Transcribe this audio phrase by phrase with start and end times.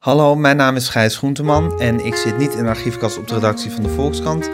[0.00, 3.34] Hallo, mijn naam is Gijs Groenteman en ik zit niet in de archiefkast op de
[3.34, 4.50] redactie van de Volkskrant.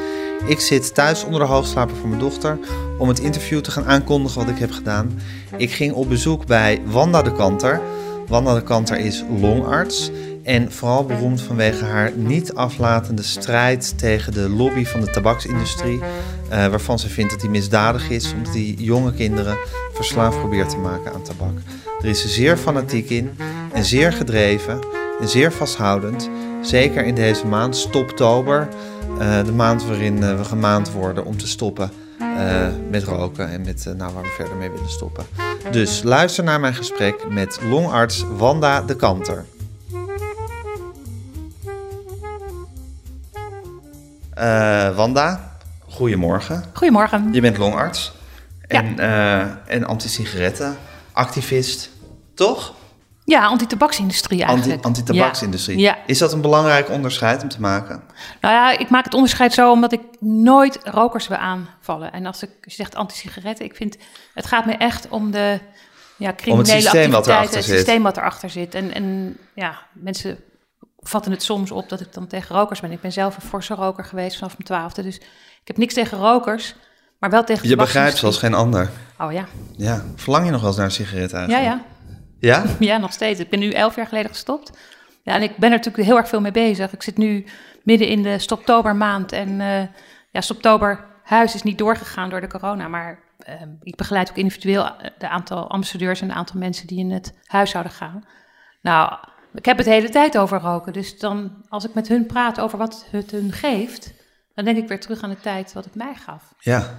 [0.47, 2.59] Ik zit thuis onder de hoogslaper van mijn dochter
[2.99, 5.21] om het interview te gaan aankondigen wat ik heb gedaan.
[5.57, 7.81] Ik ging op bezoek bij Wanda de Kanter.
[8.27, 10.11] Wanda de Kanter is longarts
[10.43, 16.01] en vooral beroemd vanwege haar niet aflatende strijd tegen de lobby van de tabaksindustrie,
[16.49, 19.57] eh, waarvan ze vindt dat die misdadig is, omdat die jonge kinderen
[19.93, 21.59] verslaafd probeert te maken aan tabak.
[22.01, 23.31] Er is ze zeer fanatiek in
[23.73, 26.29] en zeer gedreven en zeer vasthoudend.
[26.63, 28.69] Zeker in deze maand, stoptober,
[29.19, 33.65] uh, de maand waarin uh, we gemaand worden om te stoppen uh, met roken en
[33.65, 35.27] met nou, waar we verder mee willen stoppen.
[35.71, 39.45] Dus luister naar mijn gesprek met longarts Wanda de Kanter.
[44.95, 45.57] Wanda,
[45.89, 46.65] goedemorgen.
[46.73, 47.33] Goedemorgen.
[47.33, 48.13] Je bent longarts
[48.61, 49.63] en, ja.
[49.67, 50.77] en anti-sigaretten,
[51.13, 51.91] activist,
[52.35, 52.75] toch?
[53.27, 54.85] Ja, anti-tabaksindustrie eigenlijk.
[54.85, 55.79] Anti-tabaksindustrie.
[55.79, 55.99] Ja.
[56.07, 58.03] Is dat een belangrijk onderscheid om te maken?
[58.41, 62.13] Nou ja, ik maak het onderscheid zo omdat ik nooit rokers wil aanvallen.
[62.13, 63.97] En als ik je zegt anti-sigaretten, ik vind
[64.35, 65.61] het gaat me echt om de
[66.17, 67.77] ja, criminele het systeem wat erachter het zit.
[67.77, 68.75] systeem wat erachter zit.
[68.75, 70.39] En, en ja, mensen
[70.97, 72.93] vatten het soms op dat ik dan tegen rokers ben.
[72.93, 75.17] Ik ben zelf een forse roker geweest vanaf mijn twaalfde, dus
[75.61, 76.75] ik heb niks tegen rokers.
[77.19, 78.91] Maar wel tegen Je begrijpt zoals geen ander.
[79.19, 79.45] Oh ja.
[79.77, 80.05] Ja.
[80.15, 81.65] Verlang je nog wel eens naar een sigaret eigenlijk?
[81.65, 81.85] Ja, ja.
[82.39, 82.65] Ja?
[82.79, 83.41] Ja, nog steeds.
[83.41, 84.79] Ik ben nu elf jaar geleden gestopt.
[85.23, 86.93] Ja, en ik ben er natuurlijk heel erg veel mee bezig.
[86.93, 87.45] Ik zit nu
[87.83, 89.33] midden in de stoptobermaand.
[89.33, 89.83] En uh,
[90.31, 92.89] ja, stoptober huis is niet doorgegaan door de corona.
[92.89, 97.11] Maar uh, ik begeleid ook individueel de aantal ambassadeurs en een aantal mensen die in
[97.11, 98.25] het huis zouden gaan.
[98.83, 99.13] Nou,
[99.55, 100.93] ik heb het de hele tijd over roken.
[100.93, 104.15] Dus dan, als ik met hun praat over wat het hun geeft,
[104.55, 106.55] dan denk ik weer terug aan de tijd wat het mij gaf.
[106.59, 106.99] Ja.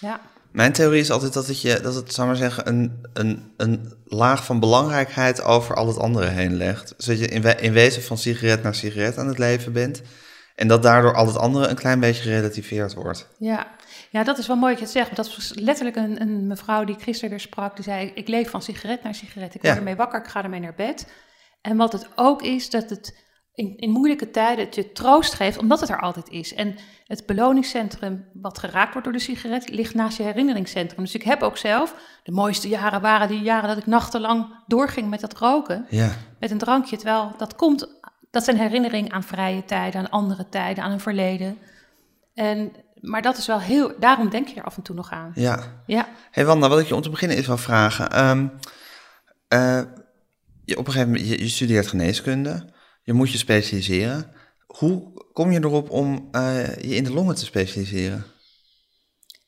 [0.00, 0.20] Ja.
[0.52, 3.92] Mijn theorie is altijd dat het, je, dat het zou maar zeggen, een, een, een
[4.04, 6.94] laag van belangrijkheid over al het andere heen legt.
[6.96, 10.02] Zodat je in, in wezen van sigaret naar sigaret aan het leven bent.
[10.54, 13.28] En dat daardoor al het andere een klein beetje gerelativeerd wordt.
[13.38, 13.66] Ja,
[14.10, 15.16] ja dat is wel mooi dat je het zegt.
[15.16, 17.74] Dat was letterlijk een, een mevrouw die gisteren weer sprak.
[17.74, 19.54] Die zei, ik leef van sigaret naar sigaret.
[19.54, 19.78] Ik word Ja.
[19.78, 21.06] ermee wakker, ik ga ermee naar bed.
[21.60, 23.14] En wat het ook is, dat het
[23.54, 26.54] in, in moeilijke tijden het je troost geeft, omdat het er altijd is.
[26.54, 26.74] En
[27.04, 31.04] het beloningscentrum wat geraakt wordt door de sigaret, ligt naast je herinneringscentrum.
[31.04, 35.10] Dus ik heb ook zelf, de mooiste jaren waren die jaren dat ik nachtenlang doorging
[35.10, 36.10] met dat roken, Ja.
[36.40, 36.96] met een drankje.
[36.96, 38.00] Terwijl dat komt,
[38.30, 41.58] dat zijn herinneringen aan vrije tijden, aan andere tijden, aan een verleden.
[42.34, 45.32] En, maar dat is wel heel, daarom denk je er af en toe nog aan.
[45.34, 45.62] Ja.
[45.86, 46.08] Ja.
[46.30, 48.10] hey Wanda, wat ik je om te beginnen is wel vragen.
[48.10, 48.46] Ehm,
[49.48, 49.82] eh,
[50.64, 52.78] je, op een gegeven moment, je, je studeert geneeskunde.
[53.02, 54.32] Je moet je specialiseren.
[54.66, 58.24] Hoe kom je erop om eh, je in de longen te specialiseren?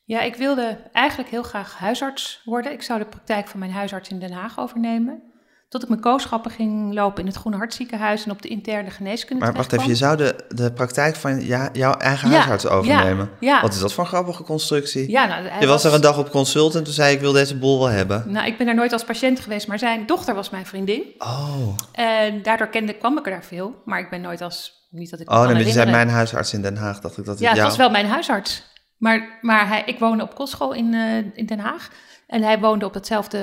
[0.05, 2.71] Ja, ik wilde eigenlijk heel graag huisarts worden.
[2.71, 5.32] Ik zou de praktijk van mijn huisarts in Den Haag overnemen.
[5.73, 9.43] Tot ik mijn kooschappen ging lopen in het Groene Hartziekenhuis en op de interne geneeskunde
[9.43, 13.29] Maar wacht even, je zou de, de praktijk van ja, jouw eigen Ja, huisarts overnemen.
[13.39, 13.61] ja, ja.
[13.61, 15.11] Wat is dat voor een grappige constructie?
[15.11, 17.57] Ja, nou, je was er een dag op consult en toen zei ik wil deze
[17.57, 18.23] boel wel hebben.
[18.27, 21.03] Nou, ik ben er nooit als patiënt geweest, maar zijn dochter was mijn vriendin.
[21.17, 23.81] Oh, En daardoor kende, kwam ik er daar veel.
[23.85, 26.53] Maar ik ben nooit als, niet dat ik oh nee, maar je zei mijn huisarts
[26.53, 26.99] in Den Haag.
[26.99, 27.67] Dacht ik dat Ja, het het jou...
[27.67, 28.63] was wel mijn huisarts.
[28.97, 31.89] Maar, maar hij, ik woonde op kostschool in, eh, in Den Haag.
[32.33, 33.39] En hij woonde op hetzelfde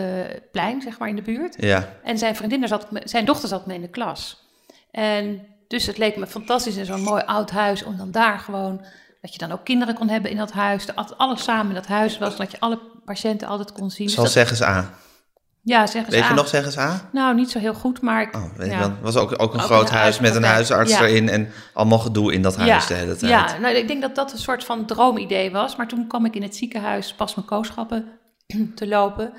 [0.53, 1.55] plein, zeg maar, in de buurt.
[1.59, 4.45] Ja, En zijn vriendin, zat, zijn dochter zat mee in de klas.
[4.91, 8.85] En dus het leek me fantastisch in zo'n mooi oud huis, om dan daar gewoon,
[9.21, 11.87] dat je dan ook kinderen kon hebben in dat huis, dat alles samen in dat
[11.87, 14.07] huis was, dat je alle patiënten altijd kon zien.
[14.07, 14.91] Dus zal dat- zeggen eens A.
[15.63, 16.19] ja, zeggen ze.
[16.19, 17.09] Weet je nog zeggen eens A?
[17.13, 18.73] Nou, niet zo heel goed, maar ik, Oh, weet ja.
[18.73, 18.89] je wel.
[18.91, 21.01] Het was ook, ook een Ook groot een huis met een huisarts Ja.
[21.07, 23.31] erin en allemaal gedoe in dat huis ja, de hele tijd.
[23.33, 25.77] Ja, nou, ik denk dat dat een soort van droomidee was.
[25.77, 28.05] Maar toen kwam ik in het ziekenhuis pas mijn kooschappen
[28.75, 29.33] te lopen.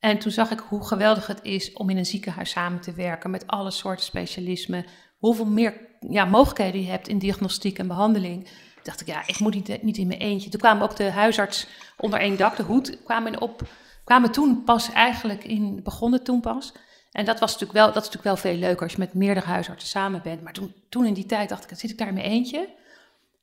[0.00, 3.30] En toen zag ik hoe geweldig het is om in een ziekenhuis samen te werken
[3.30, 4.84] met alle soorten specialismen.
[5.18, 8.44] Hoeveel meer ja, mogelijkheden je hebt in diagnostiek en behandeling.
[8.44, 10.50] Toen dacht ik, ja, ik moet niet, niet in mijn eentje.
[10.50, 11.66] Toen kwamen ook de huisarts
[11.96, 13.62] onder één dak, de hoed, kwamen, op,
[14.04, 16.72] kwamen toen pas eigenlijk in, begonnen toen pas.
[17.12, 19.46] En dat, was natuurlijk wel, dat is natuurlijk wel veel leuker als je met meerdere
[19.46, 20.42] huisartsen samen bent.
[20.42, 22.68] Maar toen, toen in die tijd dacht ik, zit ik daar in mijn eentje?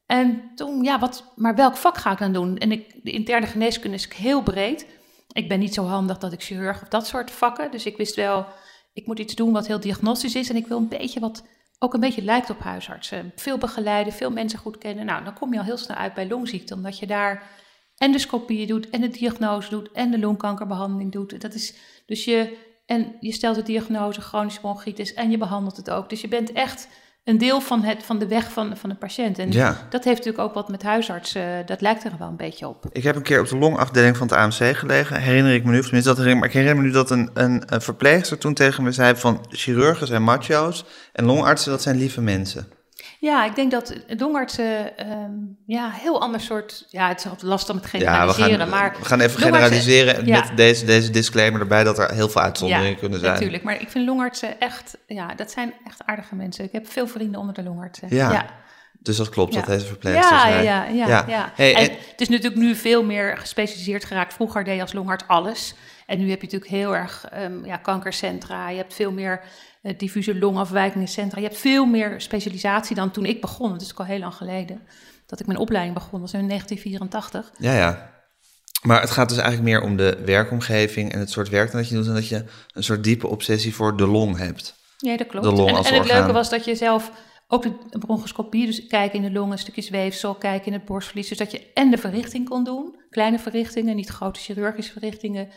[0.06, 2.58] En toen, ja, wat, maar welk vak ga ik dan doen?
[2.58, 4.86] En ik, de interne geneeskunde is heel breed.
[5.34, 7.72] Ik ben niet zo handig dat ik chirurg of dat soort vakken.
[7.72, 8.46] Dus ik wist wel,
[8.94, 10.50] ik moet iets doen wat heel diagnostisch is.
[10.50, 11.44] En ik wil een beetje wat
[11.80, 13.32] ook een beetje lijkt op huisartsen.
[13.36, 15.06] Veel begeleiden, veel mensen goed kennen.
[15.06, 17.44] Nou, dan kom je al heel snel uit bij longziekte, omdat je daar
[17.98, 21.42] endoscopieën doet en de diagnose doet en de longkankerbehandeling doet.
[21.42, 21.76] Dat is
[22.06, 26.10] dus je en je stelt de diagnose chronische bronchitis en je behandelt het ook.
[26.10, 26.88] Dus je bent echt
[27.24, 29.40] een deel van, het, van de weg van, van de patiënt.
[29.40, 29.88] En Ja.
[29.90, 32.86] dat heeft natuurlijk ook wat met huisartsen, dat lijkt er wel een beetje op.
[32.92, 35.22] Ik heb een keer op de longafdeling van het AMC gelegen.
[35.22, 36.40] Herinner ik me nu, of tenminste dat herinner.
[36.40, 39.46] Maar ik herinner me nu dat een, een, een verpleegster toen tegen me zei van...
[39.50, 42.68] chirurgen zijn macho's en longartsen dat zijn lieve mensen.
[43.22, 45.32] Ja, ik denk dat longartsen ehm
[45.66, 46.86] ja, heel ander soort...
[46.90, 48.96] Ja, het is altijd lastig met Ja, we generaliseren, gaan, maar...
[49.00, 50.40] we gaan even generaliseren ja.
[50.40, 51.84] met deze, deze disclaimer erbij...
[51.84, 53.34] dat er heel veel uitzonderingen kunnen zijn.
[53.34, 53.64] natuurlijk.
[53.64, 54.98] Maar ik vind longartsen echt...
[55.08, 56.66] Ja, dat zijn echt aardige mensen.
[56.66, 58.08] Ik heb veel vrienden onder de longartsen.
[58.16, 58.46] Ja.
[59.00, 59.60] Dus dat klopt, Ja.
[59.60, 61.26] dat deze verpleegster Ja, ja, ja, Ja.
[61.28, 61.52] ja.
[61.56, 64.34] Hey, en en- het is natuurlijk nu veel meer gespecialiseerd geraakt.
[64.34, 65.76] Vroeger deed je als longarts alles.
[66.06, 68.70] En nu heb je natuurlijk heel erg ehm, ja, kankercentra.
[68.70, 69.42] Je hebt veel meer
[69.82, 71.42] diffuse longafwijkingencentra.
[71.42, 73.72] Je hebt veel meer specialisatie dan toen ik begon.
[73.72, 74.82] Dat is al heel lang geleden.
[75.26, 77.52] Dat ik mijn opleiding begon, dat was in 1984.
[77.58, 78.10] Ja, ja.
[78.82, 81.96] Maar het gaat dus eigenlijk meer om de werkomgeving en het soort werk dat je
[81.96, 82.08] doet...
[82.08, 84.76] en dat je een soort diepe obsessie voor de long hebt.
[84.98, 85.46] Ja, dat klopt.
[85.46, 86.18] De long en, als en het orgaan.
[86.18, 87.12] leuke was dat je zelf
[87.48, 91.28] ook de bronchoscopie, dus kijken in de longen, stukjes weefsel, kijken in het borstverlies.
[91.28, 95.50] Dus dat je en de verrichting kon doen, kleine verrichtingen, niet grote chirurgische verrichtingen.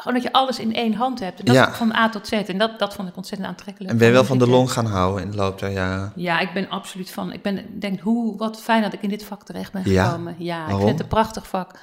[0.00, 1.38] Gewoon dat je alles in één hand hebt.
[1.38, 1.72] En dat Ja.
[1.72, 2.32] van A tot Z.
[2.32, 3.92] En dat, dat vond ik ontzettend aantrekkelijk.
[3.92, 6.12] En ben je wel van de long gaan houden in de loop der jaren?
[6.16, 7.32] Ja, ik ben absoluut van.
[7.32, 10.34] Ik ben, denk, hoe, wat fijn dat ik in dit vak terecht ben gekomen.
[10.38, 11.78] Ja, ik vind het een prachtig vak.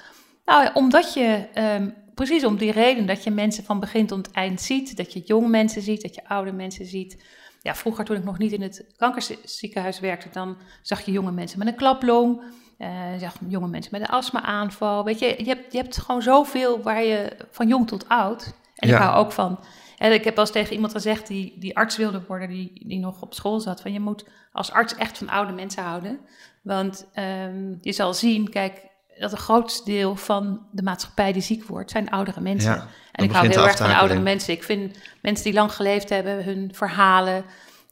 [0.45, 4.31] Nou, ja, omdat je, ehm, precies om die reden dat je mensen van begin tot
[4.31, 4.97] eind ziet.
[4.97, 7.23] Dat je jonge mensen ziet, dat je oude mensen ziet.
[7.61, 11.59] Ja, vroeger toen ik nog niet in het kankerziekenhuis werkte, dan zag je jonge mensen
[11.59, 12.41] met een klaplong.
[12.77, 12.89] Eh,
[13.19, 15.03] zag jonge mensen met een astma-aanval.
[15.03, 18.53] Weet je, je hebt, je hebt gewoon zoveel waar je van jong tot oud.
[18.75, 18.95] En Ja.
[18.95, 19.59] ik hou ook van.
[19.97, 22.99] En ik heb wel eens tegen iemand gezegd die, die arts wilde worden, die, die
[22.99, 26.19] nog op school zat, van je moet als arts echt van oude mensen houden.
[26.61, 28.85] Want ehm, je zal zien, kijk,
[29.19, 32.71] dat een grootste deel van de maatschappij die ziek wordt, zijn oudere mensen.
[32.73, 34.53] Ja, en ik hou heel erg van oudere mensen.
[34.53, 37.43] Ik vind mensen die lang geleefd hebben, hun verhalen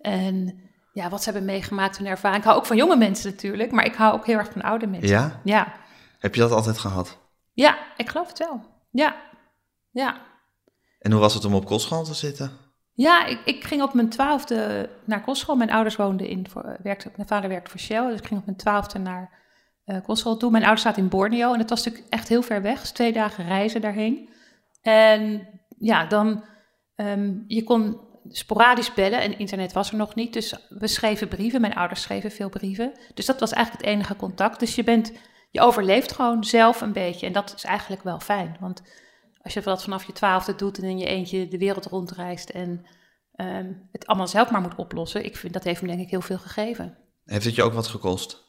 [0.01, 0.59] en
[0.95, 2.39] ja, wat ze hebben meegemaakt, hun ervaring.
[2.39, 4.87] Ik hou ook van jonge mensen natuurlijk, maar ik hou ook heel erg van oude
[4.87, 5.09] mensen.
[5.09, 5.41] Ja?
[5.43, 5.73] Ja,
[6.19, 7.17] Heb je dat altijd gehad?
[7.53, 8.61] ja ik geloof het wel.
[8.91, 9.15] Ja,
[9.91, 10.21] ja.
[10.99, 12.51] En hoe was het om op kostschool te zitten?
[12.93, 15.55] Ja, ik, ik ging op mijn twaalfde naar kostschool.
[15.55, 18.39] Mijn ouders woonden in, voor, eh, werkte, mijn vader werkte voor Shell, dus ik ging
[18.39, 19.43] op mijn twaalfde naar
[19.85, 20.51] eh kostschool toe.
[20.51, 22.79] Mijn ouders zaten in Borneo en dat was natuurlijk echt heel ver weg.
[22.79, 24.29] Dus twee dagen reizen daarheen.
[24.81, 25.47] En
[25.77, 26.43] ja, dan,
[26.95, 27.99] ehm, je kon
[28.29, 30.33] sporadisch bellen en internet was er nog niet.
[30.33, 32.91] Dus we schreven brieven, mijn ouders schreven veel brieven.
[33.13, 34.59] Dus dat was eigenlijk het enige contact.
[34.59, 35.11] Dus je bent,
[35.51, 38.57] je overleeft gewoon zelf een beetje en dat is eigenlijk wel fijn.
[38.59, 38.81] Want
[39.41, 42.85] als je dat vanaf je twaalfde doet en in je eentje de wereld rondreist en
[43.35, 46.21] ehm, het allemaal zelf maar moet oplossen, ik vind dat heeft me denk ik heel
[46.21, 46.97] veel gegeven.
[47.25, 48.43] Heeft het je ook wat gekost?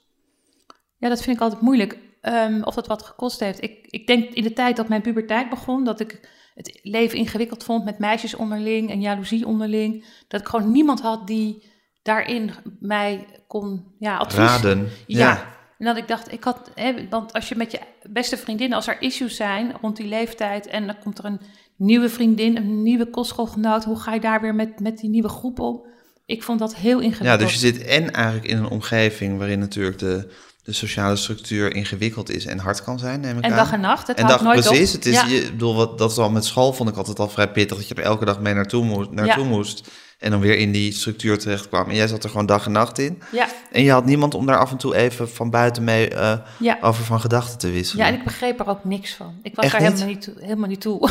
[0.98, 1.98] Ja, dat vind ik altijd moeilijk.
[2.20, 3.62] ehm, of dat wat gekost heeft.
[3.62, 7.64] Ik, ik denk in de tijd dat mijn puberteit begon, dat ik het leven ingewikkeld
[7.64, 10.04] vond met meisjes onderling en jaloezie onderling.
[10.28, 11.62] Dat ik gewoon niemand had die
[12.02, 12.50] daarin
[12.80, 14.88] mij kon ja, advies Raden.
[15.06, 15.54] Ja.
[15.78, 18.86] En dat ik dacht, ik had, hè, want als je met je beste vriendin, als
[18.86, 21.40] er issues zijn rond die leeftijd en dan komt er een
[21.76, 25.60] nieuwe vriendin, een nieuwe kostschoolgenoot, hoe ga je daar weer met, met die nieuwe groep
[25.60, 25.86] om?
[26.26, 27.40] Ik vond dat heel ingewikkeld.
[27.40, 30.32] Ja, dus je zit en eigenlijk in een omgeving waarin natuurlijk de,
[30.66, 33.56] de sociale structuur ingewikkeld is en hard kan zijn, neem ik en aan.
[33.56, 34.88] dag en nacht, het en dag, nooit precies.
[34.88, 34.94] op.
[34.96, 35.26] Het is, ja.
[35.26, 37.88] je, bedoel, wat, dat is al met school vond ik altijd al vrij pittig, dat
[37.88, 39.48] je er elke dag mee naartoe moest, naartoe Ja.
[39.50, 41.88] moest en dan weer in die structuur terecht kwam.
[41.88, 43.22] En jij zat er gewoon dag en nacht in.
[43.32, 46.32] ja, En je had niemand om daar af en toe even van buiten mee eh,
[46.58, 46.78] ja.
[46.80, 48.04] over van gedachten te wisselen.
[48.04, 49.34] ja, en ik begreep er ook niks van.
[49.42, 49.92] Ik was Echt daar niet?
[50.00, 51.10] helemaal niet, toe, helemaal niet toe.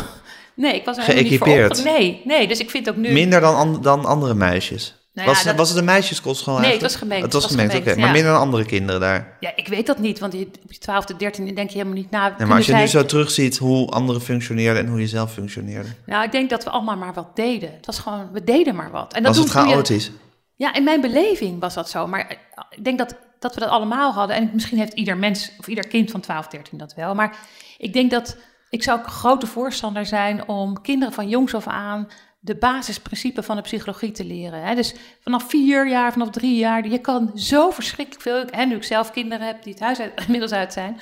[0.54, 3.12] Nee, ik was er helemaal niet voor Nee, nee, dus ik vind ook nu...
[3.12, 4.94] Minder dan, an- dan andere meisjes.
[5.16, 7.22] Nou ja, was, dat- was het een meisjeskostschool Nee, het was gemengd.
[7.24, 7.96] Het was Het was gemengd, oké.
[7.96, 8.12] Maar ja.
[8.12, 9.36] minder dan andere kinderen daar.
[9.40, 12.10] Ja, ik weet dat niet, want je, op je twaalfde, dertiende denk je helemaal niet
[12.10, 12.34] na.
[12.38, 15.88] Nee, maar als je nu zo terugziet hoe anderen functioneerden en hoe je zelf functioneerde.
[16.06, 17.70] Nou, ik denk dat we allemaal maar wat deden.
[17.76, 19.12] Het was gewoon, we deden maar wat.
[19.12, 20.10] En dat Was het je- chaotisch?
[20.56, 22.06] Ja, in mijn beleving was dat zo.
[22.06, 22.36] Maar eh,
[22.70, 24.36] ik denk dat, dat we dat allemaal hadden.
[24.36, 27.14] En misschien heeft ieder mens of ieder kind van 12, 13 dat wel.
[27.14, 27.36] Maar
[27.78, 28.36] ik denk dat
[28.70, 32.08] ik zou ook een grote voorstander zijn om kinderen van jongs af aan
[32.46, 34.62] de basisprincipe van de psychologie te leren.
[34.62, 34.74] Hè.
[34.74, 38.44] Dus vanaf vier jaar, vanaf drie jaar, je kan zo verschrikkelijk veel.
[38.44, 41.00] En nu ik zelf kinderen heb die het huis uit, inmiddels uit zijn.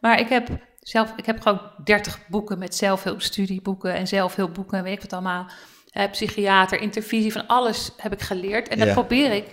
[0.00, 0.48] Maar ik heb
[0.82, 5.46] zelf, ik heb gewoon 30 boeken met zelfhulpstudieboeken en zelfhulpboeken en weet ik wat allemaal.
[5.92, 8.68] Eh, psychiater, intervisie, van alles heb ik geleerd.
[8.68, 8.92] En dat Ja.
[8.92, 9.46] probeer ik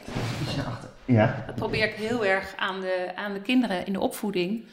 [1.05, 1.43] Ja.
[1.45, 4.65] dat probeer ik heel erg aan de, aan de kinderen in de opvoeding.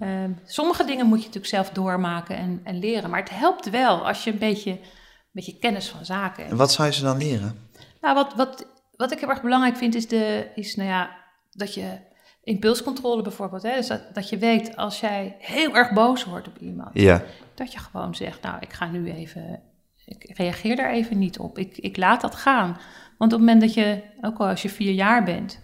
[0.00, 3.10] Ehm, sommige dingen moet je natuurlijk zelf doormaken en, en leren.
[3.10, 4.78] Maar het helpt wel als je een beetje,
[5.32, 7.68] beetje kennis van zaken En wat zou je ze dan leren?
[8.00, 11.16] Nou, wat, wat, wat ik heel erg belangrijk vind is, de, is nou ja,
[11.50, 11.98] dat je
[12.42, 13.62] impulscontrole bijvoorbeeld.
[13.62, 13.74] Hè?
[13.74, 16.90] Dus dat, dat je weet als jij heel erg boos wordt op iemand.
[16.92, 17.22] Ja.
[17.54, 19.62] Dat je gewoon zegt, nou, ik ga nu even,
[20.04, 21.58] ik reageer daar even niet op.
[21.58, 22.78] Ik, ik laat dat gaan.
[23.18, 25.60] Want op het moment dat je, ook al als je vier jaar bent,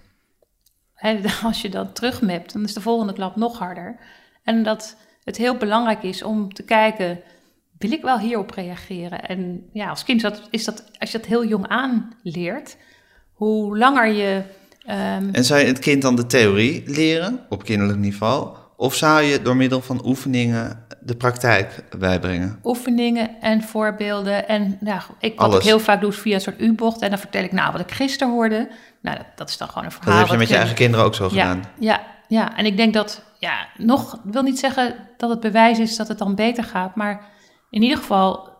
[0.95, 3.99] hè, als je dan terugmapt, dan is de volgende klap nog harder.
[4.43, 7.21] En dat het heel belangrijk is om te kijken,
[7.78, 9.25] wil ik wel hierop reageren?
[9.28, 12.76] En ja, als kind is dat, is dat als je dat heel jong aanleert,
[13.33, 14.42] hoe langer je...
[14.87, 18.56] ehm, En zou je het kind dan de theorie leren op kinderlijk niveau?
[18.76, 22.59] Of zou je door middel van oefeningen de praktijk bijbrengen?
[22.64, 24.49] oefeningen en voorbeelden.
[24.49, 25.59] En ja, ik, wat Alles.
[25.59, 27.00] ik heel vaak doe is via een soort U-bocht.
[27.00, 28.68] En dan vertel ik nou wat ik gisteren hoorde.
[29.02, 30.12] Nou, dat, dat is dan gewoon een verhaal.
[30.12, 31.62] Dat heb je met je eigen kinderen ook zo ja, gedaan.
[31.78, 35.97] ja, ja, en ik denk dat, ja, nog wil niet zeggen dat het bewijs is
[35.97, 36.95] dat het dan beter gaat.
[36.97, 37.25] Maar
[37.71, 38.55] in ieder geval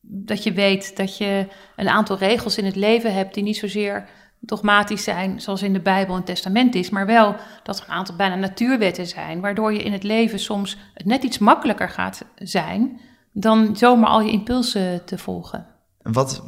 [0.00, 4.08] dat je weet dat je een aantal regels in het leven hebt die niet zozeer
[4.40, 8.16] dogmatisch zijn, zoals in de Bijbel en Testament is, maar wel dat er een aantal
[8.16, 13.00] bijna natuurwetten zijn, waardoor je in het leven soms net iets makkelijker gaat zijn
[13.32, 15.66] dan zomaar al je impulsen te volgen.
[16.10, 16.42] En wat,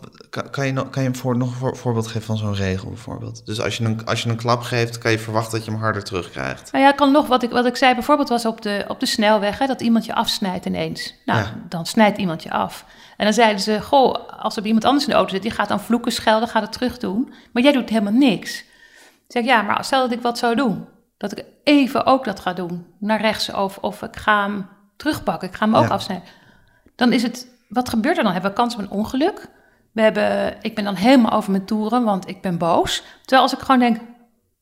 [0.50, 3.46] kan, je, kan je een voor, nog een voor- voorbeeld geven van zo'n regel bijvoorbeeld?
[3.46, 5.80] Dus als je, een, als je een klap geeft, kan je verwachten dat je hem
[5.80, 6.72] harder terugkrijgt.
[6.72, 9.06] Nou ja, kan nog, wat ik, wat ik zei bijvoorbeeld was op de, op de
[9.06, 11.14] snelweg, hè, dat iemand je afsnijdt ineens.
[11.24, 11.54] Nou, Ja.
[11.68, 12.84] dan snijdt iemand je af.
[13.16, 15.68] En dan zeiden ze, goh, als er iemand anders in de auto zit, die gaat
[15.68, 17.32] dan vloeken, schelden, gaat het terug doen.
[17.52, 18.58] Maar jij doet helemaal niks.
[18.60, 18.64] Ik
[19.28, 20.84] zeg, ja, maar stel dat ik wat zou doen.
[21.18, 24.66] Dat ik even ook dat ga doen, naar rechts, of, of ik ga hem
[24.96, 25.88] terugpakken, ik ga hem ook Ja.
[25.94, 26.28] afsnijden.
[26.96, 28.32] Dan is het, wat gebeurt er dan?
[28.32, 29.48] Hebben we kans op een ongeluk?
[29.92, 33.02] We hebben, ik ben dan helemaal over mijn toeren, want ik ben boos.
[33.20, 33.98] Terwijl als ik gewoon denk,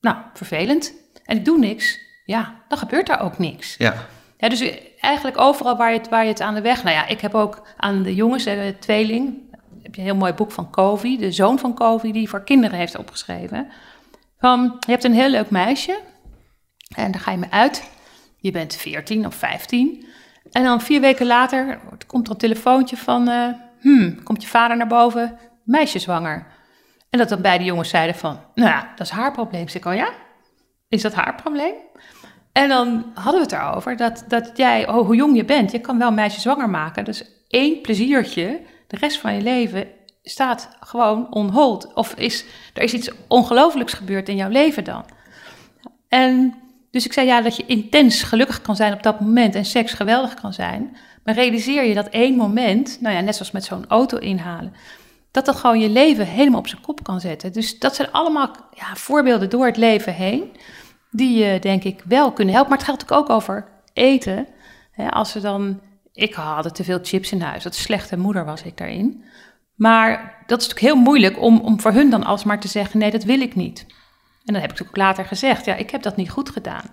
[0.01, 0.93] nou, vervelend,
[1.25, 3.77] en ik doe niks, ja, dan gebeurt er ook niks.
[3.77, 3.95] Ja,
[4.37, 6.83] Ja, dus eigenlijk overal waar je, het, waar je het aan de weg...
[6.83, 9.57] Nou ja, ik heb ook aan de jongens, de tweeling...
[9.83, 12.13] heb je een heel mooi boek van Covey, de zoon van Covey...
[12.13, 13.69] die voor kinderen heeft opgeschreven.
[14.39, 16.01] Van, je hebt een heel leuk meisje
[16.97, 17.91] en daar ga je mee uit.
[18.37, 20.07] Je bent 14 of 15.
[20.51, 23.29] En dan vier weken later komt er een telefoontje van...
[23.29, 23.49] eh,
[23.81, 26.47] hmm, komt je vader naar boven, meisje zwanger.
[27.11, 28.41] En dat dan beide jongens zeiden van...
[28.55, 29.63] nou ja, dat is haar probleem.
[29.63, 30.09] Ik zeg, oh ja?
[30.89, 31.75] Is dat haar probleem?
[32.53, 35.81] En dan hadden we het erover dat, dat jij, oh, hoe jong je bent, je
[35.81, 37.05] kan wel een meisje zwanger maken.
[37.05, 39.89] Dus één pleziertje, de rest van je leven
[40.23, 41.95] staat gewoon on hold.
[41.95, 42.45] Of is,
[42.75, 45.05] er is iets ongelooflijks gebeurd in jouw leven dan.
[46.09, 46.55] En
[46.91, 49.93] dus ik zei ja, dat je intens gelukkig kan zijn op dat moment en seks
[49.93, 50.97] geweldig kan zijn.
[51.25, 54.73] Maar realiseer je dat één moment, nou ja, net zoals met zo'n auto inhalen,
[55.31, 57.53] dat dat gewoon je leven helemaal op zijn kop kan zetten.
[57.53, 60.57] Dus dat zijn allemaal ja, voorbeelden door het leven heen,
[61.11, 62.71] die je denk ik wel kunnen helpen.
[62.71, 64.47] Maar het natuurlijk ook over eten.
[65.11, 65.81] Als we dan,
[66.13, 69.25] ik had te veel chips in huis, dat slechte moeder was ik daarin.
[69.75, 73.11] Maar dat is natuurlijk heel moeilijk om, om voor hun dan alsmaar te zeggen, nee,
[73.11, 73.87] dat wil ik niet.
[74.51, 76.85] En dan heb ik natuurlijk later gezegd, ja, ik heb dat niet goed gedaan.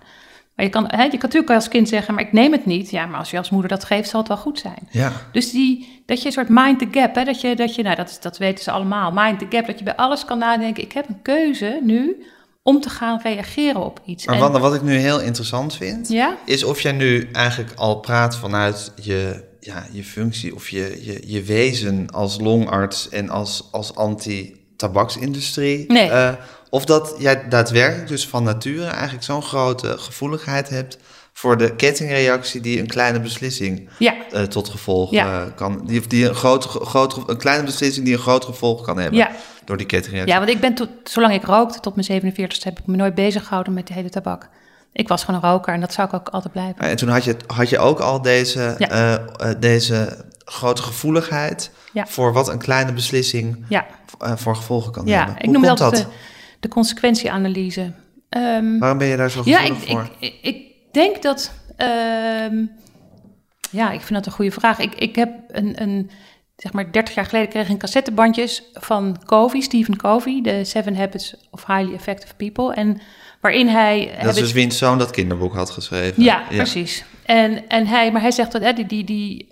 [0.54, 2.90] Maar je kan, hè, je kan natuurlijk als kind zeggen, maar ik neem het niet.
[2.90, 4.88] Ja, maar als je als moeder dat geeft, zal het wel goed zijn.
[4.90, 5.12] ja.
[5.32, 7.96] Dus die, dat je een soort mind the gap, hè, dat je, dat je nou,
[7.96, 10.82] dat, is- dat weten ze allemaal, mind the gap, dat je bij alles kan nadenken,
[10.82, 12.24] ik heb een keuze nu
[12.62, 14.26] om te gaan reageren op iets.
[14.26, 16.36] Maar Wanda, wat ik nu heel interessant vind, Ja?
[16.44, 21.22] is of jij nu eigenlijk al praat vanuit je, ja, je functie of je, je,
[21.26, 25.84] je wezen als longarts en als, als anti-tabaksindustrie.
[25.92, 26.10] Nee.
[26.10, 26.32] Eh,
[26.70, 30.98] of dat jij daadwerkelijk dus van nature eigenlijk zo'n grote gevoeligheid hebt
[31.32, 35.42] voor de kettingreactie die een kleine beslissing Ja, eh, tot gevolg Ja.
[35.42, 35.82] eh, kan.
[35.86, 39.30] Die, die een, groot, een kleine beslissing die een groot gevolg kan hebben Ja.
[39.64, 40.32] door die kettingreactie.
[40.34, 43.14] ja, want ik ben tot, zolang ik rookte, tot mijn 47 heb ik me nooit
[43.14, 44.48] bezig gehouden met de hele tabak.
[44.92, 46.78] Ik was gewoon een roker en dat zou ik ook altijd blijven.
[46.78, 49.14] En toen had je, had je ook al deze, eh,
[49.58, 53.64] deze grote gevoeligheid voor wat een kleine beslissing
[54.36, 55.36] voor gevolgen kan ja hebben.
[55.36, 56.06] ik noem komt dat dat?
[56.60, 57.92] De, consequentieanalyse.
[58.28, 60.08] Ehm, Waarom ben je daar zo Ja, gevoelig ik, voor?
[60.18, 61.52] ik, ik, ik denk dat.
[61.76, 62.64] ehm,
[63.70, 64.78] ja, ik vind dat een goede vraag.
[64.78, 66.10] Ik, ik heb een, een.
[66.56, 70.96] Zeg maar 30 jaar geleden kreeg ik een cassettebandjes van Covey, Stephen Covey, de Seven
[70.96, 72.74] Habits of Highly Effective People.
[72.74, 73.00] En
[73.40, 74.16] waarin hij.
[74.22, 76.22] dat is dus wiens zoon dat kinderboek had geschreven.
[76.22, 77.04] ja, precies.
[77.24, 79.48] En, en hij, maar hij zegt dat hè, die, die, die,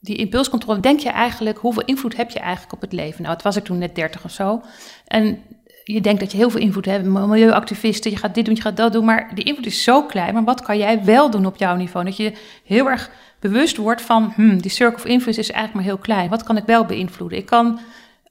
[0.00, 3.22] die impulscontrole, denk je eigenlijk, hoeveel invloed heb je eigenlijk op het leven?
[3.22, 4.62] Nou, het was ik toen net 30 of zo.
[5.06, 5.42] En
[5.92, 8.76] je denkt dat je heel veel invloed hebt, milieuactivisten, je gaat dit doen, je gaat
[8.76, 10.34] dat doen, maar die invloed is zo klein.
[10.34, 12.04] Maar wat kan jij wel doen op jouw niveau?
[12.04, 12.32] Dat je
[12.64, 16.30] heel erg bewust wordt van, hmm, die circle of influence is eigenlijk maar heel klein.
[16.30, 17.38] Wat kan ik wel beïnvloeden?
[17.38, 17.80] Ik kan,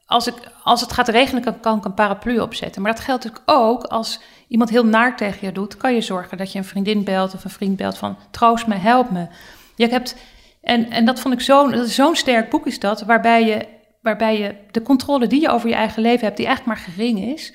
[0.06, 2.82] als, ik, als het gaat regenen, kan, ik een paraplu opzetten.
[2.82, 6.38] Maar dat geldt natuurlijk ook als iemand heel naar tegen je doet, kan je zorgen
[6.38, 9.28] dat je een vriendin belt of een vriend belt van troost me, help me.
[9.76, 10.16] Je hebt,
[10.62, 13.66] en, en dat vond ik zo'n zo'n sterk boek is dat, waarbij je,
[14.02, 17.34] waarbij je de controle die je over je eigen leven hebt, die eigenlijk maar gering
[17.34, 17.54] is.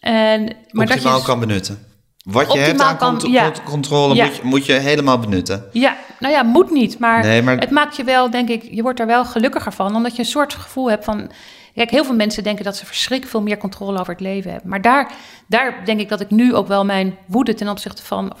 [0.00, 1.84] En, maar dat Optimaal je, kan benutten.
[2.24, 3.42] Wat je hebt aan kan- cont- ja.
[3.44, 4.24] cont- controle Ja.
[4.24, 5.64] moet, je, moet je helemaal benutten.
[5.72, 6.98] Ja, nou ja, moet niet.
[6.98, 9.94] Maar, Nee, maar- het maakt je wel, denk ik, je wordt er wel gelukkiger van.
[9.94, 11.30] Omdat je een soort gevoel hebt van,
[11.74, 14.68] Kijk, heel veel mensen denken dat ze verschrikkelijk veel meer controle over het leven hebben.
[14.70, 15.12] Maar daar,
[15.46, 18.32] daar denk ik dat ik nu ook wel mijn woede ten opzichte van...
[18.32, 18.40] Of,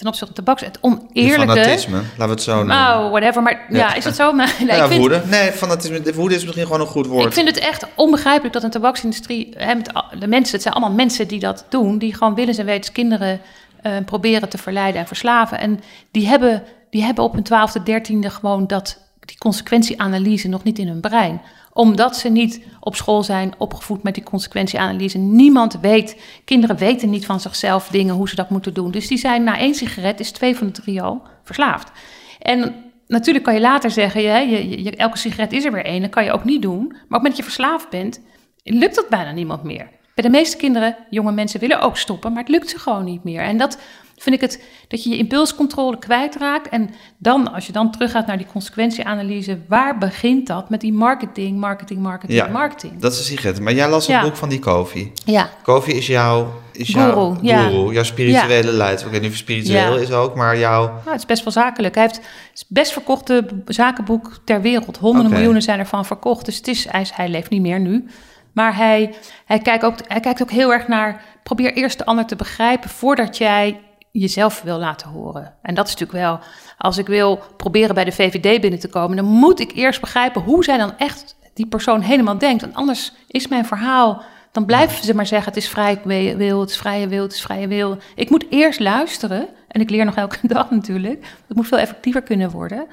[0.00, 1.54] ten opzichte van tabaks, het oneerlijke...
[1.54, 2.76] fanatisme, laten we het zo noemen.
[2.76, 3.42] Nou, whatever.
[3.42, 3.94] Maar ja, Ja.
[3.94, 4.32] is het zo?
[4.34, 5.22] Nee, ja, ik vind, woede.
[5.26, 6.00] Nee, fanatisme.
[6.00, 7.26] de Woede is misschien gewoon een goed woord.
[7.26, 9.54] ik vind het echt onbegrijpelijk dat een tabaksindustrie...
[9.56, 11.98] Hè, met al- de mensen, het zijn allemaal mensen die dat doen...
[11.98, 13.40] die gewoon willens en wetens kinderen
[13.82, 15.58] eh, proberen te verleiden en verslaven.
[15.58, 15.80] En
[16.10, 20.88] die hebben, die hebben op hun twaalfde, dertiende gewoon dat, die consequentieanalyse nog niet in
[20.88, 21.40] hun brein.
[21.72, 25.18] Omdat ze niet op school zijn opgevoed met die consequentieanalyse.
[25.18, 28.90] Niemand weet, kinderen weten niet van zichzelf dingen, hoe ze dat moeten doen.
[28.90, 31.90] Dus die zijn na één sigaret, is twee van de drie al verslaafd.
[32.38, 32.74] En
[33.06, 36.00] natuurlijk kan je later zeggen, je, je, elke sigaret is er weer één.
[36.00, 36.86] Dat kan je ook niet doen.
[36.86, 38.20] Maar op het moment dat je verslaafd bent,
[38.62, 39.88] lukt dat bijna niemand meer.
[40.14, 43.24] Bij de meeste kinderen, jonge mensen willen ook stoppen, maar het lukt ze gewoon niet
[43.24, 43.40] meer.
[43.40, 43.78] En dat
[44.22, 46.68] vind ik het, dat je je impulscontrole kwijtraakt.
[46.68, 51.58] En dan, als je dan teruggaat naar die consequentieanalyse, waar begint dat met die marketing,
[51.58, 52.46] marketing, marketing, Ja.
[52.46, 53.00] marketing?
[53.00, 53.60] Dat is een sigaret.
[53.60, 54.22] Maar jij las het Ja.
[54.22, 55.12] boek van die Kofi.
[55.24, 59.10] Ja, Kofi is jouw, is jouw Guru, jouw spirituele leider.
[59.10, 60.84] Niet of het spiritueel is ook, maar jouw...
[60.86, 61.94] Nou, het is best wel zakelijk.
[61.94, 62.16] Hij heeft
[62.52, 64.96] het best verkochte zakenboek ter wereld.
[64.96, 65.34] Honderden Oké.
[65.36, 66.44] miljoenen zijn ervan verkocht.
[66.44, 68.06] Dus het is, hij, is- hij leeft niet meer nu.
[68.52, 71.22] Maar hij, hij, kijkt ook, hij kijkt ook heel erg naar...
[71.42, 73.80] Probeer eerst de ander te begrijpen voordat jij
[74.10, 75.54] jezelf wil laten horen.
[75.62, 76.40] En dat is natuurlijk wel...
[76.78, 79.16] Als ik wil proberen bij de VVD binnen te komen...
[79.16, 82.62] dan moet ik eerst begrijpen hoe zij dan echt die persoon helemaal denkt.
[82.62, 84.22] Want anders is mijn verhaal...
[84.52, 86.00] Dan blijven ze maar zeggen, het is vrij
[86.36, 87.98] wil, het is vrije wil, het is vrije wil.
[88.14, 89.48] Ik moet eerst luisteren.
[89.68, 91.26] En ik leer nog elke dag natuurlijk.
[91.46, 92.86] Het moet veel effectiever kunnen worden.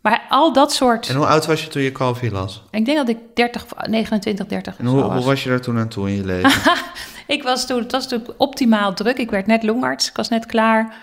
[0.00, 1.08] Maar al dat soort...
[1.08, 2.62] En hoe oud was je toen je Kofi las?
[2.70, 5.24] Ik denk dat ik 30, of 29, 30 En hoe, hoe was.
[5.24, 6.50] was je daar toen aan toe in je leven?
[7.26, 9.18] Ik was toen, het was toen optimaal druk.
[9.18, 10.94] Ik werd net longarts, ik was net klaar.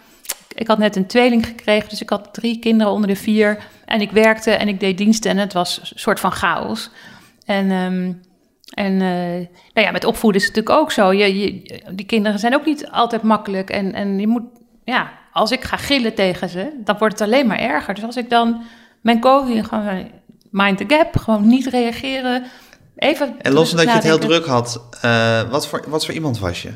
[0.56, 3.64] Ik had net een tweeling gekregen, dus ik had drie kinderen onder de vier.
[3.86, 6.90] En ik werkte en ik deed diensten en het was een soort van chaos.
[7.46, 8.12] En, ehm,
[8.74, 11.14] en eh, nou ja, met opvoeden is het natuurlijk ook zo.
[11.14, 11.62] Je,
[11.92, 13.70] die kinderen zijn ook niet altijd makkelijk.
[13.70, 14.44] En, en je moet,
[14.84, 17.94] ja, als ik ga gillen tegen ze, dan wordt het alleen maar erger.
[17.94, 18.64] Dus als ik dan
[19.02, 20.10] mijn COVID gewoon
[20.52, 22.44] mind the gap, gewoon niet reageren.
[22.96, 26.14] Even En los van dat je het heel druk had, eh, wat, voor, wat voor
[26.14, 26.70] iemand was je?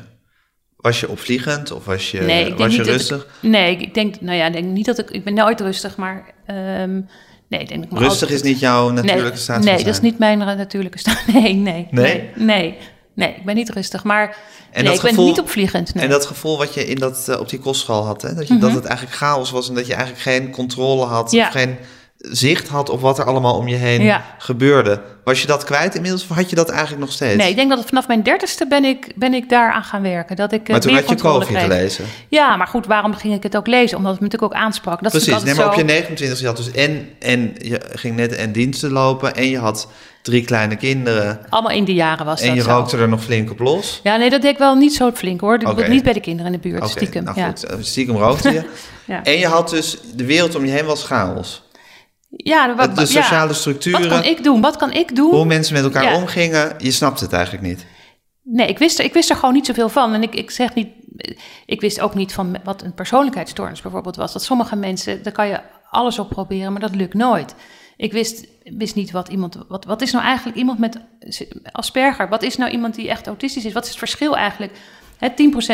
[0.76, 3.22] Was je opvliegend of was je, Nee, was je rustig?
[3.22, 6.34] ik- nee, ik denk, nou ja, denk niet dat ik, ik ben nooit rustig, maar
[6.46, 7.00] ehm,
[7.48, 10.00] nee, ik denk ik Rustig altijd- is niet jouw natuurlijke nee, staat Nee, dat is
[10.00, 11.22] niet mijn natuurlijke staat.
[11.32, 12.30] Nee, nee, Nee?
[12.34, 12.76] nee,
[13.14, 14.36] nee, ik ben niet rustig, maar En
[14.74, 15.94] nee, dat ik ben gevoel- niet opvliegend.
[15.94, 16.04] Nee.
[16.04, 18.34] En dat gevoel wat je in dat, eh, op die kostschool had, hè?
[18.34, 21.36] Dat, je, dat het eigenlijk chaos was en dat je eigenlijk geen controle had, Mhm.
[21.36, 21.46] Ja.
[21.46, 21.76] of geen
[22.18, 24.24] zicht had op wat er allemaal om je heen Ja.
[24.38, 25.00] gebeurde.
[25.24, 27.36] Was je dat kwijt inmiddels of had je dat eigenlijk nog steeds?
[27.36, 30.02] Nee, ik denk dat het vanaf mijn dertigste ben ik, ben ik daar aan gaan
[30.02, 30.36] werken.
[30.36, 31.14] Dat ik eh, maar toen had je
[31.46, 31.62] kreeg.
[31.62, 32.04] gelezen.
[32.28, 33.96] Ja, maar goed, waarom ging ik het ook lezen?
[33.96, 35.02] Omdat het me natuurlijk ook aansprak.
[35.02, 38.16] Dat Precies, nee, maar op je altijd 29 je had dus en, en je ging
[38.16, 39.88] net en diensten lopen en je had
[40.22, 42.70] drie kleine kinderen zo, allemaal in die jaren was en dat je zo.
[42.70, 44.00] rookte er nog flink op los.
[44.02, 45.54] Ja, nee, dat deed ik wel niet zo flink hoor.
[45.54, 45.88] Ik Oké.
[45.88, 47.24] Niet bij de kinderen in de buurt, Oké, stiekem.
[47.24, 47.46] nou ja.
[47.46, 48.62] goed, eh, stiekem rookte je.
[49.04, 49.24] Ja.
[49.24, 51.62] En je had dus, de wereld om je heen was chaos.
[52.28, 53.06] Ja, wat, De ja.
[53.06, 54.60] sociale structuren, Wat kan ik doen?
[54.60, 55.30] Wat kan ik doen?
[55.30, 56.16] hoe mensen met elkaar Ja.
[56.16, 57.86] omgingen, je snapte het eigenlijk niet.
[58.42, 60.14] Nee, ik wist, er, ik wist er gewoon niet zoveel van.
[60.14, 60.88] En ik, ik zeg niet,
[61.66, 64.32] ik wist ook niet van wat een persoonlijkheidsstoornis bijvoorbeeld was.
[64.32, 65.60] Dat sommige mensen, daar kan je
[65.90, 67.54] alles op proberen, maar dat lukt nooit.
[67.96, 70.98] Ik wist, wist niet wat iemand, wat, wat is nou eigenlijk iemand met
[71.72, 72.28] Asperger?
[72.28, 73.72] Wat is nou iemand die echt autistisch is?
[73.72, 74.72] Wat is het verschil eigenlijk?
[75.16, 75.28] Hè,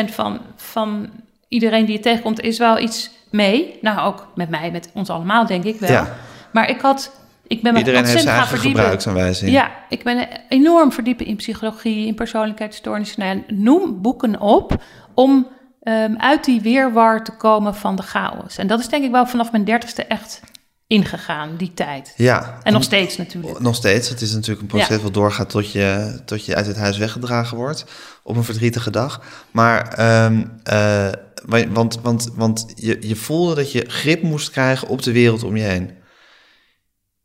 [0.09, 1.09] 10% van, van
[1.47, 3.77] iedereen die je tegenkomt is wel iets mee.
[3.81, 5.91] Nou, ook met mij, met ons allemaal denk ik wel.
[5.91, 6.15] Ja.
[6.55, 7.11] Maar ik had,
[7.47, 9.51] ik ben me Iedereen heeft zijn eigen gebruiksaanwijzing.
[9.51, 13.19] Ja, ik ben enorm verdiepen in psychologie, in persoonlijkheidsstoornissen.
[13.19, 15.47] Nou ja, noem boeken op om
[15.83, 18.57] ehm, uit die weerwar te komen van de chaos.
[18.57, 20.41] En dat is denk ik wel vanaf mijn dertigste echt
[20.87, 22.13] ingegaan, die tijd.
[22.17, 22.57] Ja.
[22.63, 23.59] En nog steeds natuurlijk.
[23.59, 24.09] Nog steeds.
[24.09, 24.99] Het is natuurlijk een proces Ja.
[25.03, 27.85] wat doorgaat tot je, tot je uit het huis weggedragen wordt.
[28.23, 29.21] Op een verdrietige dag.
[29.51, 31.07] Maar, ehm, eh,
[31.45, 35.43] wa- want, want, want je, je voelde dat je grip moest krijgen op de wereld
[35.43, 35.94] om je heen.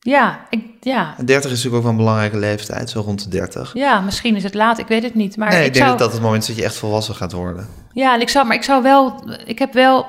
[0.01, 1.15] Ja, ik, ja.
[1.19, 3.75] En 30 is natuurlijk ook wel een belangrijke leeftijd, zo rond de 30.
[3.75, 5.37] ja, misschien is het laat, ik weet het niet.
[5.37, 7.15] Maar nee, ik, ik denk zou, dat dat het moment is dat je echt volwassen
[7.15, 7.69] gaat worden.
[7.93, 10.07] Ja, en ik zou, maar ik zou wel, ik heb wel,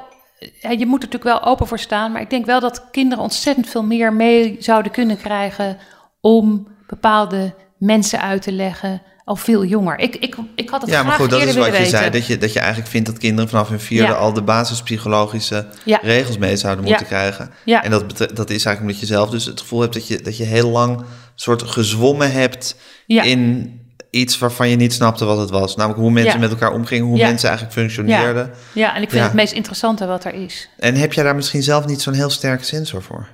[0.60, 3.24] ja, je moet er natuurlijk wel open voor staan, maar ik denk wel dat kinderen
[3.24, 5.78] ontzettend veel meer mee zouden kunnen krijgen
[6.22, 9.02] om bepaalde mensen uit te leggen
[9.32, 10.00] al veel jonger.
[10.00, 12.10] Ik, ik, ik had het Ja, maar goed, dat is wat je zei.
[12.10, 14.18] Dat je, dat je eigenlijk vindt dat kinderen vanaf hun vierde Ja.
[14.18, 16.00] al de basispsychologische Ja.
[16.02, 16.90] regels mee zouden Ja.
[16.90, 17.50] moeten krijgen.
[17.66, 17.84] Ja.
[17.84, 20.38] En dat, dat is eigenlijk omdat je zelf dus het gevoel hebt dat je, dat
[20.38, 21.04] je heel lang
[21.36, 23.24] soort gezwommen hebt Ja.
[23.24, 23.72] in
[24.10, 25.76] iets waarvan je niet snapte wat het was.
[25.76, 28.52] Namelijk hoe mensen met elkaar omgingen, hoe mensen eigenlijk functioneerden.
[28.74, 30.70] Ja, en ik vind het meest interessante wat er is.
[30.80, 33.28] En heb jij daar misschien zelf niet zo'n heel sterke sensor voor?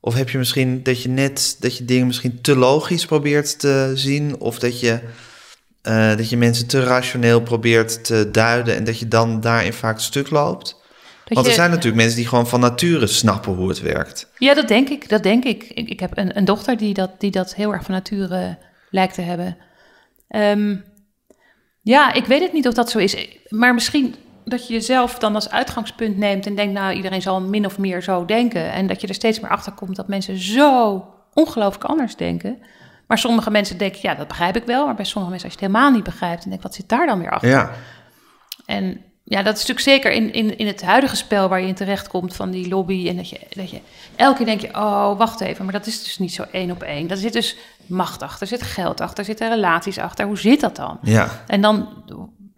[0.00, 3.92] Of heb je misschien dat je net dat je dingen misschien te logisch probeert te
[3.94, 5.00] zien, of dat je,
[5.82, 10.00] eh, dat je mensen te rationeel probeert te duiden en dat je dan daarin vaak
[10.00, 10.78] stuk loopt?
[11.24, 14.30] Dat Want er je- zijn natuurlijk mensen die gewoon van nature snappen hoe het werkt.
[14.38, 15.08] Ja, dat denk ik.
[15.08, 15.62] Dat denk ik.
[15.62, 18.58] Ik, ik heb een, een dochter die dat, die dat heel erg van nature
[18.90, 19.56] lijkt te hebben.
[20.28, 20.76] Ehm,
[21.82, 23.28] ja, ik weet het niet of dat zo is.
[23.48, 27.66] Maar misschien dat je jezelf dan als uitgangspunt neemt en denkt, nou, iedereen zal min
[27.66, 28.72] of meer zo denken.
[28.72, 32.58] En dat je er steeds meer achter komt dat mensen zo ongelooflijk anders denken.
[33.06, 34.86] Maar sommige mensen denken, ja, dat begrijp ik wel.
[34.86, 36.88] Maar bij sommige mensen, als je het helemaal niet begrijpt, dan denk ik, wat zit
[36.88, 37.48] daar dan weer achter?
[37.48, 37.70] Ja,
[38.66, 41.74] En ja, dat is natuurlijk zeker in, in, in het huidige spel waar je in
[41.74, 43.08] terechtkomt van die lobby.
[43.08, 43.80] En dat je, dat je
[44.16, 46.82] elke keer denk je, oh, wacht even, maar dat is dus niet zo één op
[46.82, 47.08] één.
[47.08, 50.26] Daar zit dus macht achter, er zit geld achter, er zitten relaties achter.
[50.26, 50.98] Hoe zit dat dan?
[51.02, 51.28] ja.
[51.46, 51.88] En dan,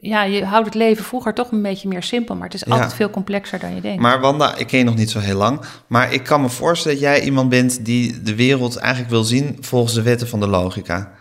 [0.04, 2.72] ja, je houdt het leven vroeger toch een beetje meer simpel, maar het is Ja.
[2.72, 4.02] altijd veel complexer dan je denkt.
[4.02, 5.60] Maar Wanda, ik ken je nog niet zo heel lang.
[5.86, 9.56] Maar ik kan me voorstellen dat jij iemand bent die de wereld eigenlijk wil zien
[9.60, 11.12] volgens de wetten van de logica.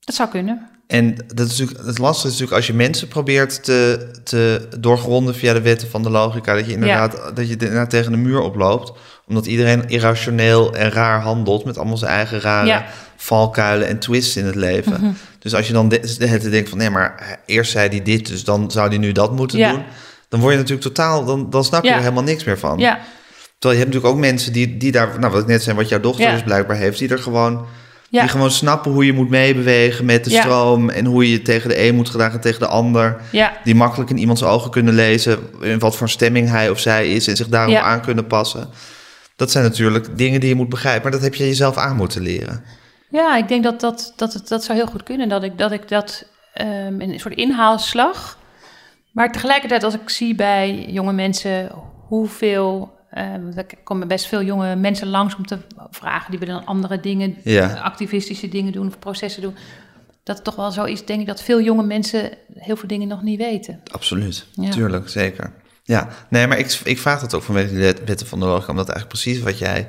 [0.00, 0.70] dat zou kunnen.
[0.86, 5.34] En dat is natuurlijk, het lastige is natuurlijk als je mensen probeert te, te doorgronden
[5.34, 8.40] via de wetten van de logica, dat je inderdaad, dat je inderdaad tegen de muur
[8.40, 8.92] oploopt.
[9.28, 12.86] Omdat iedereen irrationeel en raar handelt met allemaal zijn eigen rare Ja.
[13.16, 15.16] valkuilen en twists in het leven.
[15.38, 18.44] Dus als je dan de, de denkt van nee, maar eerst zei hij dit, dus
[18.44, 19.70] dan zou hij nu dat moeten Ja.
[19.72, 19.82] doen.
[20.28, 22.78] Dan word je natuurlijk totaal, dan, dan snap je er helemaal niks meer van.
[22.78, 22.98] Ja,
[23.58, 25.88] Terwijl je hebt natuurlijk ook mensen die, die daar, nou wat ik net zei, wat
[25.88, 27.66] jouw dochter dus blijkbaar heeft, die er gewoon,
[28.08, 30.40] ja, die gewoon snappen hoe je moet meebewegen met de Ja.
[30.40, 33.20] stroom en hoe je tegen de een moet gedragen en tegen de ander.
[33.32, 37.08] ja, Die makkelijk in iemands ogen kunnen lezen in wat voor stemming hij of zij
[37.08, 37.82] is en zich daarop Ja.
[37.82, 38.68] aan kunnen passen.
[39.36, 42.22] Dat zijn natuurlijk dingen die je moet begrijpen, maar dat heb je jezelf aan moeten
[42.22, 42.64] leren.
[43.10, 45.28] ja, ik denk dat dat, dat, het, dat zou heel goed kunnen.
[45.28, 48.38] Dat ik dat, ik dat ehm, een soort inhaalslag.
[49.12, 51.70] Maar tegelijkertijd, als ik zie bij jonge mensen
[52.08, 52.94] hoeveel.
[53.16, 55.58] Ehm, er komen best veel jonge mensen langs om te
[55.90, 56.30] vragen.
[56.30, 57.72] Die willen dan andere dingen, Ja.
[57.74, 59.54] activistische dingen doen of processen doen.
[60.22, 63.08] Dat het toch wel zo is, denk ik, dat veel jonge mensen heel veel dingen
[63.08, 63.80] nog niet weten.
[63.92, 64.70] Absoluut, Ja.
[64.70, 65.52] tuurlijk, zeker.
[65.82, 68.88] Ja, nee, maar ik, ik vraag dat ook vanwege wet- wetten van de logica, omdat
[68.88, 69.88] eigenlijk precies wat jij,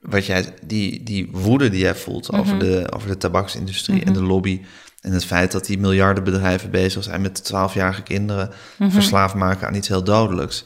[0.00, 2.40] wat jij die, die woede die jij voelt Mhm.
[2.40, 4.60] over, de, over de tabaksindustrie en de lobby
[5.00, 8.90] en het feit dat die miljardenbedrijven bezig zijn met 12-jarige kinderen Mhm.
[8.90, 10.64] verslaafd maken aan iets heel dodelijks.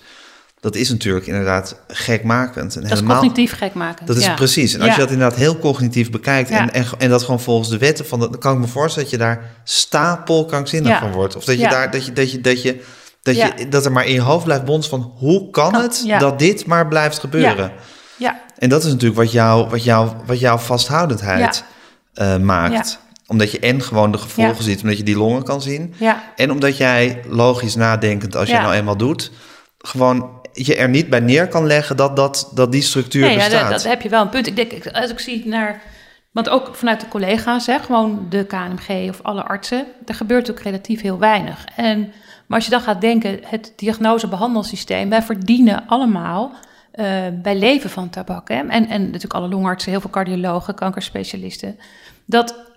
[0.60, 2.74] Dat is natuurlijk inderdaad gekmakend.
[2.74, 4.06] En Dat is helemaal, cognitief gek maken.
[4.06, 4.34] dat is ja.
[4.34, 4.74] precies.
[4.74, 4.94] En als Ja.
[4.94, 8.20] je dat inderdaad heel cognitief bekijkt en, en, en dat gewoon volgens de wetten van
[8.20, 11.36] dan kan ik me voorstellen dat je daar stapelkrankzinnig van wordt.
[11.36, 12.80] Of dat je daar dat je dat je dat je
[13.22, 16.04] dat, je, dat er maar in je hoofd blijft bonzen van hoe kan, Kan, het
[16.18, 17.72] dat dit maar blijft gebeuren?
[18.16, 21.64] Ja, En dat is natuurlijk wat jou, wat jou, wat jouw vasthoudendheid
[22.14, 22.98] eh, maakt.
[23.26, 24.62] Omdat je en gewoon de gevolgen Ja.
[24.62, 25.94] ziet, omdat je die longen kan zien.
[25.98, 29.30] ja, En omdat jij logisch nadenkend, als je nou eenmaal doet,
[29.78, 30.30] gewoon
[30.66, 33.60] je er niet bij neer kan leggen dat, dat, dat die structuur Nee, ja, bestaat.
[33.60, 34.46] dat, dat heb je wel een punt.
[34.46, 35.82] Ik denk, als ik zie naar...
[36.32, 39.86] Want ook vanuit de collega's, hè, gewoon de KNMG of alle artsen...
[40.06, 41.64] er gebeurt natuurlijk relatief heel weinig.
[41.76, 41.98] En,
[42.46, 45.08] maar als je dan gaat denken, het diagnose-behandelsysteem...
[45.08, 46.52] wij verdienen allemaal
[46.92, 47.06] eh,
[47.42, 48.48] bij leven van tabak.
[48.48, 48.54] Hè?
[48.54, 51.78] En, en natuurlijk alle longartsen, heel veel cardiologen, kankerspecialisten...
[52.24, 52.67] dat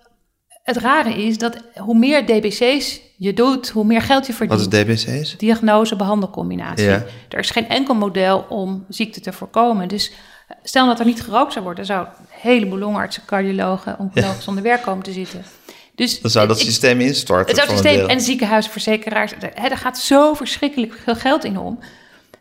[0.63, 4.73] het rare is dat hoe meer DBC's je doet, hoe meer geld je verdient Wat
[4.73, 5.37] is DBC's?
[5.37, 6.85] diagnose-behandelcombinatie.
[6.85, 7.03] Ja.
[7.29, 9.87] Er is geen enkel model om ziekte te voorkomen.
[9.87, 10.11] Dus
[10.63, 14.81] stel dat er niet gerookt zou worden, zou een heleboel longartsen, cardiologen, oncologen zonder werk
[14.81, 15.43] komen te zitten.
[15.95, 17.47] Dus Dan zou dat ik- systeem instorten.
[17.47, 21.57] het zou het systeem en ziekenhuisverzekeraars, er, hè, er gaat zo verschrikkelijk veel geld in
[21.57, 21.79] om.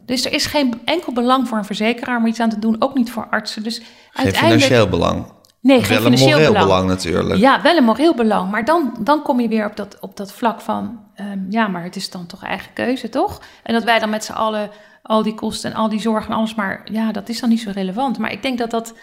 [0.06, 2.94] Dus er is geen enkel belang voor een verzekeraar om iets aan te doen, ook
[2.94, 3.62] niet voor artsen.
[3.62, 3.86] Dus Geen
[4.24, 4.62] uiteindelijk.
[4.62, 5.24] financieel belang.
[5.60, 6.58] Nee, geen Wel een moreel belang.
[6.66, 7.40] belang, natuurlijk.
[7.40, 8.50] Ja, wel een moreel belang.
[8.50, 11.00] Maar dan, dan kom je weer op dat, op dat vlak van...
[11.14, 13.40] ehm, ja, maar het is dan toch eigen keuze, toch?
[13.62, 14.70] En dat wij dan met z'n allen
[15.02, 16.54] al die kosten en al die zorgen en alles...
[16.54, 18.18] maar ja, dat is dan niet zo relevant.
[18.18, 18.94] Maar ik denk dat dat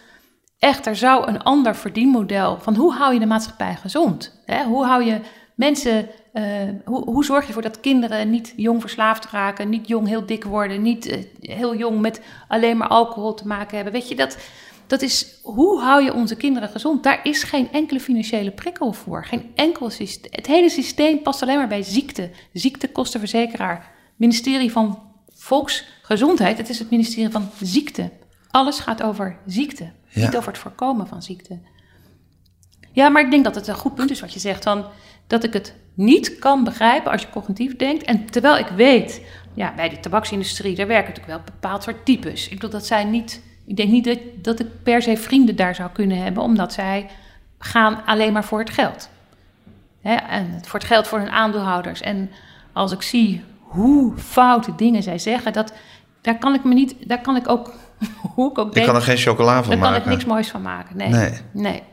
[0.60, 0.86] echt...
[0.86, 2.58] er zou een ander verdienmodel...
[2.62, 4.42] van hoe hou je de maatschappij gezond?
[4.46, 4.64] Hè?
[4.64, 5.20] Hoe hou je
[5.56, 6.10] mensen...
[6.34, 6.44] eh,
[6.86, 9.70] hoe, hoe zorg je ervoor dat kinderen niet jong verslaafd raken...
[9.70, 10.82] niet jong heel dik worden...
[10.82, 13.94] niet eh, heel jong met alleen maar alcohol te maken hebben?
[13.94, 14.38] Weet je, dat...
[14.88, 17.04] Dat is hoe hou je onze kinderen gezond?
[17.04, 19.26] Daar is geen enkele financiële prikkel voor.
[19.26, 20.32] Geen enkel systeem.
[20.34, 22.32] Het hele systeem past alleen maar bij ziekte.
[22.54, 23.92] Ziektekostenverzekeraar.
[24.16, 25.02] Ministerie van
[25.36, 26.58] Volksgezondheid.
[26.58, 28.12] Het is het ministerie van ziekte.
[28.50, 29.92] Alles gaat over ziekte.
[30.08, 30.26] Ja.
[30.26, 31.60] Niet over het voorkomen van ziekte.
[32.92, 34.64] Ja, maar ik denk dat het een goed punt is wat je zegt.
[34.64, 34.86] Van
[35.28, 38.04] dat ik het niet kan begrijpen als je cognitief denkt.
[38.04, 39.22] En terwijl ik weet,
[39.54, 42.44] ja, bij die tabaksindustrie, daar werken natuurlijk wel bepaald soort types.
[42.44, 43.42] Ik bedoel, dat zijn niet.
[43.68, 47.10] Ik denk niet dat, dat ik per se vrienden daar zou kunnen hebben, omdat zij
[47.60, 49.10] gaan alleen maar voor het geld.
[50.02, 52.02] Hè, en het- voor het geld voor hun aandeelhouders.
[52.02, 52.30] En
[52.74, 55.74] als ik zie hoe foute dingen zij zeggen, dat,
[56.22, 57.74] daar kan ik me niet, daar kan ik ook
[58.36, 60.10] hoe ik ook denk, kan er geen chocola van daar kan ik maken.
[60.12, 60.98] niks moois van maken.
[60.98, 61.10] Nee.
[61.10, 61.32] Nee.
[61.54, 61.84] nee.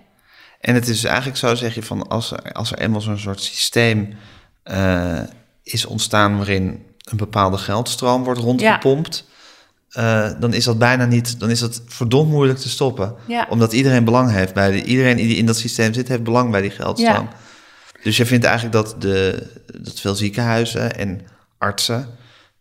[0.61, 3.41] En het is eigenlijk zo, zeg je, van als er, als er eenmaal zo'n soort
[3.41, 4.15] systeem
[4.63, 5.21] eh,
[5.63, 9.27] is ontstaan waarin een bepaalde geldstroom wordt rondgepompt,
[9.95, 13.15] eh, dan is dat bijna niet, dan is dat verdomd moeilijk te stoppen.
[13.27, 13.47] Ja.
[13.51, 16.61] Omdat iedereen belang heeft bij de, iedereen die in dat systeem zit, heeft belang bij
[16.61, 17.29] die geldstroom.
[18.03, 19.47] Dus je vindt eigenlijk dat, de,
[19.81, 21.21] dat veel ziekenhuizen en
[21.59, 22.09] artsen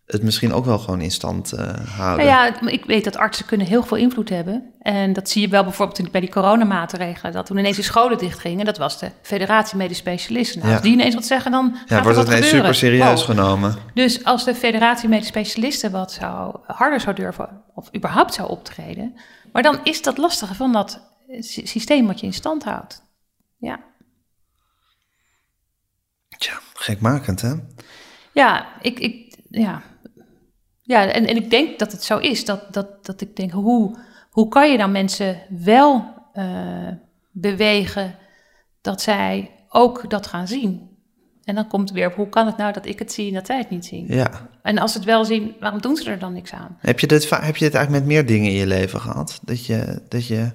[0.05, 1.59] het misschien ook wel gewoon in stand eh,
[1.97, 2.25] houden.
[2.25, 4.73] Nou ja, ik weet dat artsen kunnen heel veel invloed hebben.
[4.79, 7.33] En dat zie je wel bijvoorbeeld bij die coronamaatregelen.
[7.33, 10.57] Dat toen ineens de scholen dichtgingen, dat was de Federatie Medisch Specialisten.
[10.59, 10.75] Nou, Ja.
[10.75, 13.35] Als die ineens wat zeggen, dan gaat ja, wordt het ineens super serieus Wow.
[13.35, 13.75] genomen.
[13.93, 19.15] Dus als de Federatie Medisch Specialisten wat zou, harder zou durven, of überhaupt zou optreden.
[19.51, 23.03] Maar dan is dat lastige van dat eh, sy- systeem wat je in stand houdt.
[23.57, 23.79] Ja,
[26.37, 27.53] Tja, gekmakend hè?
[28.33, 29.81] ja ik, ik, ja.
[30.83, 32.45] Ja en, en ik denk dat het zo is.
[32.45, 33.97] Dat, dat, dat ik denk, hoe,
[34.29, 36.87] hoe kan je dan mensen wel eh,
[37.31, 38.15] bewegen
[38.81, 40.91] dat zij ook dat gaan zien?
[41.43, 43.33] En dan komt het weer op, hoe kan het nou dat ik het zie en
[43.33, 44.05] dat zij het niet zien?
[44.07, 44.49] Ja.
[44.61, 46.77] En als ze het wel zien, waarom doen ze er dan niks aan?
[46.79, 49.39] Heb je, dit, heb je dit eigenlijk met meer dingen in je leven gehad?
[49.41, 50.51] Dat je, dat je,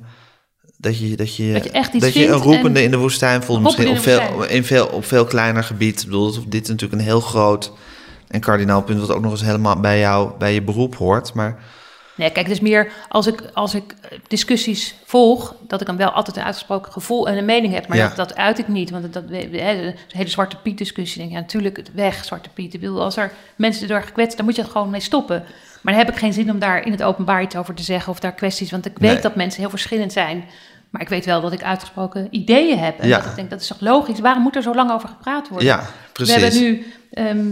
[0.77, 2.97] dat je, dat je, Dat je echt iets dat je een roepende en- in de
[2.97, 3.63] woestijn voelt.
[3.63, 6.01] Misschien op in de veel, in veel, op veel kleiner gebied.
[6.01, 7.73] Ik bedoel, dit is natuurlijk een heel groot
[8.29, 9.01] en kardinaal punt...
[9.01, 11.35] wat ook nog eens helemaal bij jou, bij je beroep hoort.
[11.35, 11.59] Maar
[12.15, 13.95] Nee, kijk, het is meer als ik, als ik
[14.29, 17.89] discussies volg, dat ik dan wel altijd een uitgesproken gevoel en een mening heb.
[17.89, 18.07] Maar Ja.
[18.09, 18.91] dat, dat uit ik niet.
[18.91, 22.75] Want dat, de hele Zwarte Piet discussie, denk ik, ja, natuurlijk het weg, Zwarte Piet.
[22.75, 25.45] Ik bedoel, als er mensen erdoor gekwetst, dan moet je er gewoon mee stoppen.
[25.83, 28.13] Maar dan heb ik geen zin om daar in het openbaar iets over te zeggen
[28.13, 28.71] of daar kwesties.
[28.71, 29.21] Want ik weet Nee.
[29.23, 30.45] dat mensen heel verschillend zijn.
[30.91, 32.99] Maar ik weet wel dat ik uitgesproken ideeën heb.
[33.01, 33.17] En Ja.
[33.19, 34.21] dat ik denk, dat is toch logisch?
[34.21, 35.67] Waarom moet er zo lang over gepraat worden?
[35.69, 36.35] ja, precies.
[36.35, 37.47] We hebben nu, ehm,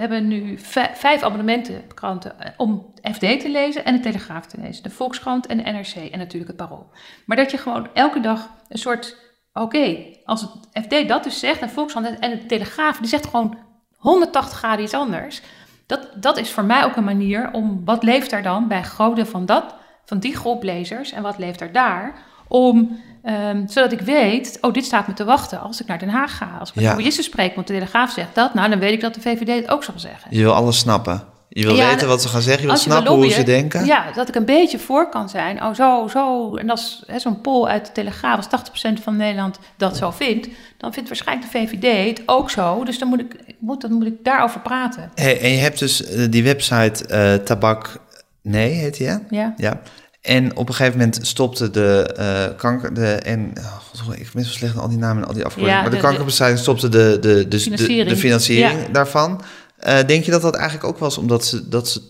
[0.00, 4.00] we hebben nu vij- vijf abonnementen op kranten eh, om FD te lezen en de
[4.00, 4.82] Telegraaf te lezen.
[4.82, 6.90] De Volkskrant en de NRC en natuurlijk het Parool.
[7.26, 9.16] Maar dat je gewoon elke dag een soort,
[9.52, 13.58] oké, als het FD dat dus zegt en Volkskrant en- de Telegraaf, die zegt gewoon
[13.96, 15.42] 180 graden iets anders.
[15.86, 18.84] Dat, dat is voor mij ook een manier om, wat leeft er dan bij
[19.14, 22.14] deel van dat, van die groep lezers en wat leeft er daar,
[22.48, 26.08] om, ehm, zodat ik weet, oh, dit staat me te wachten als ik naar Den
[26.08, 26.56] Haag ga.
[26.60, 26.94] Als ik met Ja.
[26.96, 29.70] de spreek, want de Telegraaf zegt dat, nou, dan weet ik dat de VVD het
[29.70, 30.36] ook zal zeggen.
[30.36, 31.22] Je wil alles snappen.
[31.52, 32.60] Je wil Ja, weten wat ze gaan zeggen.
[32.60, 33.84] Je wil Als je wil snappen hoe ze denken.
[33.84, 35.62] Ja, dat ik een beetje voor kan zijn.
[35.62, 36.54] Oh, zo, zo.
[36.56, 40.92] En als zo'n poll uit de Telegraaf, als 80% van Nederland dat zo vindt, dan
[40.92, 42.84] vindt waarschijnlijk de VVD het ook zo.
[42.84, 45.10] Dus dan moet ik, moet, dan moet ik daarover praten.
[45.14, 48.00] Hey, en je hebt dus eh, die website eh, Tabak
[48.42, 49.16] Nee, heet die, hè?
[49.30, 49.54] Ja.
[49.56, 49.80] Ja.
[50.20, 52.94] En op een gegeven moment stopte de eh, kanker...
[52.94, 55.44] De, en, oh, God, ik ben zo slecht aan al die namen en al die
[55.44, 55.76] afkortingen.
[55.76, 58.08] Ja, maar de, kankerbestrijding stopte de, de, de, de, Financiering.
[58.08, 58.92] de financiering Ja.
[58.92, 59.42] daarvan.
[59.76, 62.00] Eh, denk je dat dat eigenlijk ook was omdat ze, dat ze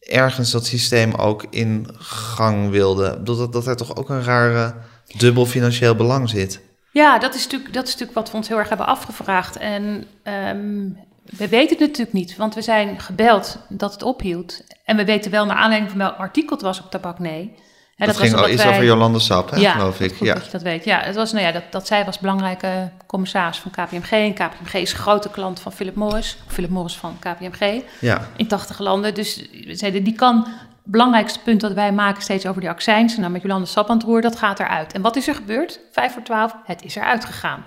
[0.00, 3.24] ergens dat systeem ook in gang wilden?
[3.24, 4.74] Dat, dat, dat er toch ook een rare
[5.18, 6.60] dubbel financieel belang zit?
[6.92, 9.56] Ja, dat is, natuurlijk, dat is natuurlijk wat we ons heel erg hebben afgevraagd.
[9.56, 10.88] En ehm,
[11.36, 14.60] we weten het natuurlijk niet, want we zijn gebeld dat het ophield.
[14.84, 17.54] En we weten wel naar aanleiding van welk artikel het was op Tabak Nee.
[17.96, 20.16] Hè, Dat, ging al iets wij- over Jolande Sap, hè, ja, geloof ik.
[20.16, 20.34] Goed Ja.
[20.34, 20.84] dat je dat weet.
[20.84, 24.10] Ja, het was, nou ja, dat, dat zij was belangrijke commissaris van KPMG.
[24.10, 26.36] En KPMG is een grote klant van Philip Morris.
[26.46, 28.28] Philip Morris van KPMG ja.
[28.36, 29.14] in 80 landen.
[29.14, 30.36] Dus zeiden, die kan...
[30.36, 33.16] Het belangrijkste punt dat wij maken steeds over die accijns...
[33.16, 34.92] nou, met Jolande Sap aan het roer, dat gaat eruit.
[34.92, 35.80] En wat is er gebeurd?
[35.92, 37.64] Vijf voor twaalf, het is eruit gegaan.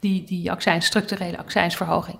[0.00, 2.18] Die, die accijns, structurele accijnsverhoging.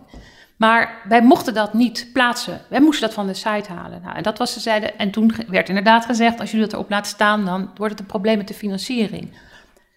[0.62, 2.60] Maar wij mochten dat niet plaatsen.
[2.68, 4.00] Wij moesten dat van de site halen.
[4.02, 4.98] Nou, en dat was ze zeiden.
[4.98, 8.06] En toen werd inderdaad gezegd: als jullie dat erop laten staan, dan wordt het een
[8.06, 9.32] probleem met de financiering.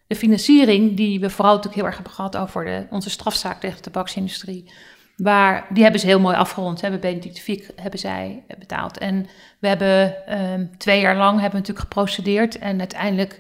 [0.08, 3.75] De financiering, die we vooral natuurlijk heel erg hebben gehad over de, onze strafzaak tegen
[3.75, 4.71] de tabaksindustrie.
[5.15, 6.82] Waar, die hebben ze heel mooi afgerond.
[6.82, 8.97] Hebben Benedict Fiek hebben zij betaald.
[8.97, 9.28] En
[9.60, 12.60] we hebben ehm, twee jaar lang hebben natuurlijk geprocedeerd.
[12.60, 13.39] En uiteindelijk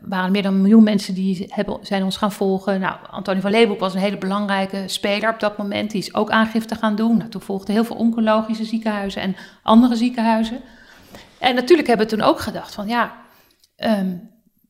[0.00, 2.80] waren er meer dan een miljoen mensen die hebben, zijn ons gaan volgen.
[2.80, 5.90] Nou, Antonie van Leeuwenhoek was een hele belangrijke speler op dat moment.
[5.90, 7.16] Die is ook aangifte gaan doen.
[7.16, 10.60] Nou, toen volgden heel veel oncologische ziekenhuizen en andere ziekenhuizen.
[11.38, 13.12] En natuurlijk hebben we toen ook gedacht van ja,
[13.76, 14.16] ehm,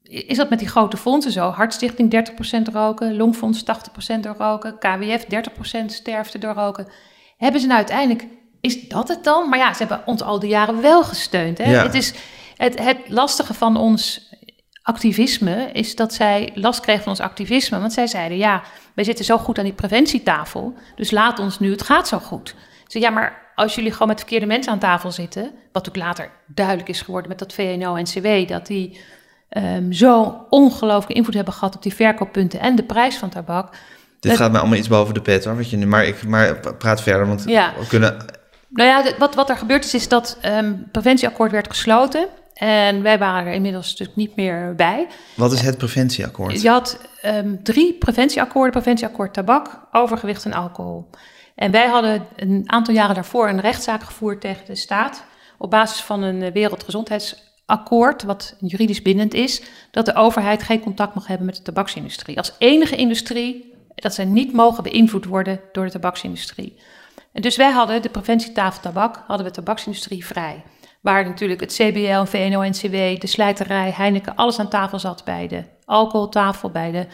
[0.02, 1.50] is dat met die grote fondsen zo?
[1.50, 6.88] Hartstichting 30% roken, Longfonds 80% door roken, KWF 30% sterfte door roken.
[7.36, 8.26] Hebben ze nou uiteindelijk,
[8.60, 9.48] is dat het dan?
[9.48, 11.58] Maar ja, ze hebben ons al die jaren wel gesteund.
[11.58, 11.70] Hè?
[11.70, 11.82] Ja.
[11.82, 12.14] Het, is,
[12.56, 14.32] het, het lastige van ons
[14.88, 17.80] activisme is dat zij last kregen van ons activisme.
[17.80, 18.62] Want zij zeiden, ja,
[18.94, 22.54] wij zitten zo goed aan die preventietafel, dus laat ons nu, het gaat zo goed.
[22.86, 26.30] Zei, ja, maar als jullie gewoon met verkeerde mensen aan tafel zitten, wat ook later
[26.46, 29.00] duidelijk is geworden met dat VNO-NCW, dat die
[29.48, 33.72] ehm, zo ongelooflijke invloed hebben gehad op die verkooppunten en de prijs van tabak.
[34.20, 35.64] Dit Het- gaat mij allemaal iets boven de pet, hoor.
[35.66, 37.72] Je maar, ik, maar praat verder, want Ja.
[37.78, 38.24] we kunnen...
[38.68, 42.28] Nou ja, wat, wat er gebeurd is, is dat ehm preventieakkoord werd gesloten.
[42.54, 45.06] En wij waren er inmiddels natuurlijk niet meer bij.
[45.36, 46.62] Wat is het preventieakkoord?
[46.62, 48.72] Je had um, drie preventieakkoorden.
[48.72, 51.10] Preventieakkoord tabak, overgewicht en alcohol.
[51.54, 55.24] En wij hadden een aantal jaren daarvoor een rechtszaak gevoerd tegen de staat...
[55.58, 59.62] op basis van een wereldgezondheidsakkoord, wat juridisch bindend is...
[59.90, 62.38] dat de overheid geen contact mag hebben met de tabaksindustrie.
[62.38, 66.76] Als enige industrie dat ze niet mogen beïnvloed worden door de tabaksindustrie.
[67.32, 70.62] En dus wij hadden de preventietafel tabak, hadden we tabaksindustrie vrij.
[71.04, 76.70] Waar natuurlijk het CBL, VNO-NCW, de slijterij, Heineken, alles aan tafel zat bij de alcoholtafel,
[76.70, 77.06] bij de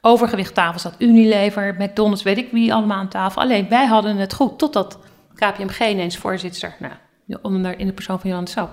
[0.00, 3.42] overgewichttafel zat Unilever, McDonald's, weet ik wie allemaal aan tafel.
[3.42, 4.98] Alleen wij hadden het goed, totdat
[5.34, 6.92] KPMG ineens voorzitter, nou,
[7.42, 8.70] onder, in de persoon van Jan Sap.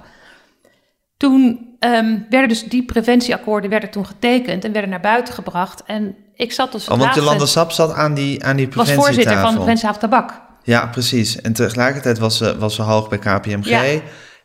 [1.17, 5.83] Toen um, werden dus die preventieakkoorden werden toen getekend en werden naar buiten gebracht.
[5.85, 6.89] En ik zat dus...
[6.89, 8.95] Oh, want Jolanda Sap zat aan die, aan die preventietafel.
[8.95, 10.41] Was voorzitter van de preventietafel tabak.
[10.63, 11.41] Ja, precies.
[11.41, 13.65] En tegelijkertijd was ze, was ze hoog bij KPMG.
[13.65, 14.01] Ja.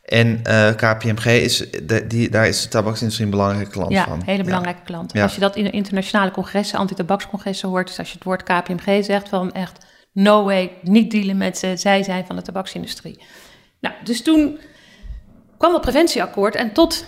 [0.09, 4.05] En uh, eh, KPMG is, de, die, daar is de tabaksindustrie een belangrijke klant ja,
[4.05, 4.13] van.
[4.13, 5.13] Een hele belangrijke klant.
[5.19, 9.29] Als je dat in internationale congressen, anti-tabakscongressen hoort, dus als je het woord KPMG zegt,
[9.29, 13.23] van echt no way, niet dealen met ze, zij zijn van de tabaksindustrie.
[13.81, 14.59] Nou, dus toen
[15.59, 17.05] kwam dat preventieakkoord en tot,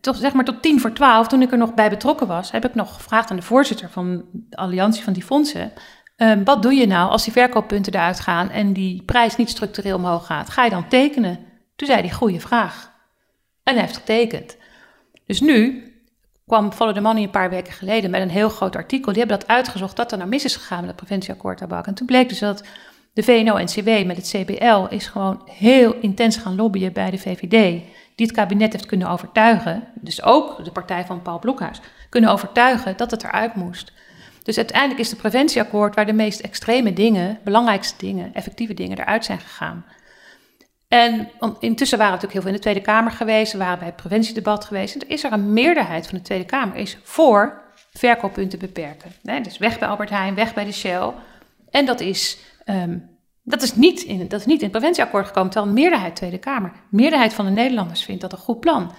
[0.00, 2.64] tot, zeg maar tot tien voor twaalf, toen ik er nog bij betrokken was, heb
[2.64, 5.72] ik nog gevraagd aan de voorzitter van de alliantie van die fondsen,
[6.16, 9.96] um, wat doe je nou als die verkooppunten eruit gaan en die prijs niet structureel
[9.96, 10.50] omhoog gaat?
[10.50, 11.51] Ga je dan tekenen?
[11.82, 12.92] Toen zei hij, goede vraag.
[13.62, 14.56] En hij heeft getekend.
[15.26, 15.84] Dus nu
[16.46, 19.12] kwam Follow the Money een paar weken geleden met een heel groot artikel.
[19.12, 21.86] Die hebben dat uitgezocht, dat er nou mis is gegaan met het preventieakkoord tabak.
[21.86, 22.64] En toen bleek dus dat
[23.12, 27.82] de VNO-NCW met het CBL is gewoon heel intens gaan lobbyen bij de VVD.
[28.14, 32.96] Die het kabinet heeft kunnen overtuigen, dus ook de partij van Paul Blokhuis, kunnen overtuigen
[32.96, 33.92] dat het eruit moest.
[34.42, 39.24] Dus uiteindelijk is het preventieakkoord waar de meest extreme dingen, belangrijkste dingen, effectieve dingen eruit
[39.24, 39.84] zijn gegaan.
[40.92, 41.28] En
[41.58, 43.96] intussen waren we natuurlijk heel veel in de Tweede Kamer geweest, we waren bij het
[43.96, 44.94] preventiedebat geweest.
[44.94, 47.60] En er is er een meerderheid van de Tweede Kamer is voor
[47.92, 49.12] verkooppunten beperken.
[49.42, 51.12] dus weg bij Albert Heijn, weg bij de Shell.
[51.70, 53.08] En dat is, um,
[53.42, 56.38] dat is, niet, in, dat is niet in het preventieakkoord gekomen, terwijl een meerderheid Tweede
[56.38, 58.92] Kamer, meerderheid van de Nederlanders vindt dat een goed plan.
[58.92, 58.94] 80%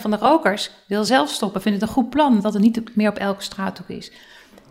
[0.00, 3.10] van de rokers wil zelf stoppen, vindt het een goed plan, dat het niet meer
[3.10, 4.12] op elke straathoek is.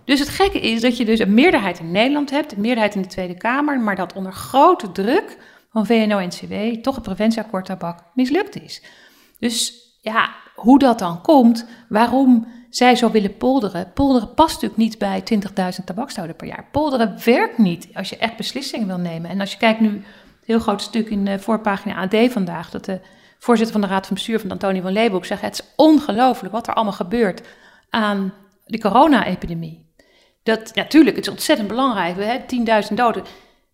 [0.05, 3.01] Dus het gekke is dat je dus een meerderheid in Nederland hebt, een meerderheid in
[3.01, 5.37] de Tweede Kamer, maar dat onder grote druk
[5.69, 8.81] van VNO-NCW toch het preventieakkoord tabak mislukt is.
[9.39, 13.91] Dus ja, hoe dat dan komt, waarom zij zo willen polderen.
[13.93, 15.23] Polderen past natuurlijk niet bij
[15.79, 16.65] 20.000 tabakstouden per jaar.
[16.71, 19.29] Polderen werkt niet als je echt beslissingen wil nemen.
[19.29, 20.05] En als je kijkt nu, een
[20.43, 22.99] heel groot stuk in de voorpagina AD vandaag, dat de
[23.39, 26.67] voorzitter van de Raad van Bestuur van Antonie van Leeuwenhoek zegt, het is ongelooflijk wat
[26.67, 27.41] er allemaal gebeurt
[27.89, 28.33] aan
[28.65, 29.85] de corona-epidemie.
[30.43, 33.23] Dat, natuurlijk, het is ontzettend belangrijk, hebben 10.000 doden.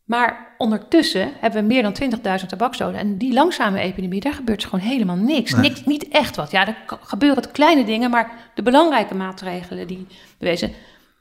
[0.04, 1.96] Maar ondertussen hebben we meer dan
[2.40, 3.00] 20.000 tabaksdoden.
[3.00, 5.54] En die langzame epidemie, daar gebeurt gewoon helemaal niks.
[5.56, 5.86] niks.
[5.86, 6.52] Niet echt wat.
[6.52, 10.72] Ja, er gebeuren kleine dingen, maar de belangrijke maatregelen die bewezen.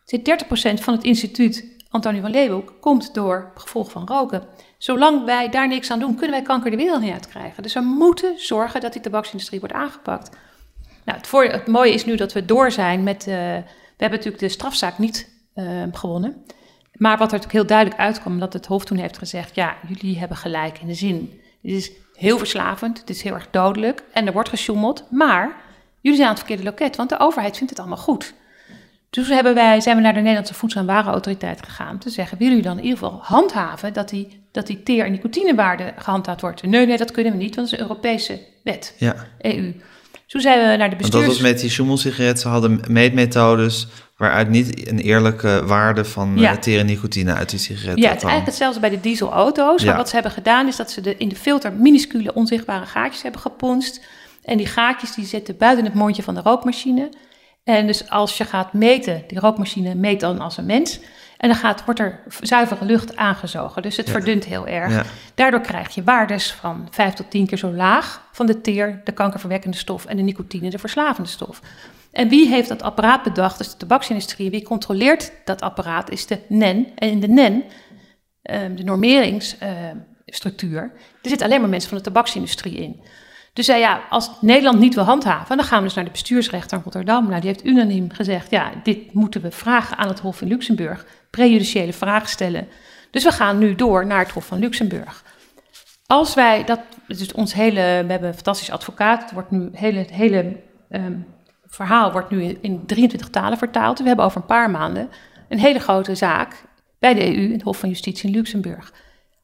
[0.04, 0.44] Zit
[0.80, 4.42] 30% van het instituut Antonie van Leeuwenhoek komt door gevolg van roken.
[4.78, 7.62] Zolang wij daar niks aan doen, kunnen wij kanker de wereld niet uitkrijgen.
[7.62, 10.36] Dus we moeten zorgen dat die tabaksindustrie wordt aangepakt.
[11.04, 13.26] Nou, het, voor, het mooie is nu dat we door zijn met.
[13.26, 13.34] Uh,
[13.96, 16.44] we hebben natuurlijk de strafzaak niet uh, gewonnen.
[16.92, 20.18] Maar wat er natuurlijk heel duidelijk uitkwam, dat het Hof toen heeft gezegd: ja, jullie
[20.18, 21.40] hebben gelijk in de zin.
[21.62, 25.04] Het is heel verslavend, het is heel erg dodelijk en er wordt gesjoemeld.
[25.10, 25.56] Maar
[26.00, 28.34] jullie zijn aan het verkeerde loket, want de overheid vindt het allemaal goed.
[29.10, 31.98] Dus hebben wij, zijn we naar de Nederlandse Voedsel- en Warenautoriteit gegaan.
[31.98, 35.12] Te zeggen: willen jullie dan in ieder geval handhaven dat die, dat die teer- en
[35.12, 36.62] nicotinewaarde gehandhaafd wordt?
[36.62, 38.94] Nee, nee, dat kunnen we niet, want dat is een Europese wet.
[38.98, 39.14] Ja.
[39.38, 39.72] EU.
[40.32, 41.24] Toen zijn we naar de bestuurs...
[41.24, 42.42] Want dat was met die schommelsigaretten.
[42.42, 46.56] Ze hadden meetmethodes waaruit niet een eerlijke waarde van ja.
[46.66, 49.82] uh, nicotine uit die sigaretten Ja, het is eigenlijk hetzelfde bij de dieselauto's.
[49.82, 49.96] Ja.
[49.96, 53.40] wat ze hebben gedaan is dat ze de, in de filter minuscule onzichtbare gaatjes hebben
[53.40, 54.00] geponst.
[54.44, 57.08] En die gaatjes die zitten buiten het mondje van de rookmachine.
[57.64, 61.00] En dus als je gaat meten, die rookmachine meet dan als een mens...
[61.42, 63.82] En dan gaat, wordt er zuivere lucht aangezogen.
[63.82, 65.06] Dus het verdunt heel erg.
[65.34, 69.12] Daardoor krijg je waardes van 5 tot 10 keer zo laag van de teer, de
[69.12, 71.60] kankerverwekkende stof en de nicotine, de verslavende stof.
[72.12, 73.58] En wie heeft dat apparaat bedacht?
[73.58, 74.50] Dus de tabaksindustrie.
[74.50, 76.86] Wie controleert dat apparaat is de NEN.
[76.94, 77.64] En in de NEN,
[78.42, 80.82] ehm, de normeringsstructuur,
[81.22, 83.00] er zitten alleen maar mensen van de tabaksindustrie in.
[83.52, 86.76] Dus zei ja, als Nederland niet wil handhaven, dan gaan we dus naar de bestuursrechter
[86.76, 87.28] in Rotterdam.
[87.28, 91.06] Nou, die heeft unaniem gezegd, ja, dit moeten we vragen aan het Hof in Luxemburg
[91.30, 92.68] prejudiciële vragen stellen.
[93.10, 95.24] Dus we gaan nu door naar het Hof van Luxemburg.
[96.06, 100.06] Als wij dat, dus ons hele, we hebben een fantastisch advocaat, het wordt nu hele,
[100.10, 100.56] hele
[100.90, 101.26] um,
[101.66, 103.98] verhaal wordt nu in 23 talen vertaald.
[103.98, 105.10] We hebben over een paar maanden
[105.48, 106.64] een hele grote zaak
[106.98, 108.92] bij de EU, het Hof van Justitie in Luxemburg.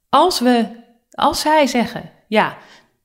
[0.08, 0.66] Als we,
[1.10, 2.56] als zij zeggen, ja,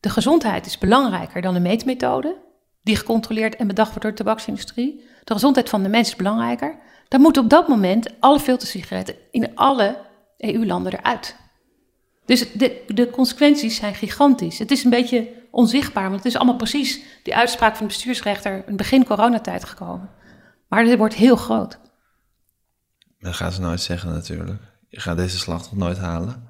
[0.04, 2.36] de gezondheid is belangrijker dan de meetmethode,
[2.82, 5.08] die gecontroleerd en bedacht wordt door de tabaksindustrie.
[5.24, 6.80] De gezondheid van de mens is belangrijker.
[7.08, 9.98] Dan moeten op dat moment alle filtersigaretten in alle
[10.38, 11.36] EU-landen eruit.
[12.26, 14.60] Dus de, de consequenties zijn gigantisch.
[14.60, 18.64] Het is een beetje onzichtbaar, want het is allemaal precies die uitspraak van de bestuursrechter
[18.68, 20.10] in begin coronatijd gekomen.
[20.68, 21.80] Maar het wordt heel groot.
[23.20, 24.62] Dat gaan ze nooit zeggen natuurlijk.
[24.88, 26.48] Je gaat deze slag nog nooit halen.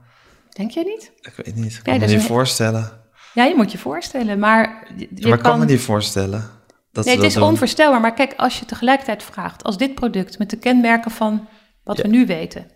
[0.50, 1.12] Denk jij niet?
[1.22, 1.74] Ik weet niet.
[1.74, 3.02] Ik kan me niet voorstellen.
[3.34, 4.88] Ja, je moet je voorstellen, maar...
[4.96, 6.50] Je maar ik kan me niet voorstellen.
[6.92, 8.02] Dat nee, het is onvoorstelbaar.
[8.02, 9.64] Maar kijk, als je tegelijkertijd vraagt...
[9.64, 11.48] als dit product met de kenmerken van
[11.84, 12.72] wat we nu weten...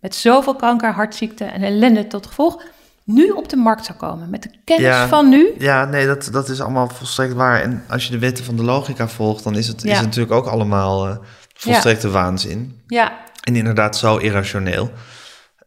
[0.00, 2.62] met zoveel kanker, hartziekte en ellende tot gevolg...
[3.04, 5.52] nu op de markt zou komen, met de kennis van nu...
[5.58, 7.60] Ja, nee, dat, dat is allemaal volstrekt waar.
[7.60, 9.44] En als je de wetten van de logica volgt...
[9.44, 11.16] dan is het, is het natuurlijk ook allemaal uh,
[11.54, 12.80] volstrekte waanzin.
[12.86, 13.12] Ja.
[13.40, 14.90] En inderdaad zo irrationeel...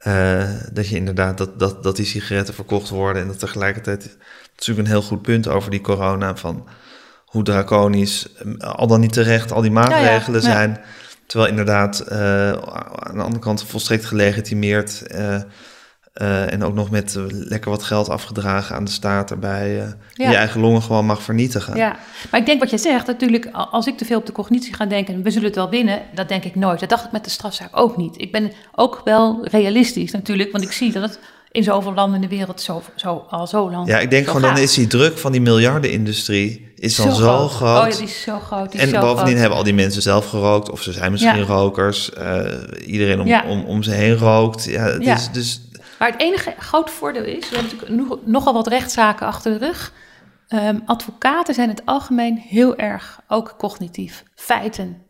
[0.08, 4.12] Uh, dat je inderdaad dat, dat, dat die sigaretten verkocht worden en dat tegelijkertijd het
[4.12, 4.18] is
[4.56, 6.68] natuurlijk een heel goed punt over die corona van
[7.26, 10.80] hoe draconisch eh, al dan niet terecht al die maatregelen zijn.
[11.26, 15.42] Terwijl inderdaad uh, aan de andere kant volstrekt gelegitimeerd uh,
[16.22, 19.76] uh, en ook nog met lekker wat geld afgedragen aan de staat erbij.
[19.76, 20.30] Ja.
[20.30, 21.76] Je eigen longen gewoon mag vernietigen.
[21.76, 21.96] Ja,
[22.32, 24.86] maar ik denk wat je zegt, natuurlijk, als ik te veel op de cognitie ga
[24.86, 26.80] denken, we zullen het wel winnen, dat denk ik nooit.
[26.80, 28.22] Dat dacht ik met de strafzaak ook niet.
[28.22, 31.20] Ik ben ook wel realistisch natuurlijk, want ik zie dat het
[31.52, 33.88] in zoveel landen in de wereld zo, zo, al zo lang.
[33.88, 37.86] Ja, ik denk gewoon dan is die druk van die miljardenindustrie is dan zo, groot.
[37.86, 38.72] Oh ja, die is zo groot.
[38.72, 39.40] Die en zo bovendien groot.
[39.40, 42.12] hebben al die mensen zelf gerookt of ze zijn misschien rokers.
[42.18, 42.44] Uh,
[42.86, 43.44] iedereen om, ja.
[43.48, 44.64] om, om ze heen rookt.
[44.64, 45.16] Ja, het ja.
[45.16, 45.67] is dus
[46.00, 49.94] maar het enige groot voordeel is, we hebben natuurlijk nogal wat rechtszaken achter de rug.
[50.50, 54.24] Um, advocaten zijn in het algemeen heel erg ook cognitief.
[54.36, 55.06] Feiten.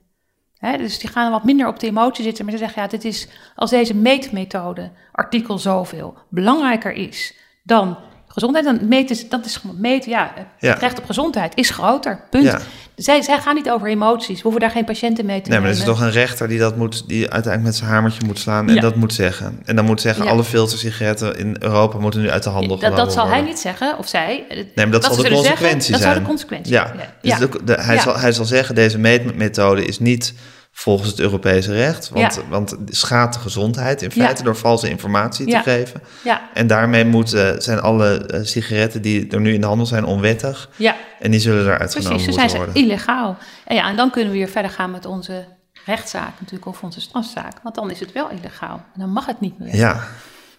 [0.60, 3.28] Dus die gaan wat minder op de emotie zitten, maar ze zeggen ja, dit is
[3.56, 7.98] als deze meetmethode, artikel zoveel, belangrijker is dan
[8.40, 10.70] gezondheid, dan meten dat is gewoon meten, ja, ja.
[10.74, 12.44] het recht op gezondheid is groter, punt.
[12.44, 12.60] Ja.
[12.96, 15.62] Zij, zij gaan niet over emoties, we hoeven daar geen patiënten mee te Nee, nemen.
[15.62, 18.40] maar er is toch een rechter die dat moet, die uiteindelijk met zijn hamertje moet
[18.40, 18.82] slaan en Ja.
[18.82, 19.60] dat moet zeggen.
[19.66, 20.30] En dan moet zeggen, Ja.
[20.32, 23.98] alle filtersigaretten in Europa moeten nu uit de handel dat, dat zal hij niet zeggen,
[23.98, 24.46] of zij.
[24.50, 26.02] Nee, maar dat, zal de consequentie zeggen, Dat zijn.
[26.02, 27.00] zou de consequentie Ja, zijn.
[27.22, 27.38] dus Ja.
[27.40, 28.02] de- de- hij, Ja.
[28.02, 30.34] zal, hij zal zeggen, deze meetmethode is niet
[30.80, 32.42] volgens het Europese recht, want, Ja.
[32.50, 34.24] want schaadt de gezondheid in Ja.
[34.24, 35.62] feite door valse informatie Ja.
[35.64, 36.02] te geven.
[36.24, 40.06] ja, En daarmee moeten, zijn alle eh, sigaretten die er nu in de handel zijn
[40.06, 42.24] onwettig ja, en die zullen eruit genomen precies.
[42.24, 42.76] Ze moeten zijn ze worden.
[42.84, 43.38] illegaal.
[43.66, 45.46] En ja, en dan kunnen we weer verder gaan met onze
[45.86, 47.60] rechtszaak natuurlijk, of onze strafzaak.
[47.64, 48.76] Want dan is het wel illegaal.
[48.94, 49.76] En dan mag het niet meer.
[49.76, 50.04] Ja,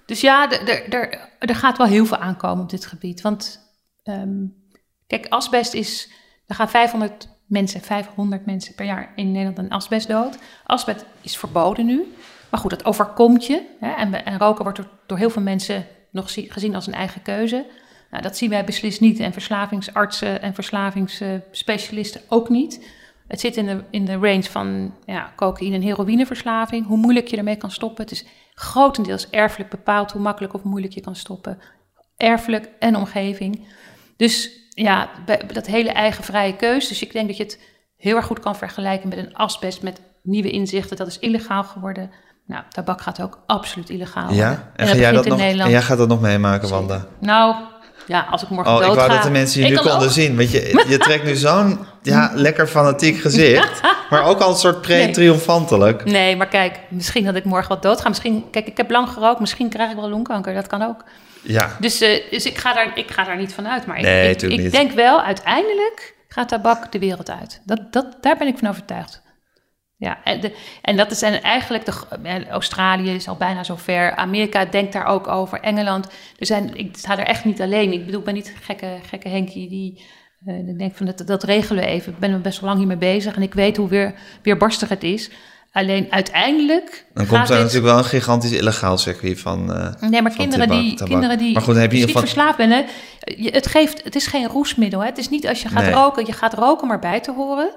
[0.06, 3.20] Dus ja, er- er- er er gaat wel heel veel aankomen op dit gebied.
[3.20, 3.60] Want
[4.02, 4.28] ehm,
[5.06, 6.10] kijk, asbest is...
[6.46, 10.38] Er gaan 500 mensen, 500 mensen per jaar in Nederland aan asbest dood.
[10.66, 12.14] Asbest is verboden nu.
[12.50, 13.62] Maar goed, dat overkomt je.
[13.80, 13.92] Hè?
[13.92, 17.66] En, en roken wordt door, heel veel mensen nog zie- gezien als een eigen keuze.
[18.10, 19.20] Nou, dat zien wij beslist niet.
[19.20, 22.86] En verslavingsartsen en verslavingsspecialisten ook niet.
[23.28, 26.86] Het zit in de, in de range van ja, cocaïne- en heroïneverslaving.
[26.86, 28.04] Hoe moeilijk je ermee kan stoppen.
[28.04, 28.24] Het is
[28.54, 31.58] grotendeels erfelijk bepaald hoe makkelijk of moeilijk je kan stoppen.
[32.16, 33.66] Erfelijk en omgeving.
[34.16, 35.08] Dus ja,
[35.52, 36.88] dat hele eigen vrije keus.
[36.88, 37.58] Dus ik denk dat je het
[37.96, 40.96] heel erg goed kan vergelijken met een asbest met nieuwe inzichten.
[40.96, 42.10] Dat is illegaal geworden.
[42.46, 44.44] Nou, tabak gaat ook absoluut illegaal worden.
[44.44, 44.70] ja.
[44.76, 45.66] En, ga jij dat nog, Nederland.
[45.68, 47.06] en jij gaat dat nog meemaken, Wanda?
[47.20, 47.54] Nou,
[48.06, 50.36] ja, als ik morgen Oh, ik wou dat de mensen je nu konden ook- zien.
[50.36, 53.80] Want je, je trekt nu zo'n ja, lekker fanatiek gezicht.
[54.10, 56.04] Maar ook al een soort pre-triomfantelijk.
[56.04, 58.08] Nee, maar kijk, misschien dat ik morgen wat doodga.
[58.08, 59.40] Misschien, kijk, ik heb lang gerookt.
[59.40, 60.54] Misschien krijg ik wel longkanker.
[60.54, 61.04] Dat kan ook.
[61.48, 63.86] Ja, Dus, eh, dus ik, ga daar, ik ga daar niet van uit.
[63.86, 67.62] Maar ik- Nee, ik, denk wel, uiteindelijk gaat tabak de wereld uit.
[67.64, 69.22] Dat, dat, daar ben ik van overtuigd.
[69.96, 71.92] Ja, en, de, en dat is en eigenlijk, de,
[72.22, 74.14] eh, Australië is al bijna zover.
[74.14, 75.60] Amerika denkt daar ook over.
[75.60, 76.06] Engeland.
[76.38, 77.92] Er zijn, ik sta er echt niet alleen.
[77.92, 80.04] Ik bedoel, ik ben niet gekke, gekke Henkie die
[80.46, 82.12] eh denkt van dat, dat regelen we even.
[82.12, 85.02] Ik ben er best wel lang hiermee bezig en ik weet hoe weer, weerbarstig het
[85.02, 85.30] is.
[85.72, 87.04] Alleen uiteindelijk.
[87.14, 89.72] dan komt er dit- natuurlijk wel een gigantisch illegaal circuit van.
[89.74, 91.08] eh, Nee, maar van kinderen tabak- die, tabak.
[91.08, 92.20] kinderen die Maar goed, dan heb je niet geval.
[92.22, 92.82] verslaafd bent, hè,
[93.36, 95.00] je- het, geeft, het is geen roesmiddel.
[95.00, 95.06] Hè?
[95.06, 95.92] Het is niet als je gaat Nee.
[95.94, 97.70] roken, je gaat roken maar bij te horen.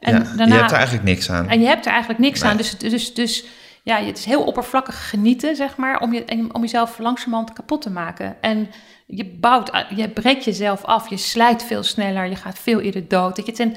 [0.00, 1.48] En, ja, daarna, Je hebt er eigenlijk niks aan.
[1.48, 2.50] en je hebt er eigenlijk niks Nee.
[2.50, 2.56] aan.
[2.56, 3.44] Dus, dus, dus
[3.82, 7.90] ja, het is heel oppervlakkig genieten, zeg maar, om, je, om jezelf langzamerhand kapot te
[7.90, 8.36] maken.
[8.40, 8.68] En
[9.06, 13.36] je bouwt, je breekt jezelf af, je slijt veel sneller, je gaat veel eerder dood.
[13.36, 13.76] Weet je, het zijn-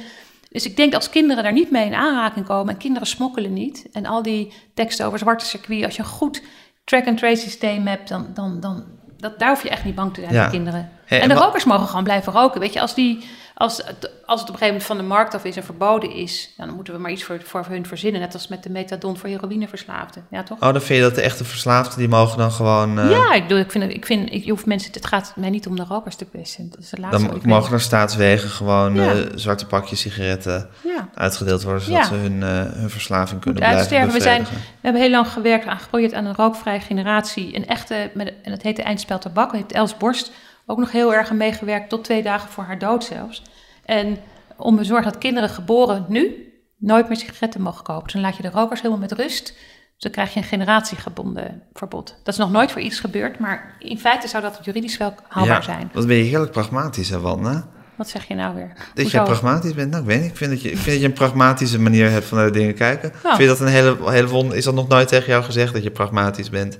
[0.51, 3.87] dus ik denk als kinderen daar niet mee in aanraking komen, en kinderen smokkelen niet,
[3.91, 6.41] en al die teksten over zwarte circuit, als je een goed
[6.83, 8.83] track-and-trace systeem hebt, dan, dan, dan
[9.17, 10.41] dat, daar hoef je echt niet bang te zijn Ja.
[10.41, 10.89] voor kinderen.
[11.05, 12.59] Hé, en de rokers mogen gewoon blijven roken.
[12.59, 13.23] Weet je, als, die,
[13.55, 16.11] als, het, als het op een gegeven moment van de markt af is en verboden
[16.11, 18.21] is, ja, dan moeten we maar iets voor, voor hun verzinnen.
[18.21, 20.25] Net als met de methadon voor heroïneverslaafden.
[20.29, 20.57] Ja, toch?
[20.61, 22.99] Oh, dan vind je dat de echte verslaafden, die mogen dan gewoon...
[22.99, 25.49] eh, ja, ik bedoel, ik vind, ik vind ik, je hoeft mensen, het gaat mij
[25.49, 26.69] niet om de rokers te pesten.
[26.69, 29.11] Dat is het laatste dan mogen er staatswegen gewoon Ja.
[29.13, 30.69] eh, zwarte pakjes sigaretten.
[30.83, 31.09] Ja.
[31.13, 32.07] uitgedeeld worden, zodat Ja.
[32.07, 32.49] ze hun, eh,
[32.79, 34.11] hun verslaving kunnen Moet blijven.
[34.11, 34.49] We, zijn, we
[34.81, 37.55] hebben heel lang gewerkt aan geprobeerd aan een rookvrije generatie.
[37.55, 39.51] Een echte, met, en dat heet de Eindspel Tabak.
[39.51, 40.31] Heeft Els Borst
[40.65, 43.43] ook nog heel erg aan meegewerkt, tot twee dagen voor haar dood zelfs.
[43.85, 44.17] En
[44.57, 48.03] om te zorgen dat kinderen geboren nu nooit meer sigaretten mogen kopen.
[48.03, 49.45] Dus dan laat je de rokers helemaal met rust.
[49.45, 52.15] Dus dan krijg je een generatiegebonden verbod.
[52.23, 55.55] Dat is nog nooit voor iets gebeurd, maar in feite zou dat juridisch wel haalbaar
[55.55, 55.89] Ja, zijn.
[55.93, 57.63] Wat ben je heerlijk pragmatisch, hè, Wanne?
[57.95, 58.67] Wat zeg je nou weer?
[58.67, 59.17] Dat Hoezo?
[59.17, 59.91] jij pragmatisch bent?
[59.91, 60.29] Nou, ik weet niet.
[60.29, 62.59] Ik vind dat je, ik vind dat je een pragmatische manier hebt van naar de
[62.59, 63.11] dingen kijken.
[63.23, 63.35] Nou.
[63.35, 64.55] Vind je dat een hele, hele?
[64.57, 66.79] Is dat nog nooit tegen jou gezegd, dat je pragmatisch bent?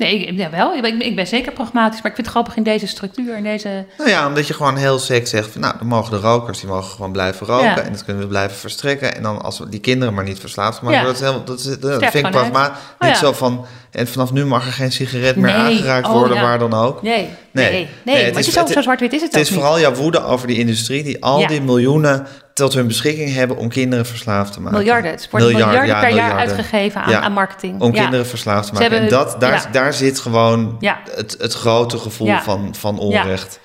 [0.00, 0.74] Nee, ik, ja, wel.
[0.74, 3.42] Ik ben, ik ben zeker pragmatisch, maar ik vind het grappig in deze structuur, in
[3.42, 3.84] deze...
[3.98, 6.68] Nou ja, omdat je gewoon heel sec zegt van, nou, dan mogen de rokers, die
[6.68, 7.64] mogen gewoon blijven roken.
[7.66, 7.80] Ja.
[7.80, 9.16] En dat kunnen we blijven verstrekken.
[9.16, 11.04] En dan als we die kinderen maar niet verslaafd maken, Ja.
[11.04, 12.78] dat, is helemaal, dat, is, dat vind ik pragmatisch.
[12.98, 15.76] Oh niet zo van, en vanaf nu mag er geen sigaret meer Nee.
[15.76, 17.02] aangeraakt Oh, worden, waar dan ook.
[17.02, 17.70] Nee, nee, Nee.
[17.72, 17.88] nee.
[18.02, 19.58] Nee, het want is- het- zo zwart-wit is het, Het is niet.
[19.58, 22.26] vooral jouw woede over die industrie die al die miljoenen
[22.60, 24.78] tot hun beschikking hebben om kinderen verslaafd te maken.
[24.78, 25.10] Miljarden.
[25.10, 27.20] Het wordt Miljard, miljarden ja, per jaar uitgegeven aan, Ja.
[27.20, 27.80] aan marketing.
[27.80, 28.00] Om Ja.
[28.00, 28.98] kinderen verslaafd te maken.
[29.00, 31.00] en dat, daar, daar zit gewoon Ja.
[31.14, 33.60] het, het grote gevoel van, van onrecht.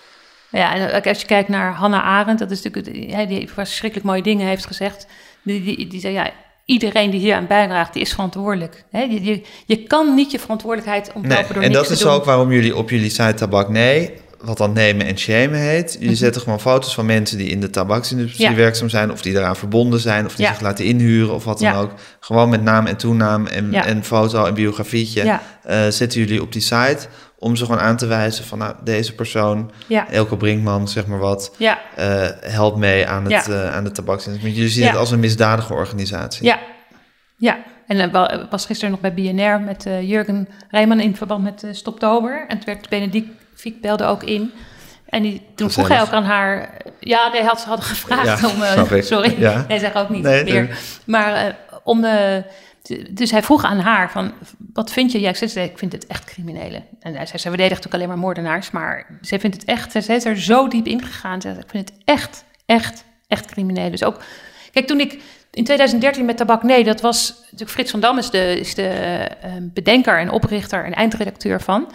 [0.50, 4.48] Ja, en als je kijkt naar Hannah Arendt, dat is natuurlijk, die verschrikkelijk mooie dingen
[4.48, 5.08] heeft gezegd.
[5.44, 6.30] Die, die, die zei, ja,
[6.66, 8.84] iedereen die hier aan bijdraagt, die is verantwoordelijk.
[8.92, 12.12] Hè, je, je, je kan niet je verantwoordelijkheid Nee, ontlopen door en dat is doen.
[12.12, 14.14] ook waarom jullie op jullie site Tabak Nee,
[14.46, 15.94] wat dan nemen en shamen heet.
[15.94, 16.18] Jullie Mhm.
[16.18, 18.56] zetten gewoon foto's van mensen die in de tabaksindustrie Ja.
[18.56, 20.52] werkzaam zijn, of die eraan verbonden zijn, of die Ja.
[20.52, 21.80] zich laten inhuren, of wat dan Ja.
[21.80, 21.92] ook.
[22.20, 26.62] Gewoon met naam en toenaam en, en foto en biografietje eh, zetten jullie op die
[26.62, 26.98] site.
[27.40, 31.20] Om ze gewoon aan te wijzen van, nou, deze persoon, Ja, Elke Brinkman, zeg maar
[31.20, 34.42] wat, ja, eh, helpt mee aan, het, eh, aan de tabaksindustrie.
[34.54, 36.46] Want Jullie zien het als een misdadige organisatie.
[36.46, 36.60] ja,
[37.38, 37.58] ja.
[37.88, 38.12] En
[38.50, 42.46] was gisteren nog bij BNR met Jurgen Rijman in verband met uh, Stoptober.
[42.48, 44.52] En het werd Benedict Fiek belde ook in.
[45.06, 46.78] En die, toen vroeg hij ook aan haar...
[47.00, 48.62] Ja, nee, had, ze hadden gevraagd Ja, om...
[48.62, 49.66] eh, sorry, Ja.
[49.68, 50.64] nee, zeg ook niet Nee, meer.
[50.64, 50.72] nee.
[51.06, 51.54] Maar eh,
[51.84, 52.44] om de...
[53.10, 54.34] Dus hij vroeg aan haar van,
[54.74, 55.20] wat vind je?
[55.20, 56.84] Ja, ik zei, ik vind het echt criminelen.
[57.00, 60.16] En hij zei, ze verdedigt natuurlijk alleen maar moordenaars, maar zij vindt het echt, zij
[60.16, 61.42] is er zo diep in gegaan.
[61.42, 63.92] Ze zei, ik vind het echt, echt, echt criminelen.
[63.92, 64.22] Dus ook,
[64.72, 65.20] kijk, toen ik
[65.52, 68.88] in 2013 met Tabak Nee, dat was natuurlijk Frits van Dam is de, is de
[68.88, 71.92] eh, bedenker en oprichter en eindredacteur van.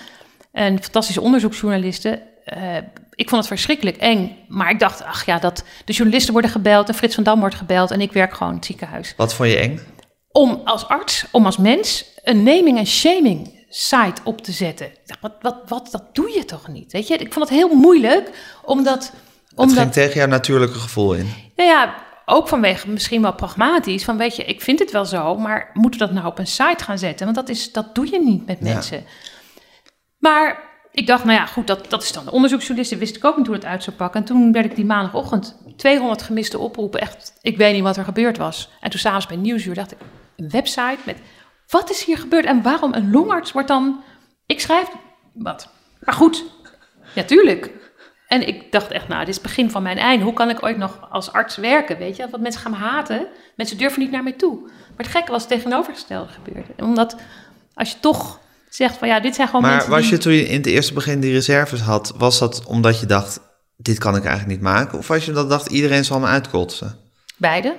[0.53, 2.21] En fantastische onderzoeksjournalisten.
[2.45, 2.77] Eh,
[3.15, 6.89] ik vond het verschrikkelijk eng, maar ik dacht, ach ja, dat de journalisten worden gebeld
[6.89, 9.51] en Frits van Dam wordt gebeld en ik werk gewoon in het ziekenhuis Wat vond
[9.51, 9.81] je eng?
[10.33, 14.87] om als arts, om als mens, een naming en shaming site op te zetten.
[14.87, 16.93] Ik dacht, wat, wat, wat, dat doe je toch niet?
[16.93, 18.31] Weet je, ik vond het heel moeilijk,
[18.65, 19.13] omdat.
[19.49, 21.33] Het omdat ging tegen jouw natuurlijke gevoel in.
[21.57, 21.95] nou ja,
[22.25, 26.01] ook vanwege misschien wel pragmatisch, van weet je, ik vind het wel zo, maar moeten
[26.01, 27.25] we dat nou op een site gaan zetten?
[27.25, 28.83] Want dat, is, dat doe je niet met Ja.
[30.21, 33.37] Maar ik dacht, nou ja, goed, dat, dat is dan de onderzoeksjournalisten, wist ik ook
[33.37, 34.21] niet hoe het uit zou pakken.
[34.21, 38.05] En toen werd ik die maandagochtend 200 gemiste oproepen, echt, ik weet niet wat er
[38.05, 38.71] gebeurd was.
[38.81, 39.99] En toen s'avonds bij Nieuwsuur dacht ik,
[40.37, 41.17] een website met,
[41.69, 44.03] wat is hier gebeurd en waarom een longarts wordt dan,
[44.47, 44.89] ik schrijf
[45.33, 45.69] wat.
[46.01, 46.45] Maar goed,
[47.15, 47.71] ja, tuurlijk.
[48.27, 50.25] En ik dacht echt, nou, dit is het begin van mijn einde.
[50.25, 52.29] Hoe kan ik ooit nog als arts werken, weet je?
[52.31, 53.27] Want mensen gaan me haten.
[53.57, 54.61] Mensen durven niet naar mij toe.
[54.61, 56.85] Maar het gekke was het tegenovergestelde gebeurde.
[56.85, 57.17] Omdat
[57.75, 58.41] als je toch
[58.71, 60.11] zegt van, ja, dit zijn gewoon Maar mensen was die...
[60.11, 63.41] je toen je in het eerste begin die reserves had, was dat omdat je dacht,
[63.77, 64.99] dit kan ik eigenlijk niet maken?
[64.99, 66.97] Of was je dat dacht, iedereen zal me uitkotsen?
[67.37, 67.77] Beide.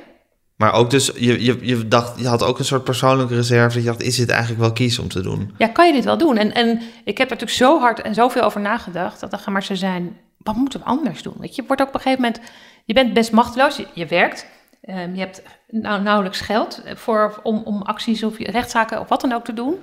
[0.62, 3.74] Maar ook dus, je, je, je, dacht, je had ook een soort persoonlijke reserve.
[3.74, 5.54] Dat je dacht, is dit eigenlijk wel kies om te doen?
[5.58, 6.38] Ja, kan je dit wel doen?
[6.38, 9.20] En, en ik heb er natuurlijk zo hard en zoveel over nagedacht.
[9.20, 11.36] Dat dan maar ze zijn, wat moeten we anders doen?
[11.40, 12.42] Weet je, je wordt ook op een gegeven moment,
[12.86, 13.78] je bent best machteloos.
[13.78, 14.46] Je, je werkt,
[14.82, 19.34] ehm, je hebt nou, nauwelijks geld voor, om, om acties of rechtszaken of wat dan
[19.34, 19.76] ook te doen.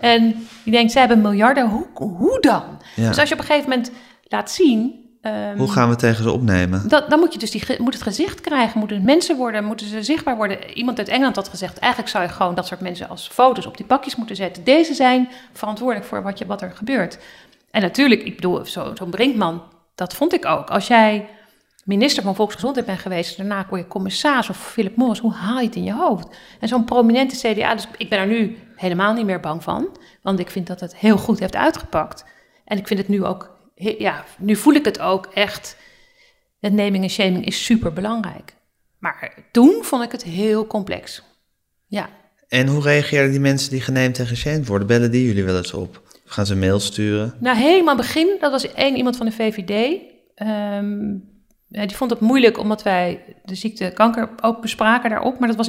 [0.00, 2.62] En je denkt, ze hebben miljarden, hoe, hoe dan?
[2.96, 3.08] Ja.
[3.08, 3.90] Dus als je op een gegeven moment
[4.24, 4.94] laat zien...
[5.22, 6.88] ehm, Hoe gaan we tegen ze opnemen?
[6.88, 9.86] dat, dan moet je dus die, moet het gezicht krijgen, moeten het mensen worden, moeten
[9.86, 10.72] ze zichtbaar worden.
[10.74, 13.76] Iemand uit Engeland had gezegd, eigenlijk zou je gewoon dat soort mensen als foto's op
[13.76, 14.64] die pakjes moeten zetten.
[14.64, 17.18] Deze zijn verantwoordelijk voor wat, je, wat er gebeurt.
[17.70, 19.62] En natuurlijk, ik bedoel, zo- zo'n Brinkman,
[19.94, 20.70] dat vond ik ook.
[20.70, 21.28] Als jij
[21.84, 25.66] minister van Volksgezondheid bent geweest, daarna word je commissaris of Philip Morris, hoe haal je
[25.66, 26.28] het in je hoofd?
[26.60, 30.38] En zo'n prominente CDA, dus ik ben er nu helemaal niet meer bang van, want
[30.38, 32.24] ik vind dat het heel goed heeft uitgepakt.
[32.64, 35.76] En ik vind het nu ook, ja, nu voel ik het ook echt
[36.60, 38.54] het naming en shaming is super belangrijk.
[38.98, 41.22] Maar toen vond ik het heel complex.
[41.86, 42.08] Ja.
[42.48, 44.86] En hoe reageren die mensen die geneemd en geshamed worden?
[44.86, 46.02] Bellen die jullie wel eens op?
[46.24, 47.34] Gaan ze mail sturen?
[47.40, 50.00] Nou, helemaal begin, dat was één iemand van de VVD.
[50.34, 51.16] Ehm,
[51.68, 55.38] die vond het moeilijk omdat wij de ziekte kanker ook bespraken daarop.
[55.38, 55.66] Maar dat was,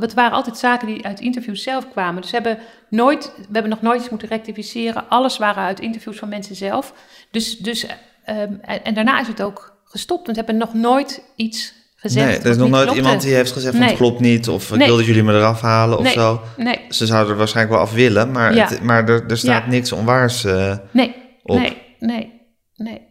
[0.00, 2.22] het waren altijd zaken die uit interviews zelf kwamen.
[2.22, 5.08] Dus we hebben, nooit, we hebben nog nooit iets moeten rectificeren.
[5.08, 6.94] Alles waren uit interviews van mensen zelf.
[7.30, 7.86] Dus, dus,
[8.24, 10.26] ehm, en, daarna is het ook gestopt.
[10.26, 12.26] Want we hebben nog nooit iets gezegd.
[12.26, 14.48] Nee, er is nog nooit iemand die heeft gezegd van het klopt niet.
[14.48, 16.40] Of ik wil dat jullie me eraf halen of zo.
[16.56, 16.80] Nee.
[16.88, 18.30] Ze zouden er waarschijnlijk wel af willen.
[18.30, 21.14] Maar, het, maar er, er staat niks onwaars uh, nee.
[21.42, 21.58] op.
[21.58, 22.32] Nee, nee,
[22.76, 23.08] nee.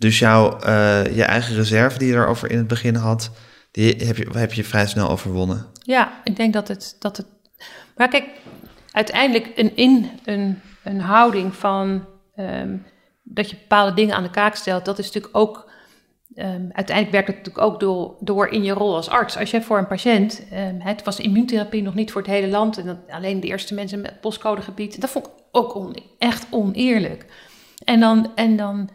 [0.00, 3.30] Dus jouw, uh, je eigen reserve die je erover in het begin had,
[3.70, 5.66] die heb je, heb je vrij snel overwonnen.
[5.82, 6.96] Ja, ik denk dat het.
[6.98, 7.26] Dat het
[7.96, 8.24] maar kijk,
[8.92, 12.04] uiteindelijk een, in een, een houding van
[12.36, 12.86] um,
[13.22, 15.70] dat je bepaalde dingen aan de kaak stelt, dat is natuurlijk ook.
[16.34, 19.36] Um, uiteindelijk werkt het natuurlijk ook door, door in je rol als arts.
[19.36, 22.78] Als je voor een patiënt, um, het was immuuntherapie nog niet voor het hele land
[22.78, 27.26] en dat, alleen de eerste mensen met postcodegebied, dat vond ik ook echt oneerlijk.
[27.84, 28.90] En dan, en dan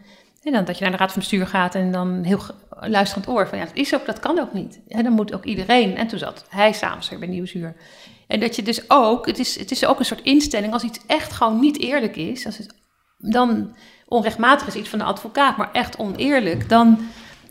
[0.46, 2.40] en dan dat je naar de raad van bestuur gaat en dan heel
[2.80, 4.80] luisterend oor van ja, dat is ook, dat kan ook niet.
[4.88, 5.96] En dan moet ook iedereen.
[5.96, 7.76] En toen zat hij s'avonds weer bij Nieuwsuur.
[8.26, 11.00] En dat je dus ook, het is, het is ook een soort instelling, als iets
[11.06, 12.74] echt gewoon niet eerlijk is, als het
[13.18, 13.76] dan
[14.08, 16.98] onrechtmatig is iets van de advocaat, maar echt oneerlijk, dan,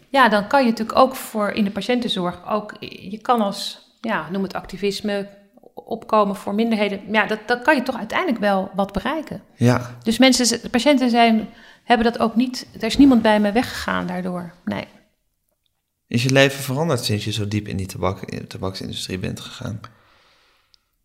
[0.10, 4.28] ja, dan kan je natuurlijk ook voor in de patiëntenzorg ook, je kan als, ja,
[4.32, 5.28] noem het activisme,
[5.74, 7.02] opkomen voor minderheden.
[7.12, 9.42] Ja, dat, dat kan je toch uiteindelijk wel wat bereiken.
[9.56, 9.96] Ja.
[10.04, 11.50] Dus mensen, patiënten zijn
[11.86, 12.68] hebben dat ook niet.
[12.74, 14.54] Er is niemand bij me weggegaan daardoor.
[14.66, 14.88] Nee.
[16.08, 19.40] Is je leven veranderd sinds je zo diep in die tabak, in de tabaksindustrie bent
[19.40, 19.80] gegaan?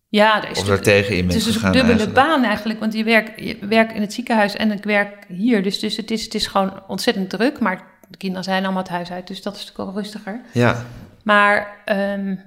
[0.08, 2.80] Ja, er is of daar tegen in bent Het is dus een dubbele baan eigenlijk,
[2.80, 5.62] want je werkt je werk in het ziekenhuis en ik werk hier.
[5.62, 8.90] Dus, dus het, is, het is gewoon ontzettend druk, maar de kinderen zijn allemaal het
[8.90, 10.40] huis uit, dus dat is natuurlijk wel rustiger.
[10.52, 10.84] Ja.
[11.22, 12.40] Maar um,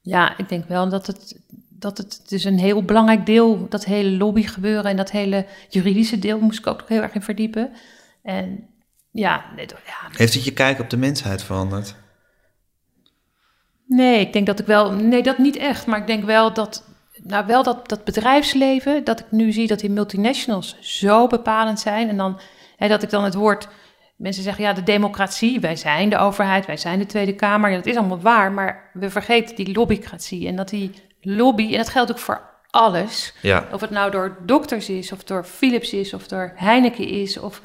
[0.00, 1.40] ja, ik denk wel dat het,
[1.82, 6.18] dat het dus een heel belangrijk deel, dat hele lobby gebeuren en dat hele juridische
[6.18, 7.72] deel moest ik ook heel erg in verdiepen.
[8.22, 8.68] En
[9.10, 10.08] ja, nee, ja.
[10.16, 11.94] Heeft het je kijk op de mensheid veranderd?
[13.86, 16.84] Nee, ik denk dat ik wel, nee, dat niet echt, maar ik denk wel dat,
[17.22, 22.08] nou wel dat, dat bedrijfsleven, dat ik nu zie dat die multinationals zo bepalend zijn
[22.08, 22.40] en dan,
[22.76, 23.68] hè, dat ik dan het woord
[24.22, 27.70] Mensen zeggen ja, de democratie, wij zijn de overheid, wij zijn de Tweede Kamer.
[27.70, 30.46] Ja, dat is allemaal waar, maar we vergeten die lobbycratie.
[30.46, 30.90] En dat die
[31.22, 33.32] lobby, en dat geldt ook voor alles.
[33.40, 33.68] Ja.
[33.72, 37.60] Of het nou door dokters is, of door Philips is, of door Heineken is, of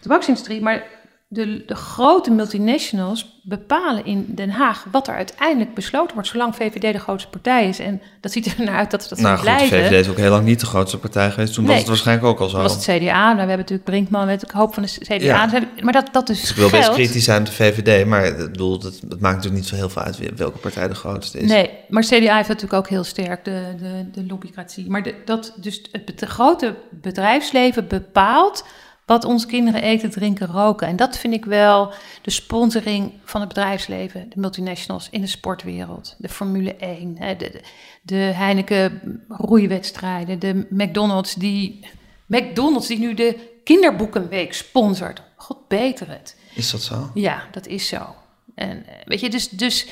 [0.00, 0.60] de tabaksindustrie.
[0.60, 0.86] Maar
[1.32, 6.92] de, de grote multinationals bepalen in Den Haag wat er uiteindelijk besloten wordt, zolang VVD
[6.92, 7.78] de grootste partij is.
[7.78, 9.78] En dat ziet er naar uit dat ze dat nou, goed, blijven.
[9.78, 11.54] VVD is ook heel lang niet de grootste partij geweest.
[11.54, 12.62] Toen was het waarschijnlijk ook al zo.
[12.62, 13.22] Was het CDA.
[13.22, 15.14] Nou, we hebben natuurlijk Brinkman met ik hoop van de CDA.
[15.14, 15.50] Ja.
[15.82, 18.36] Maar dat, dat is dus Ik wil best kritisch zijn op de VVD, maar ik
[18.36, 21.48] bedoel, dat, dat maakt natuurlijk niet zo heel veel uit welke partij de grootste is.
[21.48, 24.90] Nee, maar CDA heeft natuurlijk ook heel sterk de, de, de lobbycratie.
[24.90, 28.64] Maar de, dat, dus het de grote bedrijfsleven bepaalt
[29.06, 30.86] wat onze kinderen eten, drinken, roken.
[30.86, 31.92] En dat vind ik wel
[32.22, 37.60] de sponsoring van het bedrijfsleven, de multinationals in de sportwereld, de Formule 1, de, de,
[38.02, 41.86] de Heineken roeiwedstrijden, de McDonald's die,
[42.26, 45.22] McDonald's die nu de kinderboekenweek sponsort.
[45.36, 46.36] God beter het.
[46.54, 47.10] Is dat zo?
[47.14, 48.14] Ja, dat is zo.
[48.54, 49.86] En eh, weet je, dus, dus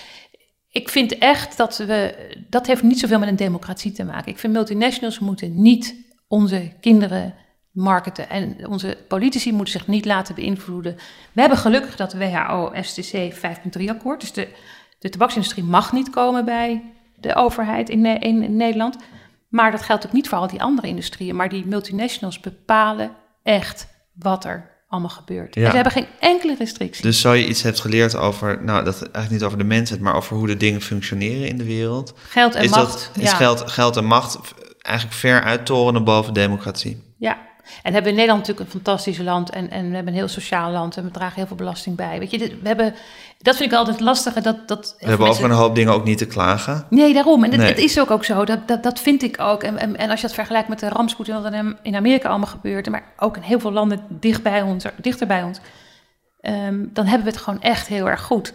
[0.71, 2.15] ik vind echt dat we,
[2.49, 4.33] dat heeft niet zoveel met een democratie te maken.
[4.33, 5.95] Ik vind multinationals moeten niet
[6.29, 7.35] onze kinderen
[7.73, 8.29] marketen.
[8.29, 10.97] En onze politici moeten zich niet laten beïnvloeden.
[11.33, 14.21] We hebben gelukkig dat WHO FTC 5.3 akkoord.
[14.21, 14.49] Dus de,
[14.99, 16.83] de tabaksindustrie mag niet komen bij
[17.17, 18.97] de overheid in, in, Nederland.
[19.49, 21.37] Maar dat geldt ook niet voor al die andere industrieën.
[21.37, 23.11] Maar die multinationals bepalen
[23.43, 25.55] echt wat er allemaal gebeurt.
[25.55, 25.63] Ja.
[25.63, 27.03] En ze hebben geen enkele restrictie.
[27.03, 30.15] Dus zo je iets hebt geleerd over, nou dat eigenlijk niet over de mensheid, maar
[30.15, 32.15] over hoe de dingen functioneren in de wereld.
[32.29, 33.11] Geld en is macht.
[33.15, 34.39] Dat, is geld, geld en macht
[34.81, 37.03] eigenlijk ver uittorenen boven democratie?
[37.19, 37.39] Ja,
[37.83, 40.71] hebben we in Nederland natuurlijk een fantastisch land en, en we hebben een heel sociaal
[40.71, 42.19] land en we dragen heel veel belasting bij.
[42.19, 42.95] Weet je, we hebben,
[43.39, 44.35] dat vind ik altijd lastig.
[44.35, 46.87] Dat, dat we hebben over een hoop dingen ook niet te klagen.
[46.91, 47.45] Nee, daarom.
[47.45, 48.45] En het, is ook, ook zo.
[48.45, 49.63] Dat, dat, dat vind ik ook.
[49.63, 52.29] En, en, en als je dat vergelijkt met de rampspoed en wat er in Amerika
[52.29, 55.59] allemaal gebeurt, maar ook in heel veel landen dicht bij ons, dichter bij ons,
[56.41, 58.53] ehm, dan hebben we het gewoon echt heel erg goed.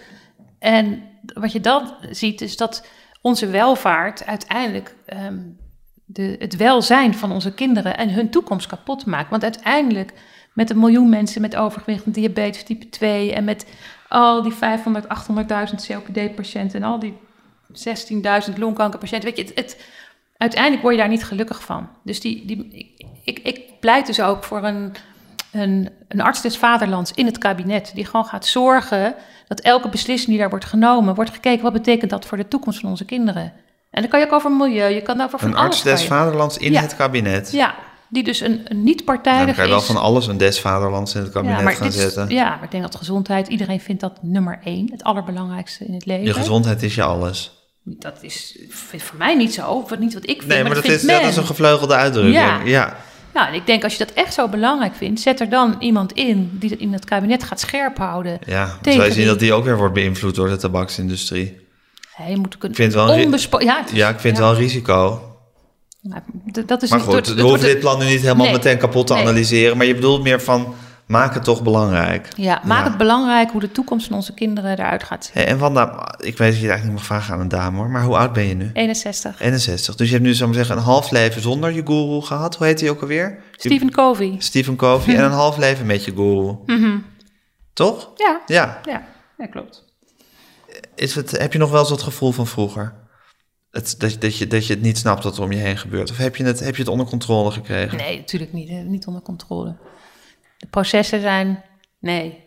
[0.60, 1.04] En
[1.34, 2.86] wat je dan ziet, is dat
[3.22, 5.38] onze welvaart uiteindelijk ehm,
[6.06, 9.30] de, het welzijn van onze kinderen en hun toekomst kapot maakt.
[9.30, 10.14] Want uiteindelijk
[10.54, 13.66] met een miljoen mensen met overgewicht en diabetes type 2 en met
[14.10, 17.18] al die 500, 800.000 COPD-patiënten en al die
[17.74, 19.82] 16.000 longkankerpatiënten, weet je, het,
[20.38, 21.90] uiteindelijk word je daar niet gelukkig van.
[22.04, 24.94] Dus die, die, ik, ik pleit dus ook voor een,
[25.52, 29.16] een, een arts des vaderlands in het kabinet, die gewoon gaat zorgen
[29.48, 32.80] dat elke beslissing die daar wordt genomen, wordt gekeken wat betekent dat voor de toekomst
[32.80, 33.54] van onze kinderen.
[33.96, 36.58] En dan kan je ook over milieu, je kan over van Een arts des vaderlands
[36.58, 37.52] in het kabinet?
[37.52, 37.76] Ja,
[38.08, 39.86] die dus een, een Nou, dan niet-partijdig kan je wel is.
[39.86, 42.30] van alles een desvaderlands in het kabinet ja, maar gaan dit is- zetten.
[42.30, 46.06] ja, maar ik denk dat gezondheid, iedereen vindt dat nummer één, het allerbelangrijkste in het
[46.06, 46.26] leven.
[46.26, 47.52] Je gezondheid is je alles.
[47.84, 50.84] Dat is voor mij niet zo, of niet wat ik vind, Nee, maar, maar, dat,
[50.84, 52.36] dat is, dat is een gevleugelde uitdrukking.
[52.36, 52.62] Ja.
[52.64, 52.96] ja.
[53.34, 56.12] Nou, en ik denk als je dat echt zo belangrijk vindt, zet er dan iemand
[56.12, 58.40] in die het in het kabinet gaat scherp houden.
[58.46, 60.58] Ja, dan Tegen zou je zien die- dat die ook weer wordt beïnvloed door de
[60.58, 61.64] tabaksindustrie.
[62.16, 64.54] Hij moet kunnen Ik vind wel een onbespo- ja, is- Ja, ik vind het wel
[64.56, 65.22] een risico.
[66.02, 68.22] Nou, d- dat is Maar niet- goed, dat- we dat hoeven dit plan nu niet
[68.22, 68.56] helemaal Nee.
[68.56, 69.22] meteen kapot te Nee.
[69.22, 69.78] analyseren.
[69.78, 70.74] Maar je bedoelt meer van,
[71.08, 72.28] maak het toch belangrijk.
[72.38, 72.90] Ja, maak Ja.
[72.90, 75.34] het belangrijk hoe de toekomst van onze kinderen eruit gaat zien.
[75.34, 77.78] Hey, en Wanda, ik weet dat je het eigenlijk niet mag vragen aan een dame
[77.78, 77.90] hoor.
[77.90, 78.70] Maar hoe oud ben je nu?
[78.74, 79.42] 61.
[79.42, 79.96] 61.
[79.96, 82.56] Dus je hebt nu, zou ik zeggen, een half leven zonder je guru gehad.
[82.56, 83.40] Hoe heet hij ook alweer?
[83.56, 84.36] Stephen Covey.
[84.38, 85.16] Stephen Covey.
[85.16, 86.56] En een half leven met je guru.
[87.74, 88.10] Toch?
[88.16, 88.80] Ja, Ja.
[88.84, 89.04] ja,
[89.38, 89.84] ja klopt.
[90.96, 92.94] Is het, heb je nog wel eens dat gevoel van vroeger?
[93.72, 96.12] Het, dat, dat, je, dat je het niet snapt wat er om je heen gebeurt?
[96.12, 97.98] Of heb je het, heb je het onder controle gekregen?
[97.98, 98.70] Nee, natuurlijk niet.
[98.70, 99.76] Niet onder controle.
[100.58, 101.64] De processen zijn.
[102.00, 102.44] Nee.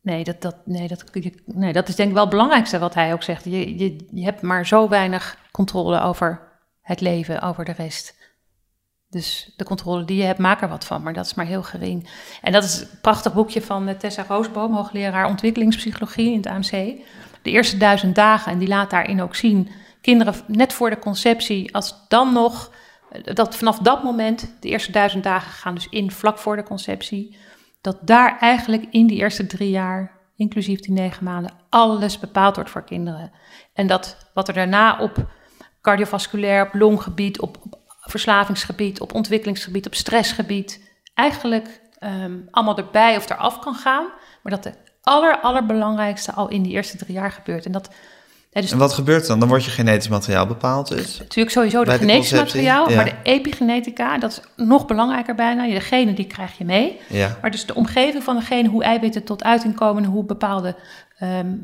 [0.00, 1.04] Nee, dat, dat, nee, dat,
[1.44, 3.44] nee, dat is denk ik wel het belangrijkste wat hij ook zegt.
[3.44, 6.40] Je, je, je hebt maar zo weinig controle over
[6.80, 8.14] het leven, over de rest.
[9.12, 11.02] Dus de controle die je hebt, maak er wat van.
[11.02, 12.08] Maar dat is maar heel gering.
[12.42, 16.70] En dat is een prachtig boekje van eh, Tessa Roosboom, hoogleraar ontwikkelingspsychologie in het AMC.
[17.42, 18.52] De eerste duizend dagen.
[18.52, 19.68] En die laat daarin ook zien,
[20.00, 22.72] kinderen net voor de conceptie, als dan nog,
[23.10, 26.62] eh, dat vanaf dat moment, de eerste duizend dagen gaan dus in vlak voor de
[26.62, 27.36] conceptie,
[27.80, 32.70] dat daar eigenlijk in die eerste drie jaar, inclusief die negen maanden, alles bepaald wordt
[32.70, 33.32] voor kinderen.
[33.72, 35.26] En dat wat er daarna op
[35.80, 37.80] cardiovasculair, op longgebied, op, op
[38.10, 40.80] verslavingsgebied, op ontwikkelingsgebied, op stressgebied,
[41.14, 44.04] eigenlijk ehm, allemaal erbij of eraf kan gaan.
[44.42, 44.72] Maar dat de
[45.02, 47.66] aller, allerbelangrijkste al in die eerste drie jaar gebeurt.
[47.66, 47.88] En dat,
[48.50, 49.38] hè, dus En wat gebeurt dan?
[49.38, 51.18] Dan wordt je genetisch materiaal bepaald dus.
[51.18, 52.96] natuurlijk sowieso de de genetisch materiaal, ja.
[52.96, 55.66] maar de epigenetica, dat is nog belangrijker bijna.
[55.66, 57.00] De genen die krijg je mee.
[57.08, 57.38] Ja.
[57.40, 60.76] Maar dus de omgeving van degene, hoe eiwitten tot uiting komen, hoe bepaalde
[61.18, 61.54] ehm,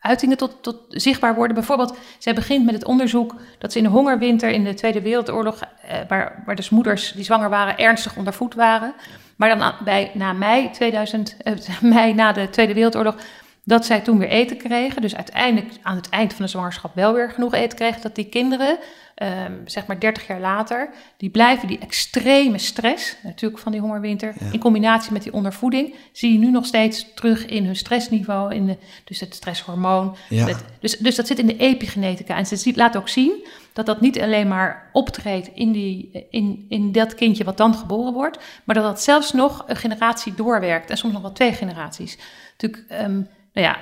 [0.00, 1.54] uitingen tot, tot zichtbaar worden.
[1.54, 5.60] Bijvoorbeeld, zij begint met het onderzoek dat ze in de hongerwinter in de Tweede Wereldoorlog,
[5.60, 8.94] eh, waar, waar dus moeders die zwanger waren ernstig ondervoed waren.
[9.36, 11.54] Maar dan bij, na mei, 2000, eh,
[11.94, 13.16] mei na de Tweede Wereldoorlog,
[13.68, 15.02] dat zij toen weer eten kregen.
[15.02, 18.02] Dus uiteindelijk aan het eind van de zwangerschap wel weer genoeg eten kregen.
[18.02, 18.78] Dat die kinderen,
[19.14, 24.34] ehm, zeg maar 30 jaar later, die blijven die extreme stress, natuurlijk van die hongerwinter,
[24.52, 28.66] in combinatie met die ondervoeding, zie je nu nog steeds terug in hun stressniveau, in
[28.66, 30.16] de, dus het stresshormoon.
[30.28, 30.48] Ja.
[30.80, 32.36] Dus, dus dat zit in de epigenetica.
[32.36, 36.66] En ze ziet, laat ook zien dat dat niet alleen maar optreedt in, die, in,
[36.68, 40.90] in dat kindje wat dan geboren wordt, maar dat dat zelfs nog een generatie doorwerkt
[40.90, 42.18] en soms nog wel twee generaties.
[42.56, 43.20] Natuurlijk, ehm,
[43.52, 43.76] nou ja,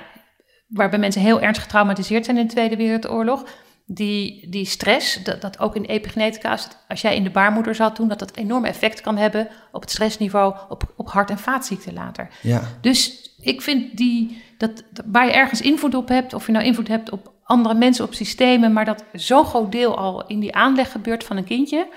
[0.67, 3.45] waarbij mensen heel ernstig getraumatiseerd zijn in de Tweede Wereldoorlog.
[3.89, 6.57] Die, die stress, dat, dat ook in epigenetica,
[6.87, 9.91] als, jij in de baarmoeder zat toen, dat dat enorm effect kan hebben op het
[9.91, 12.27] stressniveau, op, op hart- en vaatziekten later.
[12.41, 12.61] Ja.
[12.81, 16.65] Dus ik vind die, dat, dat- waar je ergens invloed op hebt, of je nou
[16.65, 20.55] invloed hebt op andere mensen, op systemen, maar dat zo'n groot deel al in die
[20.55, 21.87] aanleg gebeurt van een kindje.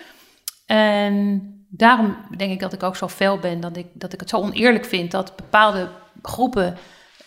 [0.66, 4.28] En daarom denk ik dat ik ook zo fel ben, dat ik, dat ik het
[4.28, 5.88] zo oneerlijk vind dat bepaalde
[6.22, 6.76] groepen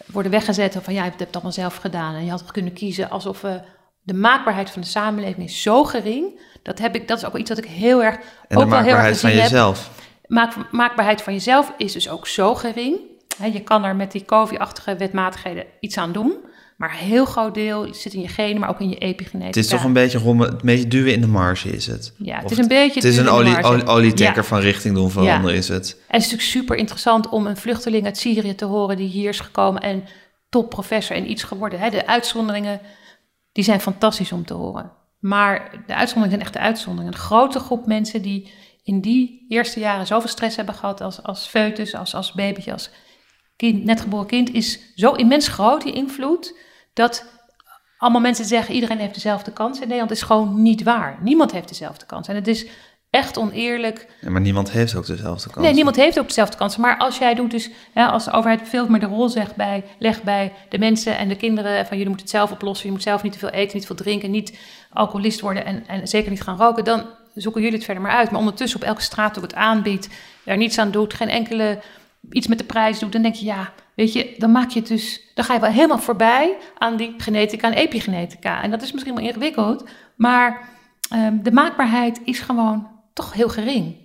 [0.05, 3.09] worden weggezet van ja, je hebt het allemaal zelf gedaan en je had kunnen kiezen
[3.09, 3.53] alsof eh,
[4.01, 6.39] de maakbaarheid van de samenleving is zo gering.
[6.63, 8.81] Dat, heb ik, dat is ook iets wat ik heel erg En de ook wel
[8.81, 9.89] heel erg van jezelf.
[10.27, 12.99] Maak, maakbaarheid van jezelf is dus ook zo gering.
[13.37, 16.37] Hè, je kan er met die COVID-achtige wetmatigheden iets aan doen.
[16.83, 19.45] Maar een heel groot deel zit in je genen, maar ook in je epigenetica.
[19.45, 22.13] Het is toch een beetje, rommel, een beetje duwen in de marge is het.
[22.17, 23.67] Ja, het Of is een beetje Het is een olie, marge.
[23.67, 24.47] olie, olietanker Ja.
[24.47, 25.91] van richting doen veranderen is het.
[25.91, 29.29] En het is natuurlijk super interessant om een vluchteling uit Syrië te horen die hier
[29.29, 30.03] is gekomen en
[30.49, 31.79] topprofessor en iets geworden.
[31.79, 31.89] Hè.
[31.89, 32.79] De uitzonderingen,
[33.51, 34.91] die zijn fantastisch om te horen.
[35.19, 37.13] Maar de uitzonderingen zijn echt de uitzonderingen.
[37.13, 38.51] Een grote groep mensen die
[38.83, 42.89] in die eerste jaren zoveel stress hebben gehad als, als foetus, als, als babytje, als
[43.55, 46.57] kind, net geboren kind, is zo immens groot, die invloed,
[46.93, 47.25] dat
[47.97, 49.77] allemaal mensen zeggen iedereen heeft dezelfde kans.
[49.77, 51.17] In Nederland is gewoon niet waar.
[51.21, 52.27] Niemand heeft dezelfde kans.
[52.27, 52.67] En het is
[53.09, 55.65] echt oneerlijk Ja, maar niemand heeft ook dezelfde kans.
[55.65, 56.81] Nee, niemand heeft ook dezelfde kansen.
[56.81, 60.23] Maar als jij doet dus, als de overheid veel meer de rol zegt bij, legt
[60.23, 63.23] bij de mensen en de kinderen, van jullie moeten het zelf oplossen, je moet zelf
[63.23, 64.57] niet te veel eten, niet te veel drinken, niet
[64.89, 68.31] alcoholist worden en, en zeker niet gaan roken, dan zoeken jullie het verder maar uit.
[68.31, 70.09] Maar ondertussen op elke straat ook het aanbiedt,
[70.45, 71.79] er niets aan doet, geen enkele
[72.29, 75.21] iets met de prijs doet, dan denk je, ja, weet je, dan maak je dus,
[75.33, 78.61] dan ga je wel helemaal voorbij aan die genetica en epigenetica.
[78.61, 80.69] En dat is misschien wel ingewikkeld, maar
[81.09, 83.95] ehm, de maakbaarheid is gewoon toch heel gering.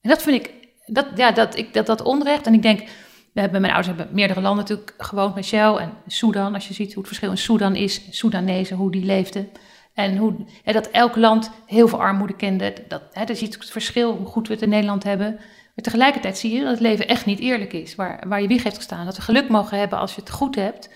[0.00, 0.52] En dat vind ik,
[0.86, 2.46] dat, ja, dat, ik, dat, dat onrecht.
[2.46, 2.80] En ik denk,
[3.32, 6.54] we hebben, mijn ouders hebben meerdere landen natuurlijk gewoond, Michel en Sudan.
[6.54, 9.50] Als je ziet hoe het verschil in Sudan is, Soedanezen, hoe die leefden.
[9.94, 10.34] En hoe,
[10.64, 12.72] dat elk land heel veel armoede kende.
[12.88, 15.38] Dat, hè, je ziet het verschil hoe goed we het in Nederland hebben.
[15.74, 17.94] Maar tegelijkertijd zie je dat het leven echt niet eerlijk is.
[17.94, 19.04] Waar, waar je wieg heeft gestaan.
[19.06, 20.88] Dat we geluk mogen hebben als je het goed hebt.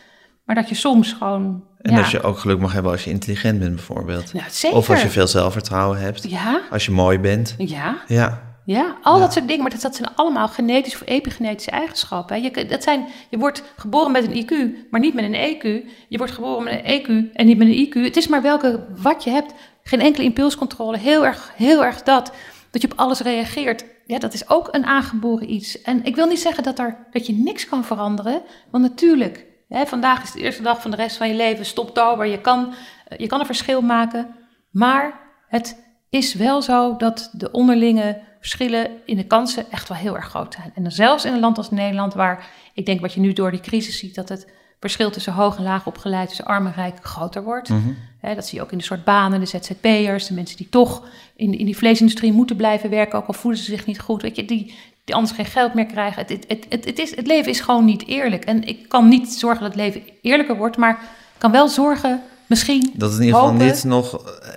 [0.44, 1.64] Maar dat je soms gewoon...
[1.78, 4.32] En ja, dat je ook geluk mag hebben als je intelligent bent bijvoorbeeld.
[4.50, 4.76] Zeker.
[4.76, 6.30] Of als je veel zelfvertrouwen hebt.
[6.30, 7.54] Ja, Als je mooi bent.
[7.58, 8.42] ja, Ja.
[8.64, 8.96] ja.
[9.02, 9.20] Al Ja.
[9.20, 9.62] dat soort dingen.
[9.62, 12.36] Maar dat, dat zijn allemaal genetische of epigenetische eigenschappen.
[12.36, 12.42] hè.
[12.60, 14.52] Je, dat zijn, je wordt geboren met een IQ,
[14.90, 15.88] maar niet met een EQ.
[16.08, 17.92] Je wordt geboren met een EQ en niet met een IQ.
[18.04, 19.52] Het is maar welke, wat je hebt.
[19.82, 20.98] Geen enkele impulscontrole.
[20.98, 22.32] Heel erg, heel erg dat.
[22.70, 23.84] Dat je op alles reageert.
[24.08, 25.82] Ja, dat is ook een aangeboren iets.
[25.82, 28.42] En ik wil niet zeggen dat, er, dat je niks kan veranderen.
[28.70, 31.64] Want natuurlijk, hè, vandaag is de eerste dag van de rest van je leven.
[31.64, 32.74] Stoptober, je kan,
[33.16, 34.34] je kan een verschil maken.
[34.70, 40.16] Maar het is wel zo dat de onderlinge verschillen in de kansen echt wel heel
[40.16, 40.72] erg groot zijn.
[40.74, 43.50] En dan zelfs in een land als Nederland, waar ik denk wat je nu door
[43.50, 47.04] die crisis ziet, dat het verschil tussen hoog en laag opgeleid, tussen arm en rijk,
[47.04, 47.68] groter wordt.
[47.68, 47.88] Mhm.
[48.20, 51.02] Hè, dat zie je ook in de soort banen, de ZZP'ers, de mensen die toch
[51.36, 54.36] in, in die vleesindustrie moeten blijven werken, ook al voelen ze zich niet goed, weet
[54.36, 56.22] je, die, die anders geen geld meer krijgen.
[56.22, 58.44] Het, het, het, het, het is, het leven is gewoon niet eerlijk.
[58.44, 60.92] En ik kan niet zorgen dat het leven eerlijker wordt, maar
[61.34, 62.90] ik kan wel zorgen, misschien.
[62.94, 64.12] Dat in ieder geval hopen- niet nog...
[64.26, 64.48] eh,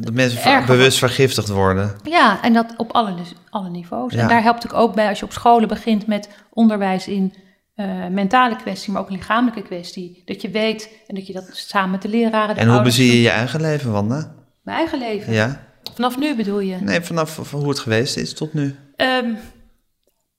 [0.00, 1.96] Dat mensen bewust vergiftigd worden.
[2.04, 3.14] Ja, en dat op alle,
[3.50, 4.12] alle niveaus.
[4.12, 4.20] Ja.
[4.20, 7.34] En daar helpt het ook bij als je op scholen begint met onderwijs in
[7.82, 10.22] eh, mentale kwestie, maar ook een lichamelijke kwestie.
[10.24, 12.54] Dat je weet en dat je dat samen met de leraren.
[12.54, 14.34] De En hoe bezie je je eigen leven, Wanda?
[14.62, 15.32] Mijn eigen leven.
[15.32, 15.66] Ja?
[15.94, 16.76] Vanaf nu bedoel je?
[16.76, 18.76] Nee, vanaf van hoe het geweest is tot nu.
[18.96, 19.34] Ehm,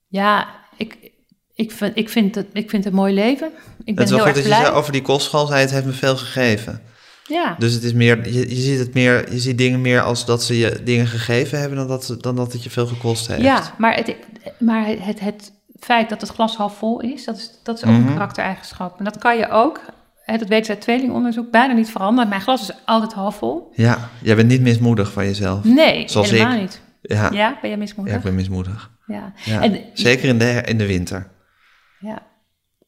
[0.08, 1.12] ja, ik,
[1.54, 3.48] ik, vind, ik, vind het, ik vind het een mooi leven.
[3.84, 4.62] Ik ben Het is wel heel erg dat je blij.
[4.62, 6.82] zei over die kostschool, zei het heeft me veel gegeven.
[7.28, 7.56] Ja.
[7.60, 10.44] Dus het is meer, je, je ziet het meer, je ziet dingen meer als dat
[10.44, 13.42] ze je dingen gegeven hebben dan dat, dan dat het je veel gekost heeft.
[13.42, 14.16] Ja, maar, het,
[14.60, 15.52] maar het, het
[15.84, 18.08] feit dat het glas half vol is, dat is, dat is ook Mhm.
[18.08, 18.98] een karaktereigenschap.
[19.00, 19.80] En dat kan je ook,
[20.24, 22.30] hè, dat weten ze uit tweelingonderzoek, bijna niet veranderen.
[22.30, 23.70] Mijn glas is altijd half vol.
[23.76, 25.64] Ja, jij bent niet mismoedig van jezelf.
[25.64, 26.60] Nee, Zoals helemaal ik.
[26.62, 26.82] niet.
[27.02, 27.30] Ja, ja.
[27.32, 28.16] Ja, ben je mismoedig?
[28.16, 28.92] ik ben mismoedig.
[29.08, 29.34] Ja.
[29.46, 29.62] Ja.
[29.62, 31.28] En, Zeker in de, in de winter.
[32.00, 32.22] ja.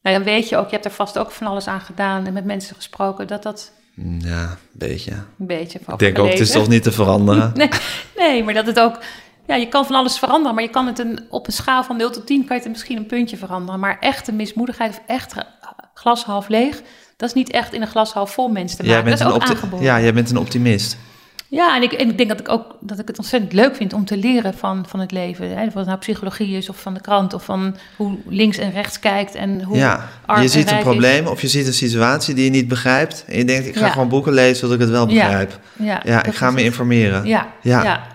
[0.02, 2.32] Nou, dan weet je ook, je hebt er vast ook van alles aan gedaan en
[2.32, 3.72] met mensen gesproken, dat dat
[4.18, 5.12] Ja, een beetje.
[5.38, 7.52] een beetje van Ik denk ook, het is toch niet te veranderen.
[7.56, 7.68] Nee,
[8.16, 8.98] nee, maar dat het ook...
[9.46, 11.96] Ja, je kan van alles veranderen, maar je kan het een, op een schaal van
[11.96, 13.80] 0 tot 10 kan je het misschien een puntje veranderen.
[13.80, 15.34] Maar echte mismoedigheid of echt
[15.94, 16.82] glas half leeg,
[17.16, 18.94] dat is niet echt in een glas half vol mens te maken.
[18.94, 19.84] Jij bent dat is ook aangeboren.
[19.84, 20.96] ja, jij bent een optimist.
[21.48, 23.92] Ja, en ik, en ik denk dat ik ook dat ik het ontzettend leuk vind
[23.92, 25.56] om te leren van, van het leven.
[25.58, 25.66] Hè?
[25.66, 28.98] Of het nou psychologie is, of van de krant, of van hoe links en rechts
[29.00, 30.08] kijkt en hoe Ja,
[30.40, 30.82] je ziet een is.
[30.82, 33.24] probleem of je ziet een situatie die je niet begrijpt.
[33.28, 33.92] En je denkt, ik ga Ja.
[33.92, 35.58] gewoon boeken lezen zodat ik het wel begrijp.
[35.78, 37.26] Ja, Ja, ik ga me informeren.
[37.26, 38.06] Ja, Ja.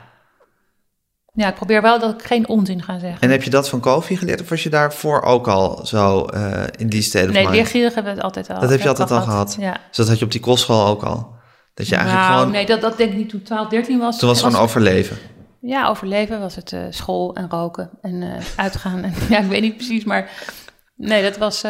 [1.32, 1.48] Ja.
[1.48, 3.22] ik probeer wel dat ik geen onzin ga zeggen.
[3.22, 6.64] En heb je dat van Kofi geleerd of was je daarvoor ook al zo eh,
[6.78, 8.60] in die of nee, leergierig hebben we het altijd al.
[8.60, 9.56] Dat heb je altijd al gehad?
[9.60, 9.78] Ja.
[9.88, 11.40] Dus dat had je op die kostschool ook al?
[11.74, 12.54] Dat je eigenlijk nou, gewoon...
[12.54, 14.20] nee, dat, dat denk ik niet toen ik 12, 13 was.
[14.20, 15.18] Toen was het Was- gewoon overleven.
[15.62, 19.04] Ja, overleven was het eh, school en roken en eh, uitgaan.
[19.04, 20.30] En, ja, ik weet niet precies, maar
[20.96, 21.62] nee, dat was...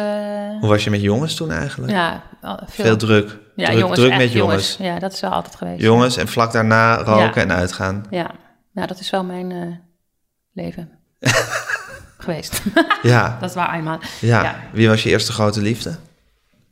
[0.60, 1.92] Hoe was je met jongens toen eigenlijk?
[1.92, 3.38] ja, veel, Veel druk.
[3.56, 4.76] ja, druk jongens, druk met jongens.
[4.80, 5.82] Ja, dat is wel altijd geweest.
[5.82, 7.34] Jongens en vlak daarna roken Ja.
[7.34, 8.04] en uitgaan.
[8.10, 8.30] Ja,
[8.72, 9.76] nou, dat is wel mijn eh,
[10.52, 10.90] leven
[12.18, 12.62] geweest.
[13.02, 14.00] Ja, dat is waar, eenmaal.
[14.20, 14.42] ja.
[14.42, 14.60] Ja.
[14.72, 15.96] Wie was je eerste grote liefde?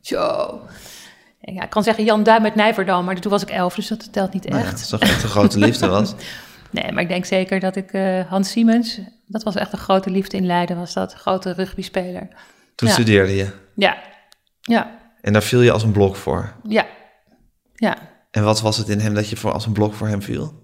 [0.01, 0.61] Zo.
[1.41, 4.13] Ja, ik kan zeggen Jan Duim uit Nijverdal, maar toen was ik elf, dus dat
[4.13, 4.71] telt niet Nou ja, echt.
[4.73, 6.15] dat is toch echt een grote liefde was.
[6.71, 10.11] Nee, maar ik denk zeker dat ik eh, Hans Siemens, dat was echt een grote
[10.11, 12.29] liefde in Leiden, was dat, grote rugbyspeler.
[12.75, 12.95] Toen Ja.
[12.95, 13.51] studeerde je.
[13.75, 13.97] Ja,
[14.61, 16.53] ja, En daar viel je als een blok voor.
[16.63, 16.87] ja,
[17.75, 17.97] ja.
[18.31, 20.60] En wat was het in hem dat je voor als een blok voor hem viel?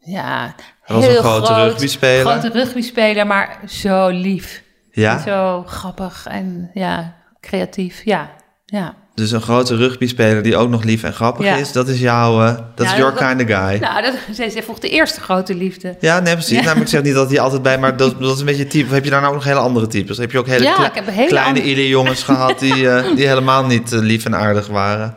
[0.00, 0.54] Ja,
[0.86, 2.26] was een grote rugbyspeler.
[2.32, 4.62] Grote rugbyspeler, maar zo lief.
[4.90, 5.18] Ja?
[5.18, 8.00] Zo grappig en ja, creatief.
[8.04, 8.30] Ja,
[8.66, 8.94] ja.
[9.14, 11.54] Dus een grote rugbyspeler die ook nog lief en grappig Ja.
[11.56, 13.78] is, dat is jouw, eh, dat Ja, is your kind of guy.
[13.80, 15.96] Nou, dat, zij, zij vroeg de eerste grote liefde.
[16.00, 16.58] Ja, nee, precies.
[16.58, 16.64] Ja.
[16.64, 18.86] Nou, ik zeg niet dat hij altijd bij, maar dat, dat is een beetje type.
[18.86, 20.16] Of heb je daar nou ook nog hele andere types?
[20.18, 23.98] Heb je ook hele kle- kleine andere- jongens gehad die, eh, die helemaal niet eh,
[24.00, 25.16] lief en aardig waren?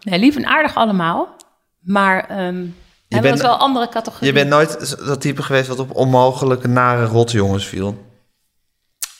[0.00, 1.36] Nee, lief en aardig allemaal.
[1.80, 2.64] Maar ehm
[3.14, 4.34] hebben bent- wel andere categorieën.
[4.34, 8.12] Je bent nooit dat type geweest wat op onmogelijke, nare rotjongens viel.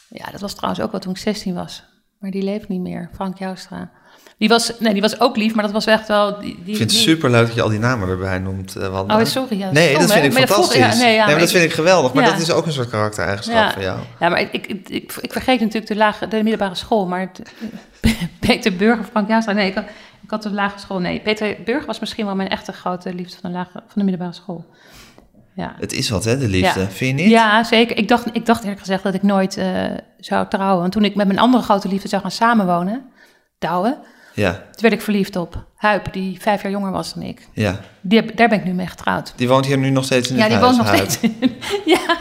[0.08, 1.84] Ja, dat was trouwens ook wel toen ik 16 was.
[2.18, 3.10] Maar die leeft niet meer.
[3.14, 3.90] Frank Joustra.
[4.38, 6.38] Die was, nee, die was ook lief, maar dat was echt wel...
[6.40, 8.88] Die, die, Ik vind het super leuk dat je al die namen erbij noemt, eh,
[8.88, 9.18] Wanda.
[9.20, 9.58] Oh, sorry.
[9.58, 10.14] Ja, Nee, stom, dat hè?
[10.20, 10.98] vind ik Maar dat vroeg- fantastisch.
[11.00, 12.12] ja, nee, ja, nee, maar dat ik- vind ik geweldig.
[12.12, 13.98] Maar dat is ook een soort karaktereigenschap van jou.
[14.20, 17.06] Ja, maar ik, ik, ik, vergeet natuurlijk de, lage, de middelbare school.
[17.06, 17.42] Maar het,
[18.46, 19.52] Peter Burger, Frank Joustra...
[19.52, 19.84] Nee, ik, had-
[20.22, 20.98] ik had de lagere school.
[20.98, 24.02] Nee, Peter Burger was misschien wel mijn echte grote liefde van de, lage, van de
[24.02, 24.64] middelbare school.
[25.54, 25.74] Ja.
[25.78, 26.80] Het is wat, hè, de liefde.
[26.80, 26.86] Ja.
[26.88, 27.32] Vind je niet?
[27.32, 27.96] Ja, zeker.
[27.96, 29.66] Ik dacht, ik dacht eerlijk gezegd dat ik nooit eh,
[30.18, 30.80] zou trouwen.
[30.80, 33.02] Want toen ik met mijn andere grote liefde zou gaan samenwonen,
[33.58, 33.98] Douwe,
[34.36, 37.48] Ja, Toen werd ik verliefd op Huip, die vijf jaar jonger was dan ik.
[37.52, 37.80] ja.
[38.00, 39.32] Die daar ben ik nu mee getrouwd.
[39.36, 40.76] Die woont hier nu nog steeds in Ja, het die huis.
[40.76, 41.18] woont nog steeds.
[41.94, 42.16] ja,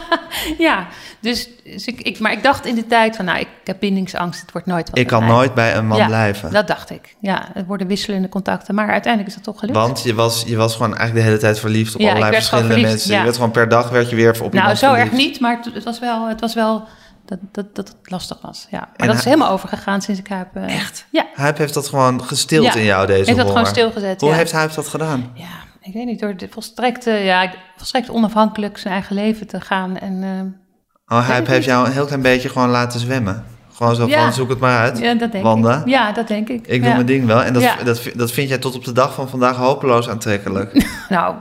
[0.58, 0.86] ja.
[1.20, 4.40] Dus, dus ik, ik, maar ik dacht in de tijd van, nou, ik heb bindingsangst,
[4.40, 5.28] het wordt nooit wat Ik kan mij.
[5.32, 6.50] nooit bij een man Ja, blijven.
[6.52, 7.14] Dat dacht ik.
[7.20, 8.74] Ja, het worden wisselende contacten.
[8.74, 9.78] Maar uiteindelijk is dat toch gelukt.
[9.78, 12.80] Want je was, je was gewoon eigenlijk de hele tijd verliefd op Ja, allerlei verschillende
[12.80, 13.10] mensen.
[13.10, 13.16] ja.
[13.18, 15.08] Je werd gewoon per dag werd je weer op nou, iemand zo verliefd.
[15.10, 16.82] erg niet, maar het, het was wel, het was wel
[17.26, 18.66] dat, dat, dat het lastig was.
[18.70, 18.78] Ja.
[18.78, 20.56] Maar En dat is hij- helemaal overgegaan sinds ik Huip...
[20.56, 21.06] eh, Echt?
[21.10, 23.52] Ja, Huip heeft dat gewoon gestild Ja, in jou, deze heeft dat honger.
[23.52, 24.36] gewoon stilgezet, Hoe ja.
[24.36, 25.30] heeft Huip dat gedaan?
[25.34, 25.44] ja,
[25.80, 29.96] ik weet niet, door volstrekt, eh, ja, volstrekt onafhankelijk zijn eigen leven te gaan.
[29.98, 33.44] En, eh, Oh, Huip heeft jou een heel klein beetje gewoon laten zwemmen.
[33.72, 34.22] Gewoon zo Ja.
[34.22, 34.98] van, zoek het maar uit.
[34.98, 35.78] ja, dat denk Wanda?
[35.78, 35.86] ik.
[35.88, 36.66] Ja, dat denk ik.
[36.66, 37.42] Ik doe mijn ding wel.
[37.42, 40.86] En dat, dat, dat vind jij tot op de dag van vandaag hopeloos aantrekkelijk.
[41.08, 41.34] Nou,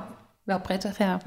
[0.43, 1.17] wel prettig, ja.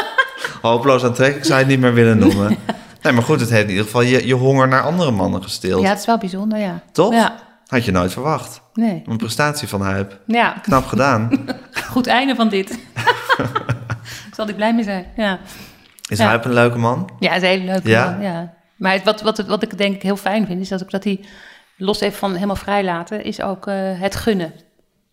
[0.62, 2.56] hopeloos aantrekkelijk zou je het niet meer willen noemen.
[3.02, 5.82] Nee, maar goed, het heeft in ieder geval je, je honger naar andere mannen gestild.
[5.82, 6.80] Ja, het is wel bijzonder, ja.
[6.92, 7.12] Toch?
[7.12, 7.34] Ja,
[7.66, 8.62] Had je nooit verwacht.
[8.74, 9.02] nee.
[9.06, 10.20] Een prestatie van Huip.
[10.26, 11.30] Ja, Knap gedaan.
[11.90, 12.78] goed einde van dit.
[14.36, 15.38] Zal ik blij mee zijn, ja.
[16.08, 16.26] Is Ja.
[16.26, 17.10] Huip een leuke man?
[17.18, 18.10] Ja, het is een hele leuke Ja?
[18.10, 18.52] man, ja.
[18.76, 21.04] Maar het- wat, wat, wat ik denk ik heel fijn vind, is dat, ik, dat
[21.04, 21.20] hij,
[21.76, 24.52] los even van helemaal vrijlaten, is ook eh, het gunnen.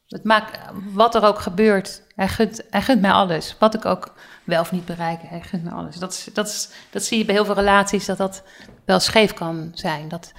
[0.07, 0.59] Het maakt,
[0.93, 3.55] wat er ook gebeurt, hij gunt, hij gunt mij alles.
[3.59, 5.95] Wat ik ook wel of niet bereik, hij gunt mij alles.
[5.95, 8.43] Dat, is, dat, is, dat zie je bij heel veel relaties, dat dat
[8.85, 10.07] wel scheef kan zijn.
[10.07, 10.31] Dat,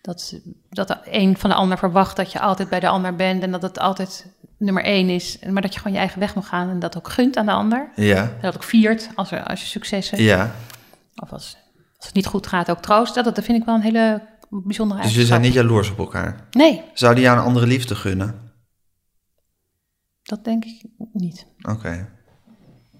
[0.00, 0.34] dat,
[0.70, 3.50] dat de een van de ander verwacht dat je altijd bij de ander bent en
[3.52, 4.26] dat het altijd
[4.58, 5.38] nummer één is.
[5.50, 7.52] Maar dat je gewoon je eigen weg mag gaan en dat ook gunt aan de
[7.52, 7.88] ander.
[7.96, 8.22] Ja.
[8.22, 10.50] En dat ook viert als, er, als je successen Ja.
[11.16, 11.56] of als,
[11.96, 13.14] als het niet goed gaat, ook troost.
[13.14, 15.26] Dat, dat vind ik wel een hele bijzondere Dus eigenschap.
[15.26, 16.46] zijn niet jaloers op elkaar.
[16.50, 18.41] Nee, Zou die jou een andere liefde gunnen?
[20.36, 21.46] Dat denk ik niet.
[21.68, 22.08] Oké.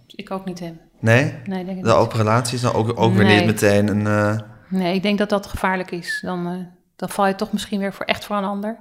[0.06, 0.80] Ik ook niet hem.
[1.00, 1.34] Nee?
[1.44, 3.36] Nee, denk ik De open relaties dan ook, ook weer Nee.
[3.36, 4.06] niet meteen een...
[4.06, 6.20] eh, Nee, ik denk dat dat gevaarlijk is.
[6.24, 6.52] Dan, eh,
[6.96, 8.78] dan val je toch misschien weer voor echt voor een ander.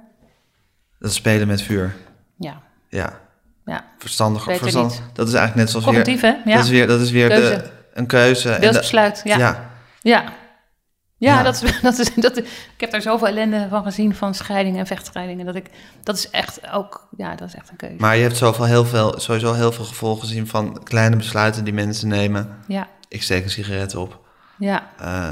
[0.98, 1.94] dat spelen met vuur.
[2.36, 3.20] Ja, Ja.
[3.64, 3.84] ja.
[3.98, 4.44] Verstandig.
[4.44, 5.02] Beter verstand, niet.
[5.12, 6.30] Dat is eigenlijk net zoals Cognitief, weer...
[6.44, 6.50] hè?
[6.50, 6.56] Ja.
[6.56, 8.48] Dat is weer, dat is weer de, een keuze.
[8.50, 9.36] en de- Wilsbesluit, ja.
[9.38, 9.70] ja.
[10.00, 10.24] ja.
[11.22, 11.36] Ja.
[11.36, 11.42] Ja.
[11.42, 12.46] dat is, dat is, dat, ik
[12.76, 15.46] heb daar zoveel ellende van gezien, van scheidingen en vechtscheidingen.
[15.46, 15.66] Dat, ik,
[16.02, 17.96] dat is echt ook, ja, dat is echt een keuze.
[17.98, 21.74] Maar je hebt zoveel, heel veel, sowieso heel veel gevolgen gezien van kleine besluiten die
[21.74, 22.56] mensen nemen.
[22.66, 24.20] Ja, Ik steek een sigaret op.
[24.58, 25.28] ja, Eh,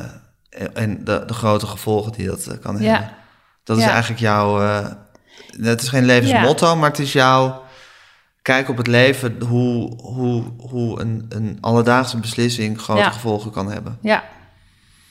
[0.74, 2.91] en de, de grote gevolgen die dat eh, kan Ja.
[2.93, 3.11] hebben.
[3.64, 4.61] Dat is eigenlijk jouw...
[4.62, 4.86] eh,
[5.61, 7.62] het is geen levensmotto, maar het is jouw
[8.43, 9.43] kijk op het leven...
[9.43, 13.99] hoe, hoe, hoe een, een alledaagse beslissing grote gevolgen kan hebben.
[14.01, 14.22] ja.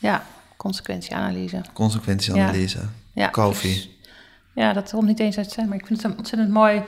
[0.01, 0.23] Ja,
[0.59, 1.61] consequentieanalyse.
[1.73, 2.79] Consequentieanalyse.
[3.13, 3.73] Ja, Koffie.
[3.73, 3.89] dus-
[4.53, 6.81] ja, dat komt niet eens uit zijn, maar ik vind het een ontzettend mooi,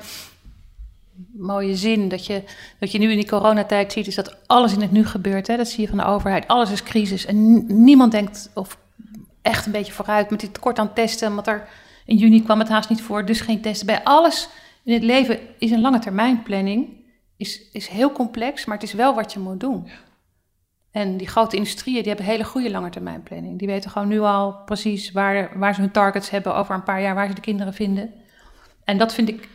[1.31, 2.09] mooie zin.
[2.09, 2.43] Dat je,
[2.79, 5.47] dat je nu in die coronatijd ziet, is dat alles in het nu gebeurt.
[5.47, 5.57] Hè?
[5.57, 6.47] Dat zie je van de overheid.
[6.47, 7.25] Alles is crisis.
[7.25, 8.77] En niemand denkt of
[9.41, 11.35] echt een beetje vooruit met dit tekort aan testen.
[11.35, 11.67] Want er
[12.05, 13.85] in juni kwam het haast niet voor, dus geen testen.
[13.85, 14.49] Bij alles
[14.83, 16.87] in het leven is een lange termijn planning.
[17.37, 19.87] Is, is heel complex, maar het is wel wat je moet doen.
[20.91, 23.59] En die grote industrieën die hebben hele goede langetermijnplanning.
[23.59, 27.01] Die weten gewoon nu al precies waar, waar ze hun targets hebben over een paar
[27.01, 28.11] jaar, waar ze de kinderen vinden.
[28.83, 29.47] En dat vind ik,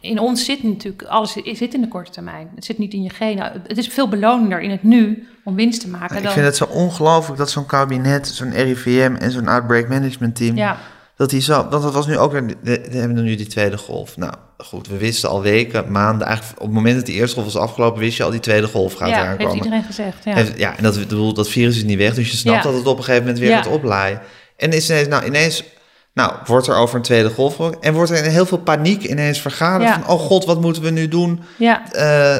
[0.00, 2.50] in ons zit natuurlijk, alles zit in de korte termijn.
[2.54, 3.62] Het zit niet in je genen.
[3.66, 6.16] Het is veel belonender in het nu om winst te maken.
[6.16, 10.36] Ik dan, vind het zo ongelooflijk dat zo'n kabinet, zo'n RIVM en zo'n outbreak management
[10.36, 10.56] team...
[10.56, 10.78] Ja,
[11.16, 14.16] Dat die zo, want dat was nu ook weer, we hebben nu die tweede golf.
[14.16, 17.52] Nou goed, we wisten al weken, maanden, eigenlijk op het moment dat die eerste golf
[17.52, 20.24] was afgelopen, wist je al die tweede golf gaat ja eraan heeft iedereen gezegd.
[20.24, 20.34] Ja.
[20.34, 22.70] Heeft- ja, en dat, bedoel, dat virus is niet weg, dus je snapt Ja.
[22.70, 24.20] dat het op een gegeven moment weer gaat oplaaien.
[24.56, 25.64] En is ineens, nou ineens,
[26.14, 29.40] nou wordt er over een tweede golf en wordt er in heel veel paniek ineens
[29.40, 30.00] vergaderd Ja.
[30.00, 31.40] van, oh god, wat moeten we nu doen?
[31.58, 32.36] ja, Eh,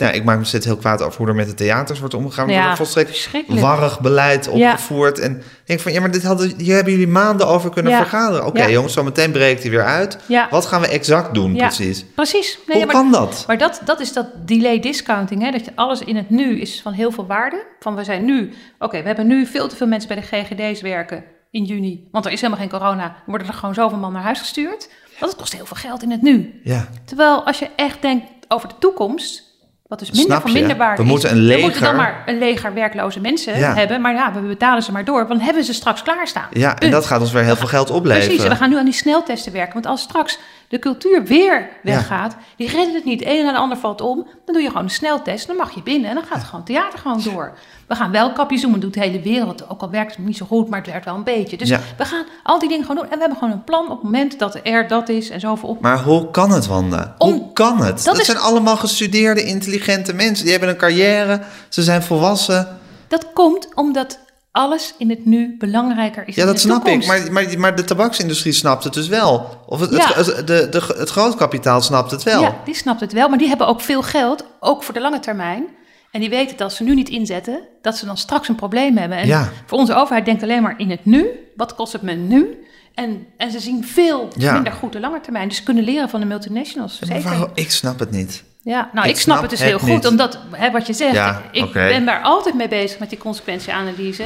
[0.00, 2.48] nou, ik maak me steeds heel kwaad over hoe er met de theaters wordt omgegaan.
[2.48, 5.18] Ja, volstrekt warrig beleid opgevoerd.
[5.18, 7.98] En ik denk van, ja, maar dit hadden, hier hebben jullie maanden over kunnen Ja.
[7.98, 8.46] vergaderen.
[8.46, 8.70] Oké, Ja.
[8.70, 10.18] jongens, zo meteen breekt hij weer uit.
[10.26, 10.46] Ja.
[10.50, 11.66] Wat gaan we exact doen Ja.
[11.66, 12.04] precies?
[12.14, 12.58] precies.
[12.66, 13.44] Nee, Hoe maar, kan dat?
[13.46, 15.42] Maar dat, dat is dat delay discounting.
[15.42, 15.50] Hè?
[15.50, 17.64] Dat je alles in het nu is van heel veel waarde.
[17.80, 20.80] Van we zijn nu, oké, we hebben nu veel te veel mensen bij de GGD's
[20.80, 22.08] werken in juni.
[22.12, 23.16] Want er is helemaal geen corona.
[23.26, 24.88] Worden er gewoon zoveel man naar huis gestuurd.
[25.20, 26.60] Dat kost heel veel geld in het nu.
[26.64, 29.47] Ja, Terwijl als je echt denkt over de toekomst,
[29.88, 31.08] wat dus minder minder waarde We is.
[31.08, 33.74] moeten een We moeten dan leger- maar een leger werkloze mensen Ja.
[33.74, 34.00] hebben.
[34.00, 35.16] Maar ja, we betalen ze maar door.
[35.16, 36.46] Want dan hebben ze straks klaarstaan.
[36.50, 38.26] ja en dat gaat ons weer heel veel geld opleveren.
[38.26, 39.72] Precies, en we gaan nu aan die sneltesten werken.
[39.72, 43.22] Want als straks de cultuur weer weggaat, die redden het niet.
[43.26, 44.16] Een de ander valt om.
[44.44, 45.46] Dan doe je gewoon een sneltest.
[45.46, 47.58] Dan mag je binnen en dan gaat het gewoon theater gewoon door.
[47.86, 48.72] We gaan wel kapjes doen.
[48.72, 49.68] Dat doet de hele wereld.
[49.70, 51.56] Ook al werkt het niet zo goed, maar het werkt wel een beetje.
[51.56, 51.80] Dus Ja.
[51.96, 53.10] we gaan al die dingen gewoon doen.
[53.10, 55.68] En we hebben gewoon een plan op het moment dat er dat is en zoveel
[55.68, 55.80] op.
[55.80, 57.14] Maar hoe kan het, Wanda?
[57.18, 58.04] Om- hoe kan het?
[58.04, 60.42] Dat, is- zijn allemaal gestudeerde, intelligente mensen.
[60.42, 62.78] Die hebben een carrière, ze zijn volwassen.
[63.08, 64.18] Dat komt omdat
[64.58, 67.06] alles in het nu belangrijker is Ja, dat snap ik.
[67.06, 69.62] Maar, maar, maar de tabaksindustrie snapt het dus wel.
[69.66, 70.12] Of het, Ja.
[70.14, 72.40] het, de, de, het grootkapitaal snapt het wel.
[72.42, 75.20] Ja, die snapt het wel, maar die hebben ook veel geld, ook voor de lange
[75.20, 75.64] termijn.
[76.10, 78.96] En die weten dat als ze nu niet inzetten, dat ze dan straks een probleem
[78.96, 79.18] hebben.
[79.18, 79.48] En Ja.
[79.66, 81.26] voor onze overheid denkt alleen maar in het nu.
[81.56, 82.62] Wat kost het me nu?
[82.94, 84.52] En, en ze zien veel Ja.
[84.52, 85.48] minder goed de lange termijn.
[85.48, 86.98] Dus ze kunnen leren van de multinationals.
[87.02, 87.22] Zeker.
[87.22, 88.44] waarom- ik snap het niet.
[88.68, 90.06] Ja, nou, Ik ik, snap, snap het dus het heel goed, niet.
[90.06, 94.24] omdat hè, wat je zegt, Ja, ik ben daar altijd mee bezig met die consequentieanalyse.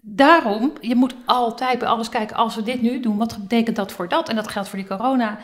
[0.00, 3.92] Daarom, je moet altijd bij alles kijken, als we dit nu doen, wat betekent dat
[3.92, 4.28] voor dat?
[4.28, 5.38] En dat geldt voor die corona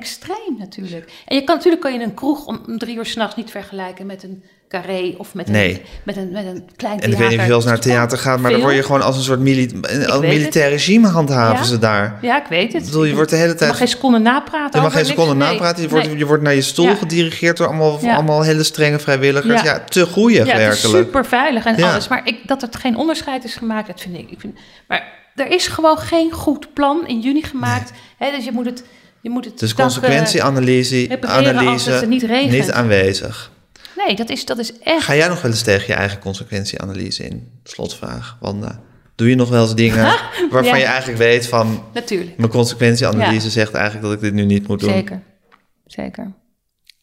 [0.00, 1.10] extreem natuurlijk.
[1.26, 4.06] En je kan natuurlijk kan je een kroeg om om drie uur s'nachts niet vergelijken
[4.06, 5.82] met een carré of met een, Nee.
[6.04, 7.82] met een, met een klein En ik weet niet of je wel eens naar het
[7.82, 11.08] theater gaat, maar dan word je gewoon als een soort mili een weet militair regime
[11.08, 11.62] handhaven Ja.
[11.64, 12.18] ze daar.
[12.22, 12.82] Ja, ik weet het.
[12.82, 13.70] Ik bedoel, je wordt de hele Je tijd...
[13.70, 15.48] mag geen seconde napraten Je mag geen seconde Nee.
[15.50, 15.82] napraten.
[15.82, 16.94] Je wordt, je wordt naar je stoel Ja.
[16.94, 18.14] gedirigeerd door allemaal, Ja.
[18.14, 19.62] allemaal hele strenge vrijwilligers.
[19.62, 21.04] Ja, te goeie is werkelijk.
[21.04, 22.08] super veilig en alles.
[22.08, 24.30] Maar ik, dat er geen onderscheid is gemaakt, dat vind ik.
[24.30, 27.92] ik vind, maar er is gewoon geen goed plan in juni gemaakt.
[28.18, 28.84] Hè, dus je moet het.
[29.20, 33.50] Je moet het Dus eh, consequentieanalyse als analyse het niet niet aanwezig.
[33.96, 35.04] nee, dat is, dat is echt.
[35.04, 37.60] Ga jij nog wel eens tegen je eigen consequentieanalyse in?
[37.64, 38.80] Slotvraag, Wanda.
[39.14, 40.04] Doe je nog wel eens dingen
[40.50, 40.76] waarvan Ja.
[40.76, 41.84] je eigenlijk weet van...
[41.94, 42.36] Natuurlijk.
[42.36, 43.50] mijn consequentieanalyse Ja.
[43.50, 44.90] zegt eigenlijk dat ik dit nu niet moet doen.
[44.90, 45.22] Zeker.
[45.86, 46.32] Zeker.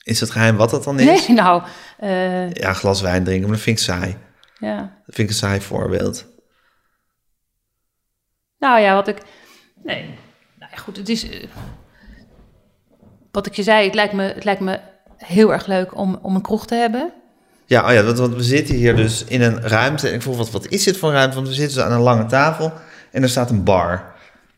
[0.03, 1.27] Is het geheim wat dat dan is?
[1.27, 1.63] Nee, nou.
[1.99, 4.17] eh, Ja, een glas wijn drinken, maar dat vind ik saai.
[4.59, 4.77] ja.
[5.05, 6.25] Dat vind ik een saai voorbeeld.
[8.59, 9.17] Nou ja, wat ik.
[9.83, 10.03] Nee.
[10.59, 11.29] Nou ja, goed, het is.
[11.29, 11.43] eh,
[13.35, 14.79] wat ik je zei, het lijkt me, het lijkt me
[15.17, 17.11] heel erg leuk om, om een kroeg te hebben.
[17.65, 20.07] Ja, oh ja want, want we zitten hier dus in een ruimte.
[20.07, 21.35] En ik vroeg, wat, wat is dit voor een ruimte?
[21.35, 22.73] Want we zitten dus aan een lange tafel
[23.11, 24.03] en er staat een bar.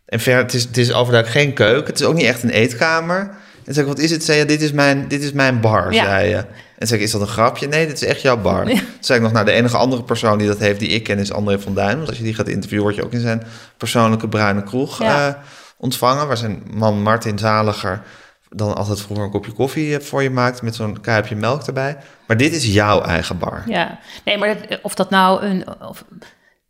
[0.06, 1.86] En ver, het is, het is overduidelijk geen keuken.
[1.92, 3.20] Het is ook niet echt een eetkamer.
[3.66, 4.24] En zei ik, wat is het?
[4.24, 6.04] Zei je, dit is mijn, dit is mijn bar, Ja.
[6.04, 6.46] zei je.
[6.78, 7.68] En zei ik, is dat een grapje?
[7.68, 8.68] Nee, dit is echt jouw bar.
[8.70, 8.76] Ja.
[8.76, 11.20] Toen zei ik nog, nou, de enige andere persoon die dat heeft, die ik ken,
[11.20, 11.96] is André van Duin.
[11.98, 13.44] Want als je die gaat interviewen, word je ook in zijn
[13.78, 15.28] persoonlijke bruine kroeg Ja.
[15.28, 15.34] eh,
[15.78, 16.28] ontvangen.
[16.28, 18.02] Waar zijn man Martin Zaliger
[18.50, 21.98] dan altijd vroeger een kopje koffie eh, voor je maakt met zo'n kuipje melk erbij.
[22.28, 23.64] Maar dit is jouw eigen bar.
[23.66, 25.82] Ja, nee, maar dat- of dat nou een.
[25.82, 26.06] Of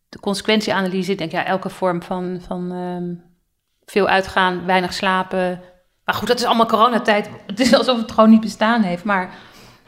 [0.10, 3.14] de consequentieanalyse, denk ja, elke vorm van, van ehm,
[3.86, 5.62] veel uitgaan, weinig slapen.
[6.06, 7.30] Maar goed, dat is allemaal coronatijd.
[7.48, 9.04] Het is alsof het gewoon niet bestaan heeft.
[9.04, 9.30] Maar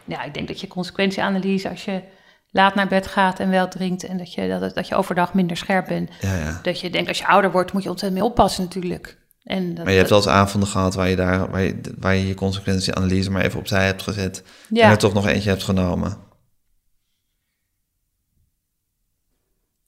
[0.05, 2.03] ja, ik denk dat je consequentieanalyse, als je
[2.51, 5.57] laat naar bed gaat en wel drinkt en dat je, dat, dat je overdag minder
[5.57, 6.09] scherp bent.
[6.21, 6.59] Ja, ja.
[6.63, 9.17] Dat je denkt, als je ouder wordt, moet je ontzettend mee oppassen natuurlijk.
[9.49, 12.15] En dat, Maar je hebt wel eens avonden gehad waar je, daar, waar, je, waar
[12.15, 14.43] je je consequentieanalyse maar even opzij hebt gezet.
[14.69, 16.17] ja, En er toch nog eentje hebt genomen.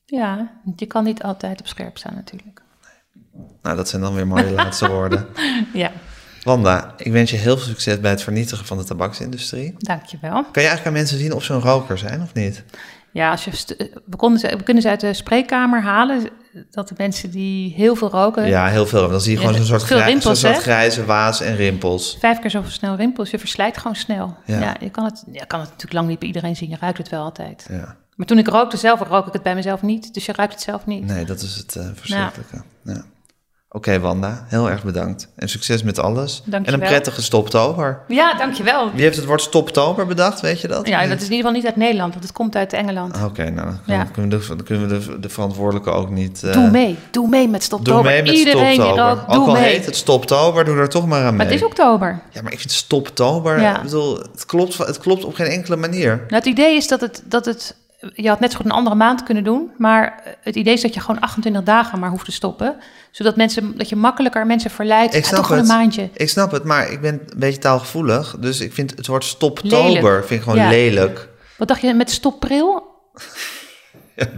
[0.06, 2.62] ja, je kan niet altijd op scherp staan natuurlijk.
[3.62, 5.28] Nou, dat zijn dan weer mooie laatste woorden.
[5.74, 5.92] Ja,
[6.44, 9.74] Wanda, ik wens je heel veel succes bij het vernietigen van de tabaksindustrie.
[9.78, 10.34] dankjewel.
[10.34, 12.64] Kan je eigenlijk aan mensen zien of ze een roker zijn of niet?
[13.12, 13.52] Ja, als je
[14.06, 16.30] we, konden ze, we kunnen ze uit de spreekkamer halen.
[16.72, 19.10] Dat de mensen die heel veel roken, Ja, heel veel.
[19.10, 22.18] Dan zie je gewoon zo'n soort, grij- rimpels, soort grijze waas en rimpels.
[22.20, 23.30] vijf keer zoveel snel rimpels.
[23.30, 24.38] Je verslijt gewoon snel.
[24.46, 24.60] Ja.
[24.60, 24.76] Ja.
[24.80, 26.70] je, kan het, je kan het natuurlijk lang niet bij iedereen zien.
[26.70, 27.66] Je ruikt het wel altijd.
[27.70, 27.96] Ja.
[28.16, 30.14] Maar toen ik rookte zelf, rook ik het bij mezelf niet.
[30.14, 31.06] Dus je ruikt het zelf niet.
[31.06, 32.62] Nee, dat is het eh, verschrikkelijke.
[32.84, 33.04] Ja.
[33.74, 35.28] Oké, Wanda, heel erg bedankt.
[35.36, 36.42] En succes met alles.
[36.46, 38.00] Dank je en een prettige stoptober.
[38.08, 38.92] Ja, dankjewel.
[38.94, 40.88] Wie heeft het woord stoptober bedacht, weet je dat?
[40.88, 43.24] Ja, dat is in ieder geval niet uit Nederland, want het komt uit Engeland.
[43.24, 44.04] Oké, nou, dan Ja.
[44.04, 46.44] kunnen we, de, kunnen we de, de verantwoordelijke ook niet...
[46.44, 48.04] eh, doe mee, doe mee met Doe Stoptober.
[48.04, 49.16] mee met Iedereen stoptober.
[49.28, 49.64] doe ook al mee.
[49.64, 51.38] heet het stoptober, doe er toch maar aan mee.
[51.38, 52.20] Maar het is oktober.
[52.32, 53.76] Ja, maar ik vind stoptober, Ja.
[53.78, 56.16] ik bedoel, het klopt, het klopt op geen enkele manier.
[56.16, 57.76] Nou, het idee is dat het, dat het...
[58.14, 59.72] Je had net zo goed een andere maand kunnen doen.
[59.78, 62.76] Maar het idee is dat je gewoon 28 dagen maar hoeft te stoppen.
[63.12, 65.14] Zodat mensen, dat je makkelijker mensen verleidt.
[65.14, 65.60] Ik snap toch het.
[65.60, 66.10] een maandje.
[66.14, 68.36] Ik snap het, maar ik ben een beetje taalgevoelig.
[68.40, 70.26] Dus ik vind het woord stoptober Lelijk.
[70.28, 70.70] vind ik gewoon Ja.
[70.70, 71.30] lelijk.
[71.58, 72.84] Wat dacht je met stoppril?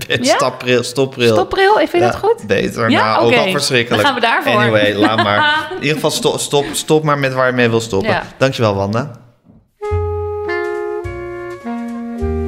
[0.08, 0.24] Ja?
[0.36, 1.34] Stoppril, stoppril.
[1.34, 2.48] Stoppril, vind je Ja, dat goed?
[2.48, 3.04] Beter, Ja?
[3.04, 4.04] nou, ook al verschrikkelijk.
[4.04, 4.62] Dan gaan we daarvoor.
[4.62, 5.68] Anyway, laat maar.
[5.72, 8.22] In ieder geval stop, stop, stop maar met waar je mee wil stoppen.
[8.38, 9.12] Dankjewel, Wanda.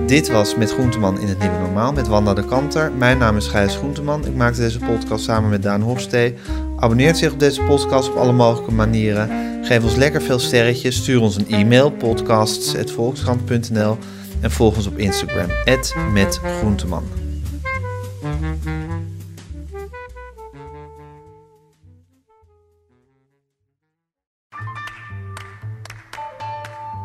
[0.07, 2.91] Dit was Met Groenteman in het Nieuwe Normaal met Wanda de Kanter.
[2.91, 4.25] Mijn naam is Gijs Groenteman.
[4.25, 6.33] Ik maakte deze podcast samen met Daan Hofstee.
[6.77, 9.29] Abonneert zich op deze podcast op alle mogelijke manieren.
[9.65, 10.95] Geef ons lekker veel sterretjes.
[10.95, 13.97] Stuur ons een e-mail, podcasts.volkskrant.nl
[14.41, 15.47] En volg ons op Instagram,
[16.13, 17.03] @metgroenteman.